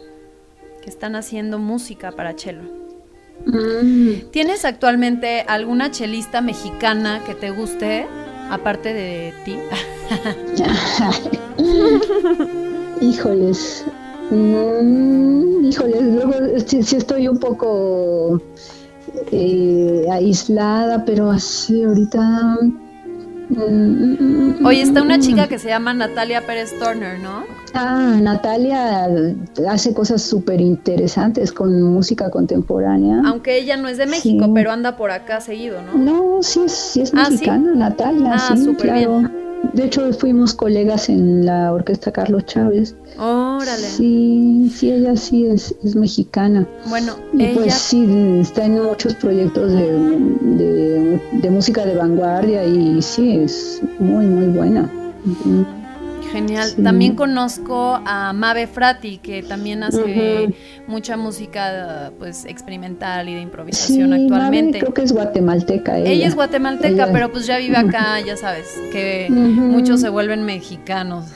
que 0.82 0.90
están 0.90 1.16
haciendo 1.16 1.60
música 1.60 2.12
para 2.12 2.36
chelo. 2.36 2.64
Mm. 3.46 4.32
¿Tienes 4.32 4.66
actualmente 4.66 5.42
alguna 5.48 5.92
chelista 5.92 6.42
mexicana 6.42 7.22
que 7.26 7.36
te 7.36 7.52
guste 7.52 8.06
aparte 8.50 8.94
de 8.94 9.34
ti? 9.46 9.58
Híjoles, 13.02 13.86
Mm, 14.32 15.66
híjole, 15.66 16.02
luego 16.02 16.34
sí, 16.66 16.80
estoy 16.80 17.28
un 17.28 17.40
poco 17.40 18.42
eh, 19.32 20.06
aislada, 20.12 21.04
pero 21.06 21.32
así 21.32 21.84
ahorita... 21.84 22.58
Mm, 23.50 24.66
Oye, 24.66 24.82
está 24.82 25.02
una 25.02 25.20
chica 25.20 25.48
que 25.48 25.60
se 25.60 25.68
llama 25.68 25.94
Natalia 25.94 26.46
Pérez 26.46 26.78
Turner, 26.80 27.20
¿no? 27.20 27.44
Ah, 27.74 28.18
Natalia 28.22 29.08
hace 29.70 29.94
cosas 29.94 30.22
súper 30.22 30.62
interesantes 30.62 31.52
con 31.52 31.82
música 31.82 32.30
contemporánea. 32.32 33.22
Aunque 33.26 33.58
ella 33.58 33.78
no 33.78 33.90
es 33.90 33.98
de 33.98 34.06
México, 34.06 34.52
pero 34.54 34.72
anda 34.72 34.96
por 34.96 35.12
acá 35.12 35.42
seguido, 35.42 35.82
¿no? 35.82 35.98
No, 35.98 36.44
sí 36.44 36.62
es, 36.66 36.72
sí 36.72 37.02
es 37.02 37.14
ah, 37.14 37.30
mexicana, 37.30 37.74
Natalia, 37.76 38.32
ah, 38.36 38.56
sí, 38.56 38.74
claro. 38.76 39.20
Bien. 39.20 39.44
De 39.72 39.86
hecho 39.86 40.11
fuimos 40.14 40.53
colegas 40.53 41.09
en 41.09 41.45
la 41.45 41.72
orquesta 41.72 42.11
Carlos 42.11 42.45
Chávez. 42.45 42.95
Órale. 43.18 43.88
Sí, 43.88 44.72
sí, 44.74 44.91
ella 44.91 45.16
sí 45.16 45.45
es, 45.45 45.74
es 45.84 45.95
mexicana. 45.95 46.68
Bueno, 46.88 47.16
y 47.34 47.43
ella... 47.43 47.53
pues 47.55 47.74
sí, 47.74 48.05
está 48.41 48.66
en 48.66 48.84
muchos 48.84 49.14
proyectos 49.16 49.72
de, 49.72 51.20
de, 51.41 51.49
música 51.49 51.86
de 51.86 51.95
vanguardia 51.95 52.66
y 52.66 53.01
sí, 53.01 53.38
es 53.38 53.82
muy, 53.99 54.26
muy 54.26 54.47
buena. 54.47 54.89
Genial. 56.34 56.74
También 56.82 57.16
conozco 57.16 58.02
a 58.06 58.34
Mabe 58.34 58.66
Frati, 58.66 59.20
que 59.20 59.44
también 59.44 59.84
hace 59.84 60.52
mucha 60.88 61.16
música 61.16 62.12
pues 62.18 62.46
experimental 62.46 63.30
y 63.30 63.36
de 63.36 63.42
improvisación 63.42 64.10
sí, 64.10 64.24
actualmente. 64.24 64.80
creo 64.80 64.96
que 64.96 65.04
es 65.04 65.14
guatemalteca. 65.14 66.00
Ella, 66.00 66.10
ella 66.10 66.28
es 66.28 66.36
guatemalteca, 66.36 67.10
pero 67.12 67.32
pues 67.32 67.46
ya 67.46 67.60
vive 67.60 67.78
acá, 67.78 68.20
ya 68.20 68.36
sabes, 68.36 68.68
que 68.92 69.28
muchos 69.30 70.02
se 70.02 70.10
vuelven 70.10 70.44
mexicanos. 70.44 71.28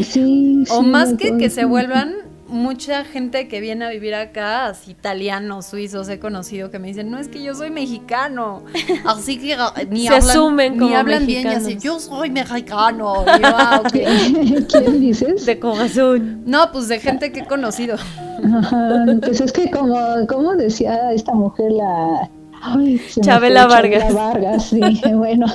Sí, 0.00 0.64
o 0.70 0.82
más 0.82 1.14
que 1.14 1.36
que 1.36 1.50
se 1.50 1.64
vuelvan 1.64 2.14
mucha 2.54 3.04
gente 3.04 3.48
que 3.48 3.60
viene 3.60 3.84
a 3.84 3.90
vivir 3.90 4.14
acá, 4.14 4.66
así 4.66 4.92
italianos, 4.92 5.66
suizos, 5.66 6.08
he 6.08 6.20
conocido 6.20 6.70
que 6.70 6.78
me 6.78 6.88
dicen, 6.88 7.10
no 7.10 7.18
es 7.18 7.28
que 7.28 7.42
yo 7.42 7.54
soy 7.54 7.70
mexicano. 7.70 8.62
Así 9.04 9.38
que 9.38 9.56
ni 9.90 10.06
Se 10.06 10.14
hablan, 10.14 10.30
asumen 10.30 10.78
como 10.78 10.90
ni 10.90 10.94
hablan 10.94 11.26
bien 11.26 11.46
y 11.46 11.50
así, 11.50 11.78
yo 11.78 11.98
soy 11.98 12.30
mexicano. 12.30 13.24
Y 13.26 13.42
yo, 13.42 13.48
ah. 13.48 13.82
¿Quién 13.92 15.00
dices? 15.00 15.44
De 15.44 15.58
corazón. 15.58 16.42
No, 16.46 16.70
pues 16.72 16.88
de 16.88 17.00
gente 17.00 17.32
que 17.32 17.40
he 17.40 17.46
conocido. 17.46 17.96
Ajá, 17.96 19.04
pues 19.20 19.40
es 19.40 19.52
que 19.52 19.70
como, 19.70 20.26
como 20.28 20.54
decía 20.54 21.12
esta 21.12 21.34
mujer, 21.34 21.72
la... 21.72 22.30
Ay, 22.62 23.00
Chabela 23.20 23.66
Vargas. 23.66 24.04
Chabela 24.04 24.24
Vargas, 24.28 24.64
sí, 24.66 24.80
bueno, 25.12 25.46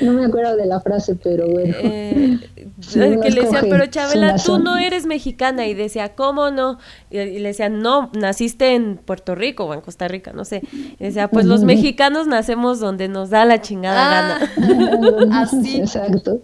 no 0.00 0.12
me 0.12 0.24
acuerdo 0.24 0.56
de 0.56 0.66
la 0.66 0.80
frase, 0.80 1.14
pero 1.14 1.48
bueno. 1.48 1.74
Eh, 1.80 2.40
Sí, 2.42 2.51
que 2.90 3.30
le 3.30 3.42
decían, 3.42 3.66
pero 3.70 3.86
Chabela, 3.86 4.26
tú 4.28 4.32
nación". 4.32 4.64
no 4.64 4.76
eres 4.78 5.06
mexicana. 5.06 5.66
Y 5.66 5.74
decía, 5.74 6.14
¿cómo 6.14 6.50
no? 6.50 6.78
Y, 7.10 7.18
y 7.18 7.38
le 7.38 7.48
decían, 7.48 7.80
no, 7.80 8.10
naciste 8.14 8.74
en 8.74 8.96
Puerto 8.96 9.34
Rico 9.34 9.64
o 9.64 9.74
en 9.74 9.80
Costa 9.80 10.08
Rica, 10.08 10.32
no 10.32 10.44
sé. 10.44 10.62
Y 10.72 11.04
decía, 11.04 11.28
pues 11.28 11.46
los 11.46 11.64
mexicanos 11.64 12.26
nacemos 12.26 12.80
donde 12.80 13.08
nos 13.08 13.30
da 13.30 13.44
la 13.44 13.60
chingada 13.60 14.36
Ah, 14.36 14.48
gana. 14.58 15.40
así, 15.42 15.76
Exacto. 15.80 16.40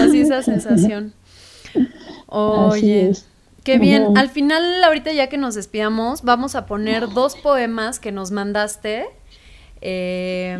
así 0.00 0.20
esa 0.22 0.42
sensación. 0.42 1.12
Así 1.74 1.86
Oye, 2.28 3.08
es. 3.10 3.26
qué 3.64 3.78
bien. 3.78 4.16
Al 4.16 4.28
final, 4.28 4.82
ahorita 4.84 5.12
ya 5.12 5.28
que 5.28 5.38
nos 5.38 5.54
despidamos, 5.54 6.22
vamos 6.22 6.54
a 6.54 6.66
poner 6.66 7.08
dos 7.10 7.36
poemas 7.36 8.00
que 8.00 8.12
nos 8.12 8.30
mandaste. 8.30 9.06
eh. 9.80 10.58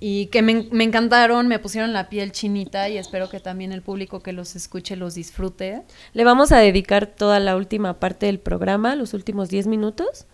Y 0.00 0.26
que 0.26 0.42
me, 0.42 0.68
me 0.70 0.84
encantaron, 0.84 1.48
me 1.48 1.58
pusieron 1.58 1.92
la 1.92 2.08
piel 2.08 2.30
chinita 2.30 2.88
y 2.88 2.98
espero 2.98 3.28
que 3.28 3.40
también 3.40 3.72
el 3.72 3.82
público 3.82 4.20
que 4.20 4.32
los 4.32 4.54
escuche 4.54 4.94
los 4.96 5.14
disfrute. 5.14 5.82
Le 6.12 6.24
vamos 6.24 6.52
a 6.52 6.58
dedicar 6.58 7.06
toda 7.06 7.40
la 7.40 7.56
última 7.56 7.94
parte 7.94 8.26
del 8.26 8.38
programa, 8.38 8.94
los 8.94 9.12
últimos 9.12 9.48
10 9.48 9.66
minutos, 9.66 10.26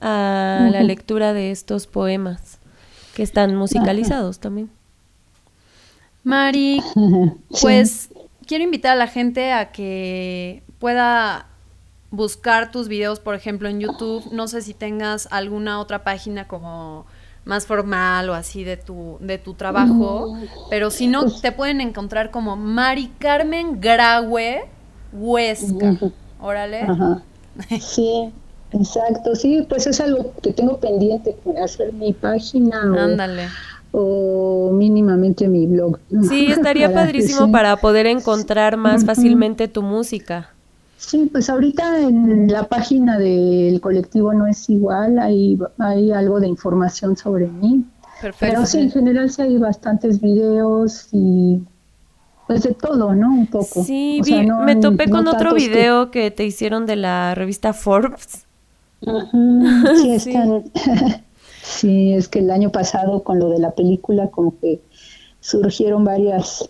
a 0.00 0.68
la 0.70 0.82
lectura 0.82 1.32
de 1.32 1.50
estos 1.50 1.88
poemas 1.88 2.58
que 3.14 3.24
están 3.24 3.56
musicalizados 3.56 4.38
también. 4.38 4.70
Mari, 6.22 6.80
Sí. 6.94 7.58
Pues 7.60 8.10
quiero 8.46 8.64
invitar 8.64 8.92
a 8.92 8.96
la 8.96 9.08
gente 9.08 9.52
a 9.52 9.72
que 9.72 10.62
pueda 10.78 11.46
buscar 12.10 12.70
tus 12.70 12.88
videos, 12.88 13.20
por 13.20 13.34
ejemplo, 13.34 13.68
en 13.68 13.80
YouTube. 13.80 14.30
No 14.32 14.48
sé 14.48 14.62
si 14.62 14.74
tengas 14.74 15.28
alguna 15.30 15.80
otra 15.80 16.04
página 16.04 16.48
como 16.48 17.06
más 17.48 17.64
formal 17.64 18.28
o 18.28 18.34
así 18.34 18.62
de 18.62 18.76
tu, 18.76 19.16
de 19.20 19.38
tu 19.38 19.54
trabajo, 19.54 20.36
pero 20.68 20.90
si 20.90 21.06
no, 21.06 21.30
te 21.30 21.50
pueden 21.50 21.80
encontrar 21.80 22.30
como 22.30 22.56
Mari 22.56 23.10
Carmen 23.18 23.80
Graue 23.80 24.66
Huesca. 25.14 25.96
Órale. 26.40 26.82
Ajá. 26.82 27.22
Sí, 27.80 28.30
exacto. 28.72 29.34
Sí, 29.34 29.64
pues 29.66 29.86
es 29.86 29.98
algo 29.98 30.30
que 30.42 30.52
tengo 30.52 30.78
pendiente, 30.78 31.34
hacer 31.64 31.94
mi 31.94 32.12
página 32.12 32.82
o, 32.92 32.98
Ándale. 32.98 33.48
o 33.92 34.70
mínimamente 34.74 35.48
mi 35.48 35.66
blog. 35.66 35.98
Sí, 36.28 36.52
estaría 36.52 36.88
Para 36.92 37.06
padrísimo 37.06 37.46
sí. 37.46 37.50
para 37.52 37.78
poder 37.78 38.04
encontrar 38.06 38.76
más 38.76 39.06
fácilmente 39.06 39.68
tu 39.68 39.82
música. 39.82 40.50
Sí, 40.98 41.28
pues 41.32 41.48
ahorita 41.48 42.00
en 42.00 42.50
la 42.52 42.64
página 42.64 43.18
del 43.18 43.80
colectivo 43.80 44.34
no 44.34 44.46
es 44.48 44.68
igual, 44.68 45.18
hay, 45.20 45.56
hay 45.78 46.10
algo 46.10 46.40
de 46.40 46.48
información 46.48 47.16
sobre 47.16 47.46
mí. 47.46 47.84
Perfecto. 48.20 48.36
Pero 48.40 48.66
sí, 48.66 48.80
en 48.80 48.90
general 48.90 49.30
sí 49.30 49.42
hay 49.42 49.56
bastantes 49.58 50.20
videos 50.20 51.08
y 51.12 51.62
pues 52.48 52.62
de 52.64 52.74
todo, 52.74 53.14
¿no? 53.14 53.28
Un 53.28 53.46
poco. 53.46 53.84
Sí, 53.84 54.18
O 54.20 54.24
sea, 54.24 54.40
vi- 54.40 54.46
no- 54.46 54.64
me 54.64 54.74
topé 54.74 55.06
no 55.06 55.16
con 55.16 55.28
otro 55.28 55.50
que- 55.54 55.68
video 55.68 56.10
que... 56.10 56.30
te 56.32 56.44
hicieron 56.44 56.84
de 56.84 56.96
la 56.96 57.34
revista 57.34 57.72
Forbes. 57.72 58.44
Sí. 60.02 60.10
están- 60.14 60.64
sí, 61.62 62.12
es 62.14 62.26
que 62.28 62.40
el 62.40 62.50
año 62.50 62.70
pasado 62.70 63.22
con 63.22 63.38
lo 63.38 63.50
de 63.50 63.60
la 63.60 63.70
película 63.70 64.28
como 64.28 64.58
que 64.58 64.80
surgieron 65.40 66.04
varias 66.04 66.68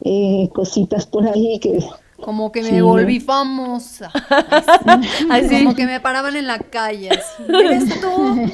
eh, 0.00 0.48
cositas 0.54 1.04
por 1.06 1.26
ahí 1.28 1.58
que 1.60 1.80
Como 2.22 2.50
que 2.50 2.62
me 2.62 2.70
Sí. 2.70 2.80
volví 2.80 3.20
famosa. 3.20 4.10
Así. 5.30 5.48
Como 5.64 5.74
que 5.74 5.86
me 5.86 6.00
paraban 6.00 6.34
en 6.36 6.46
la 6.46 6.58
calle. 6.58 7.10
así, 7.10 7.42
¿Eres 7.48 7.84
tú? 8.00 8.48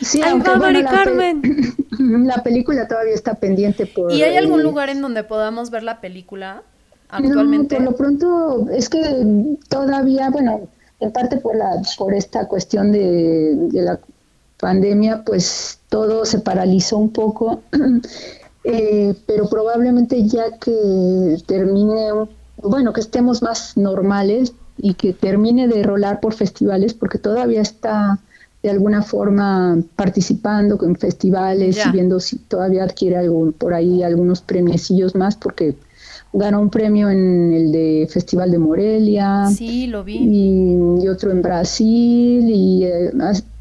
sí, 0.00 0.20
¡Ahí 0.22 0.32
aunque, 0.32 0.50
va 0.50 0.58
bueno, 0.58 0.80
la 0.80 0.90
pe- 0.90 0.96
Carmen! 0.96 1.42
la 2.26 2.42
película 2.42 2.86
todavía 2.88 3.14
está 3.14 3.34
pendiente 3.34 3.86
por 3.86 4.12
¿Y 4.12 4.22
hay 4.22 4.36
algún 4.36 4.62
lugar 4.62 4.88
en 4.90 5.00
donde 5.00 5.22
podamos 5.24 5.70
ver 5.70 5.82
la 5.84 6.00
película 6.00 6.62
No, 7.12 7.18
actualmente? 7.28 7.76
por 7.76 7.84
lo 7.84 7.96
pronto 7.96 8.66
es 8.70 8.88
que 8.88 9.56
todavía, 9.68 10.30
bueno, 10.30 10.62
en 11.00 11.12
parte 11.12 11.36
por 11.36 11.54
la 11.56 11.80
por 11.96 12.12
esta 12.14 12.46
cuestión 12.48 12.90
de, 12.92 13.54
de 13.56 13.82
la 13.82 14.00
pandemia, 14.58 15.22
pues 15.24 15.78
todo 15.88 16.24
se 16.24 16.40
paralizó 16.40 16.98
un 16.98 17.10
poco, 17.10 17.62
eh, 18.64 19.14
pero 19.26 19.48
probablemente 19.48 20.26
ya 20.26 20.58
que 20.58 21.36
termine, 21.46 22.12
un- 22.12 22.30
bueno, 22.64 22.92
que 22.92 23.00
estemos 23.00 23.42
más 23.42 23.76
normales 23.76 24.52
y 24.78 24.94
que 24.94 25.12
termine 25.12 25.68
de 25.68 25.82
rolar 25.82 26.20
por 26.20 26.34
festivales, 26.34 26.94
porque 26.94 27.18
todavía 27.18 27.60
está 27.60 28.18
de 28.62 28.70
alguna 28.70 29.02
forma 29.02 29.78
participando 29.94 30.78
en 30.82 30.96
festivales 30.96 31.78
y 31.86 31.90
viendo 31.90 32.18
si 32.18 32.38
todavía 32.38 32.84
adquiere 32.84 33.16
algún, 33.18 33.52
por 33.52 33.74
ahí 33.74 34.02
algunos 34.02 34.40
premiecillos 34.40 35.14
más, 35.14 35.36
porque 35.36 35.76
ganó 36.32 36.60
un 36.60 36.70
premio 36.70 37.10
en 37.10 37.52
el 37.52 37.72
de 37.72 38.08
Festival 38.10 38.50
de 38.50 38.58
Morelia 38.58 39.46
Sí, 39.54 39.86
lo 39.86 40.02
vi. 40.02 40.16
y, 40.16 41.04
y 41.04 41.08
otro 41.08 41.30
en 41.30 41.42
Brasil 41.42 42.48
y 42.48 42.84
eh, 42.84 43.12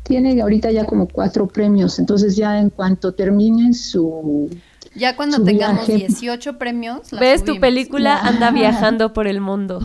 tiene 0.03 0.41
ahorita 0.41 0.71
ya 0.71 0.85
como 0.85 1.07
cuatro 1.07 1.47
premios, 1.47 1.99
entonces 1.99 2.35
ya 2.35 2.59
en 2.59 2.69
cuanto 2.69 3.13
termine 3.13 3.73
su... 3.73 4.49
Ya 4.95 5.15
cuando 5.15 5.37
su 5.37 5.43
tengamos 5.45 5.87
viaje. 5.87 6.07
18 6.07 6.57
premios, 6.57 7.11
la 7.11 7.19
¿Ves? 7.19 7.43
Tu 7.43 7.59
película 7.59 8.19
anda 8.19 8.51
viajando 8.51 9.13
por 9.13 9.27
el 9.27 9.41
mundo. 9.41 9.79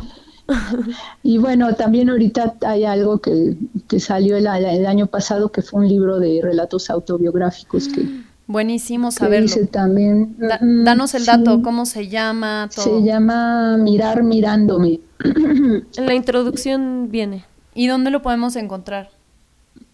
Y 1.23 1.37
bueno, 1.37 1.75
también 1.75 2.09
ahorita 2.09 2.55
hay 2.67 2.85
algo 2.85 3.19
que, 3.19 3.57
que 3.87 4.01
salió 4.01 4.37
el, 4.37 4.47
el 4.47 4.87
año 4.87 5.07
pasado, 5.07 5.51
que 5.53 5.61
fue 5.61 5.81
un 5.83 5.89
libro 5.89 6.19
de 6.19 6.41
relatos 6.43 6.89
autobiográficos 6.89 7.89
que, 7.89 8.07
Buenísimo 8.47 9.09
que 9.11 9.17
saberlo. 9.17 9.45
hice 9.45 9.67
también. 9.67 10.37
Da- 10.39 10.59
Ujú, 10.63 10.85
danos 10.85 11.13
el 11.15 11.21
sí. 11.21 11.27
dato, 11.27 11.61
cómo 11.63 11.85
se 11.85 12.09
llama, 12.09 12.71
todo. 12.75 12.85
Se 13.01 13.03
llama 13.07 13.77
Mirar 13.77 14.23
mirándome. 14.23 15.01
En 15.23 15.85
la 16.07 16.15
introducción 16.15 17.09
viene. 17.11 17.45
¿Y 17.75 17.87
dónde 17.89 18.11
lo 18.11 18.23
podemos 18.23 18.57
encontrar? 18.57 19.11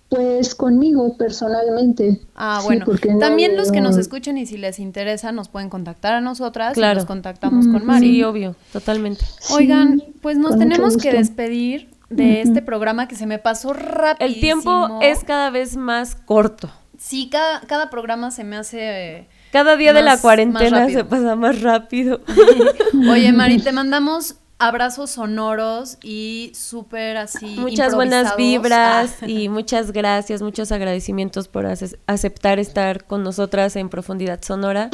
Pues 0.08 0.54
conmigo 0.54 1.16
personalmente. 1.16 2.20
Ah, 2.36 2.58
Sí, 2.60 2.66
bueno. 2.66 2.84
porque 2.84 3.12
no- 3.12 3.18
También 3.18 3.56
los 3.56 3.72
que 3.72 3.80
nos 3.80 3.96
no- 3.96 4.00
escuchen 4.00 4.38
y 4.38 4.46
si 4.46 4.58
les 4.58 4.78
interesa 4.78 5.32
nos 5.32 5.48
pueden 5.48 5.70
contactar 5.70 6.14
a 6.14 6.20
nosotras 6.20 6.74
Claro. 6.74 6.92
y 6.92 6.96
nos 6.96 7.06
contactamos 7.06 7.66
con 7.66 7.84
Mari. 7.84 8.06
Sí, 8.06 8.22
obvio, 8.22 8.54
totalmente. 8.72 9.24
Oigan, 9.50 10.02
pues 10.20 10.36
nos 10.36 10.56
tenemos 10.58 10.96
que 10.96 11.12
despedir 11.12 11.90
de 12.10 12.42
este 12.42 12.62
programa 12.62 13.08
que 13.08 13.16
se 13.16 13.26
me 13.26 13.38
pasó 13.38 13.72
rápido. 13.72 14.28
El 14.28 14.38
tiempo 14.40 15.00
es 15.02 15.24
cada 15.24 15.50
vez 15.50 15.76
más 15.76 16.14
corto. 16.14 16.70
Sí, 16.96 17.28
cada, 17.30 17.60
cada 17.62 17.90
programa 17.90 18.30
se 18.30 18.44
me 18.44 18.56
hace... 18.56 18.78
eh, 19.18 19.28
Cada 19.52 19.76
día 19.76 19.92
de 19.92 20.02
la 20.02 20.18
cuarentena 20.20 20.88
se 20.88 21.04
pasa 21.04 21.34
más 21.34 21.60
rápido. 21.60 22.20
Oye, 23.10 23.32
Mari, 23.32 23.58
te 23.58 23.72
mandamos 23.72 24.36
abrazos 24.68 25.10
sonoros 25.10 25.98
y 26.02 26.52
súper 26.54 27.16
así 27.16 27.56
Muchas 27.58 27.94
buenas 27.94 28.36
vibras 28.36 29.16
Ah. 29.22 29.26
y 29.28 29.48
muchas 29.48 29.92
gracias, 29.92 30.42
muchos 30.42 30.72
agradecimientos 30.72 31.48
por 31.48 31.66
ace- 31.66 31.98
aceptar 32.06 32.58
estar 32.58 33.04
con 33.04 33.22
nosotras 33.22 33.76
en 33.76 33.88
Profundidad 33.88 34.40
Sonora. 34.42 34.90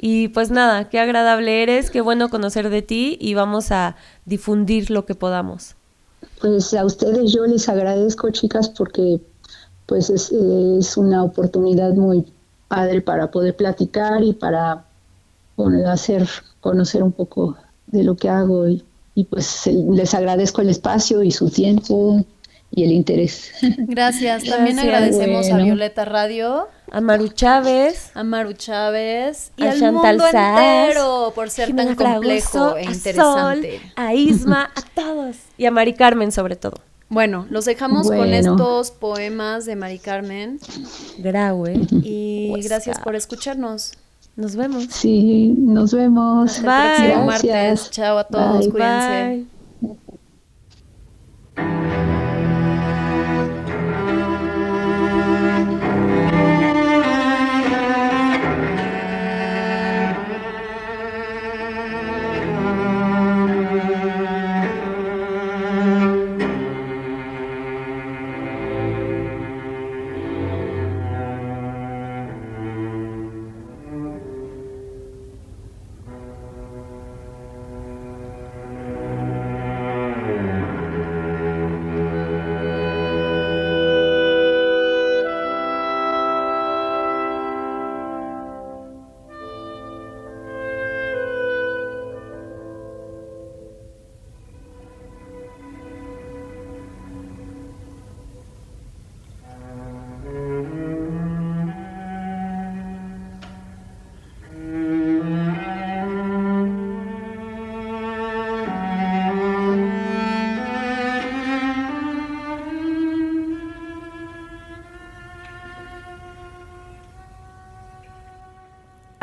Y 0.00 0.28
pues 0.28 0.50
nada, 0.50 0.88
qué 0.88 1.00
agradable 1.00 1.62
eres, 1.62 1.90
qué 1.90 2.00
bueno 2.00 2.28
conocer 2.28 2.70
de 2.70 2.82
ti 2.82 3.18
y 3.20 3.34
vamos 3.34 3.72
a 3.72 3.96
difundir 4.26 4.90
lo 4.90 5.04
que 5.06 5.14
podamos. 5.14 5.74
Pues 6.40 6.72
a 6.74 6.84
ustedes 6.84 7.32
yo 7.32 7.44
les 7.46 7.68
agradezco, 7.68 8.30
chicas, 8.30 8.68
porque 8.68 9.20
pues 9.86 10.10
es, 10.10 10.30
es 10.30 10.96
una 10.96 11.24
oportunidad 11.24 11.92
muy 11.94 12.24
padre 12.68 13.00
para 13.00 13.30
poder 13.30 13.56
platicar 13.56 14.22
y 14.22 14.32
para 14.34 14.84
hacer 15.86 16.28
conocer 16.60 17.02
un 17.02 17.12
poco 17.12 17.56
de 17.86 18.04
lo 18.04 18.16
que 18.16 18.28
hago 18.28 18.68
y, 18.68 18.84
pues 19.24 19.66
les 19.66 20.14
agradezco 20.14 20.62
el 20.62 20.70
espacio 20.70 21.22
y 21.22 21.30
su 21.30 21.50
tiempo 21.50 22.24
y 22.70 22.84
el 22.84 22.92
interés. 22.92 23.50
Gracias. 23.78 24.44
También 24.44 24.78
agradecemos 24.78 25.50
a 25.50 25.56
Violeta 25.56 26.04
Radio, 26.04 26.68
a 26.90 27.00
Maru 27.00 27.28
Chávez, 27.28 28.10
a 28.14 28.22
Maru 28.24 28.52
Chávez 28.52 29.52
y 29.56 29.64
al 29.64 29.92
mundo 29.92 30.26
entero 30.26 31.32
por 31.34 31.50
ser 31.50 31.74
tan 31.74 31.94
complejo 31.94 32.76
e 32.76 32.84
interesante. 32.84 33.80
a 33.96 34.14
Isma, 34.14 34.70
a 34.74 34.82
todos 34.94 35.36
y 35.56 35.66
a 35.66 35.70
Mari 35.70 35.94
Carmen 35.94 36.32
sobre 36.32 36.56
todo. 36.56 36.76
Bueno, 37.10 37.46
los 37.48 37.64
dejamos 37.64 38.06
con 38.06 38.34
estos 38.34 38.90
poemas 38.90 39.64
de 39.64 39.76
Mari 39.76 39.98
Carmen. 39.98 40.60
Graue. 41.16 41.80
Y 42.02 42.52
gracias 42.62 42.98
por 42.98 43.16
escucharnos. 43.16 43.92
Nos 44.38 44.54
vemos. 44.54 44.84
Sí, 44.90 45.52
nos 45.58 45.92
vemos. 45.92 46.58
El 46.58 46.64
próximo 46.64 47.24
martes. 47.26 47.90
Chao 47.90 48.18
a 48.18 48.24
todos, 48.24 48.68
cuídense. 48.68 49.57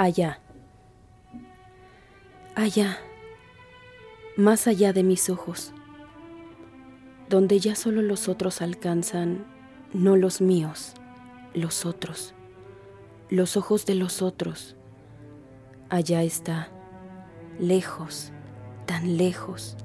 Allá, 0.05 0.39
allá, 2.53 2.99
más 4.37 4.67
allá 4.67 4.93
de 4.93 5.01
mis 5.01 5.31
ojos, 5.31 5.73
donde 7.27 7.59
ya 7.59 7.75
solo 7.75 8.03
los 8.03 8.29
otros 8.29 8.61
alcanzan, 8.61 9.45
no 9.93 10.15
los 10.15 10.41
míos, 10.41 10.93
los 11.55 11.87
otros, 11.87 12.35
los 13.29 13.57
ojos 13.57 13.87
de 13.87 13.95
los 13.95 14.21
otros. 14.21 14.75
Allá 15.89 16.21
está, 16.21 16.69
lejos, 17.59 18.31
tan 18.85 19.17
lejos, 19.17 19.75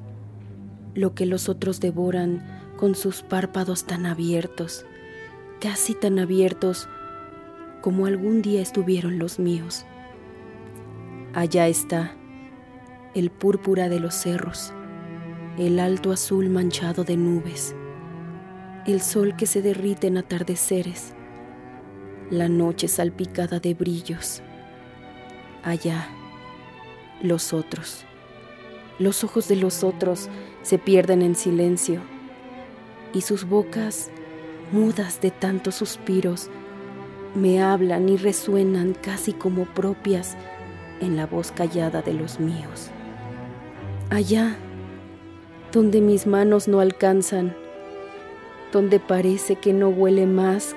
lo 0.94 1.14
que 1.14 1.24
los 1.24 1.48
otros 1.48 1.80
devoran 1.80 2.44
con 2.76 2.94
sus 2.94 3.22
párpados 3.22 3.84
tan 3.86 4.04
abiertos, 4.04 4.84
casi 5.60 5.94
tan 5.94 6.18
abiertos 6.18 6.88
como 7.80 8.04
algún 8.04 8.42
día 8.42 8.60
estuvieron 8.60 9.18
los 9.18 9.38
míos. 9.38 9.86
Allá 11.32 11.68
está 11.68 12.16
el 13.14 13.30
púrpura 13.30 13.88
de 13.88 14.00
los 14.00 14.16
cerros, 14.16 14.72
el 15.58 15.78
alto 15.78 16.10
azul 16.10 16.50
manchado 16.50 17.04
de 17.04 17.16
nubes, 17.16 17.72
el 18.84 19.00
sol 19.00 19.36
que 19.36 19.46
se 19.46 19.62
derrite 19.62 20.08
en 20.08 20.18
atardeceres, 20.18 21.12
la 22.30 22.48
noche 22.48 22.88
salpicada 22.88 23.60
de 23.60 23.74
brillos. 23.74 24.42
Allá, 25.62 26.08
los 27.22 27.52
otros. 27.52 28.04
Los 28.98 29.22
ojos 29.22 29.46
de 29.46 29.54
los 29.54 29.84
otros 29.84 30.28
se 30.62 30.78
pierden 30.78 31.22
en 31.22 31.36
silencio 31.36 32.00
y 33.14 33.20
sus 33.20 33.44
bocas, 33.44 34.10
mudas 34.72 35.20
de 35.20 35.30
tantos 35.30 35.76
suspiros, 35.76 36.50
me 37.36 37.62
hablan 37.62 38.08
y 38.08 38.16
resuenan 38.16 38.94
casi 38.94 39.32
como 39.32 39.64
propias 39.66 40.36
en 41.01 41.16
la 41.16 41.26
voz 41.26 41.53
callada 41.53 42.03
de 42.03 42.14
los 42.14 42.40
míos. 42.40 42.90
Allá, 44.11 44.57
donde 45.72 46.01
mis 46.01 46.26
manos 46.26 46.68
no 46.68 46.80
alcanzan, 46.80 47.55
donde 48.72 49.01
parece 49.01 49.57
que 49.57 49.72
no 49.72 49.88
huele 49.88 50.26
más 50.26 50.74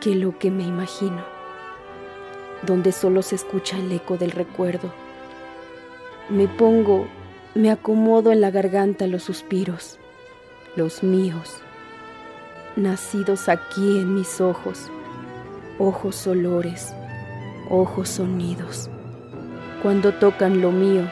que 0.00 0.14
lo 0.14 0.38
que 0.38 0.50
me 0.50 0.62
imagino, 0.62 1.22
donde 2.62 2.92
solo 2.92 3.22
se 3.22 3.34
escucha 3.34 3.78
el 3.78 3.90
eco 3.92 4.16
del 4.16 4.30
recuerdo. 4.30 4.92
Me 6.28 6.46
pongo, 6.46 7.06
me 7.54 7.70
acomodo 7.70 8.32
en 8.32 8.40
la 8.40 8.50
garganta 8.50 9.06
los 9.06 9.22
suspiros, 9.22 9.98
los 10.76 11.02
míos, 11.02 11.60
nacidos 12.76 13.48
aquí 13.48 13.98
en 13.98 14.14
mis 14.14 14.40
ojos, 14.40 14.90
ojos 15.78 16.26
olores, 16.26 16.94
ojos 17.70 18.08
sonidos 18.08 18.90
cuando 19.82 20.12
tocan 20.12 20.60
lo 20.60 20.72
mío, 20.72 21.08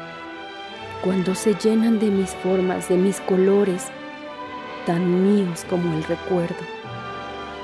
cuando 1.02 1.34
se 1.34 1.54
llenan 1.54 1.98
de 1.98 2.10
mis 2.10 2.30
formas, 2.30 2.88
de 2.88 2.96
mis 2.96 3.20
colores, 3.20 3.88
tan 4.86 5.22
míos 5.22 5.64
como 5.68 5.94
el 5.94 6.04
recuerdo, 6.04 6.56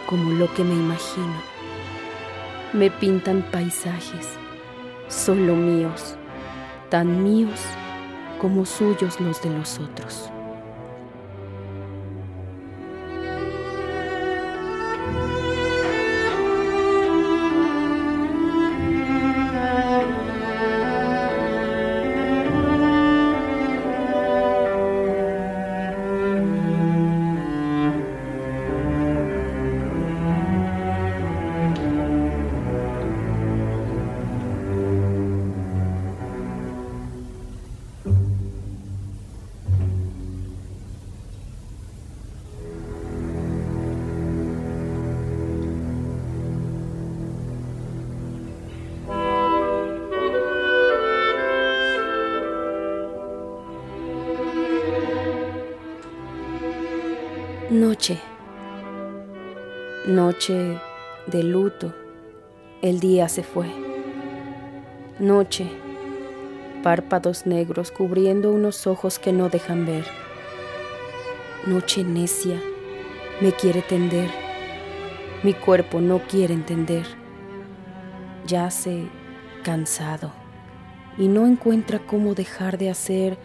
como 0.09 0.31
lo 0.33 0.53
que 0.55 0.65
me 0.65 0.75
imagino. 0.75 1.53
Me 2.73 2.91
pintan 2.91 3.43
paisajes, 3.51 4.29
solo 5.09 5.55
míos, 5.55 6.17
tan 6.89 7.23
míos 7.23 7.61
como 8.41 8.65
suyos 8.65 9.21
los 9.21 9.43
de 9.43 9.51
los 9.51 9.79
otros. 9.79 10.32
Noche. 57.93 58.19
Noche 60.07 60.81
de 61.27 61.43
luto. 61.43 61.93
El 62.81 63.01
día 63.01 63.29
se 63.29 63.43
fue. 63.43 63.67
Noche. 65.19 65.67
Párpados 66.83 67.45
negros 67.45 67.91
cubriendo 67.91 68.51
unos 68.51 68.87
ojos 68.87 69.19
que 69.19 69.35
no 69.35 69.51
dejan 69.51 69.85
ver. 69.85 70.07
Noche 71.67 72.03
necia. 72.03 72.59
Me 73.43 73.53
quiere 73.53 73.83
tender. 73.83 74.31
Mi 75.43 75.53
cuerpo 75.53 76.01
no 76.01 76.21
quiere 76.21 76.55
entender. 76.55 77.05
Yace 78.47 79.07
cansado 79.63 80.33
y 81.19 81.29
no 81.29 81.47
encuentra 81.47 81.99
cómo 81.99 82.35
dejar 82.35 82.79
de 82.79 82.89
hacer 82.89 83.37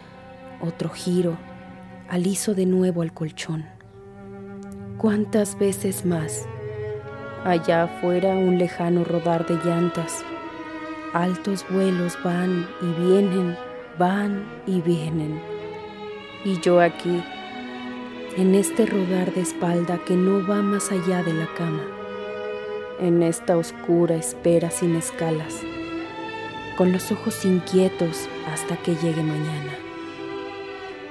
otro 0.62 0.88
giro, 0.88 1.38
aliso 2.08 2.56
de 2.56 2.66
nuevo 2.66 3.02
al 3.02 3.12
colchón. 3.14 3.76
¿Cuántas 4.98 5.60
veces 5.60 6.06
más 6.06 6.48
Allá 7.43 7.84
afuera 7.84 8.30
un 8.30 8.58
lejano 8.58 9.04
rodar 9.04 9.45
de 9.45 9.56
llantas. 9.64 10.26
Altos 11.14 11.64
vuelos 11.70 12.18
van 12.24 12.68
y 12.82 13.02
vienen, 13.04 13.56
van 14.00 14.43
y 14.66 14.82
vienen. 14.82 15.39
Y 16.43 16.60
yo 16.62 16.82
aquí, 16.82 17.24
en 18.38 18.56
este 18.56 18.88
rodar 18.88 19.32
de 19.34 19.41
espalda 19.41 20.00
que 20.00 20.16
no 20.16 20.45
va 20.48 20.64
más 20.64 20.91
allá 20.91 21.22
de 21.22 21.34
la 21.34 21.48
cama, 21.56 21.84
en 23.00 23.22
esta 23.22 23.56
oscura 23.56 24.16
espera 24.16 24.72
sin 24.72 24.95
escalas, 24.95 25.62
con 26.76 26.91
los 26.91 27.12
ojos 27.12 27.45
inquietos 27.45 28.28
hasta 28.52 28.76
que 28.78 28.95
llegue 28.95 29.22
mañana. 29.22 29.74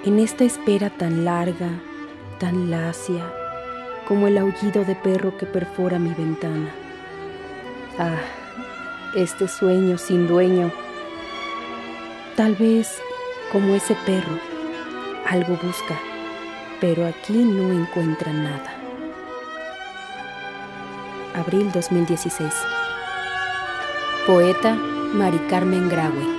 En 0.05 0.18
esta 0.18 0.43
espera 0.43 0.91
tan 0.91 1.24
larga, 1.24 1.80
tan 2.39 2.70
lacia, 2.70 3.24
como 4.07 4.28
el 4.28 4.38
aullido 4.38 4.84
de 4.84 4.94
perro 4.94 5.36
que 5.36 5.46
perfora 5.46 5.98
mi 5.98 6.12
ventana. 6.14 6.70
Ah, 7.98 8.20
este 9.14 9.48
sueño 9.48 9.98
sin 9.98 10.28
dueño, 10.28 10.70
tal 12.36 12.54
vez 12.54 13.00
como 13.50 13.74
ese 13.74 13.96
perro, 14.07 14.38
algo 15.26 15.59
busca, 15.62 15.98
pero 16.80 17.07
aquí 17.07 17.34
no 17.34 17.72
encuentra 17.72 18.32
nada. 18.32 18.74
Abril 21.34 21.70
2016. 21.72 22.52
Poeta 24.26 24.74
Mari 24.74 25.38
Carmen 25.48 25.88
Graue. 25.88 26.36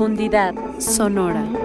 Profundidad 0.00 0.54
sonora. 0.78 1.59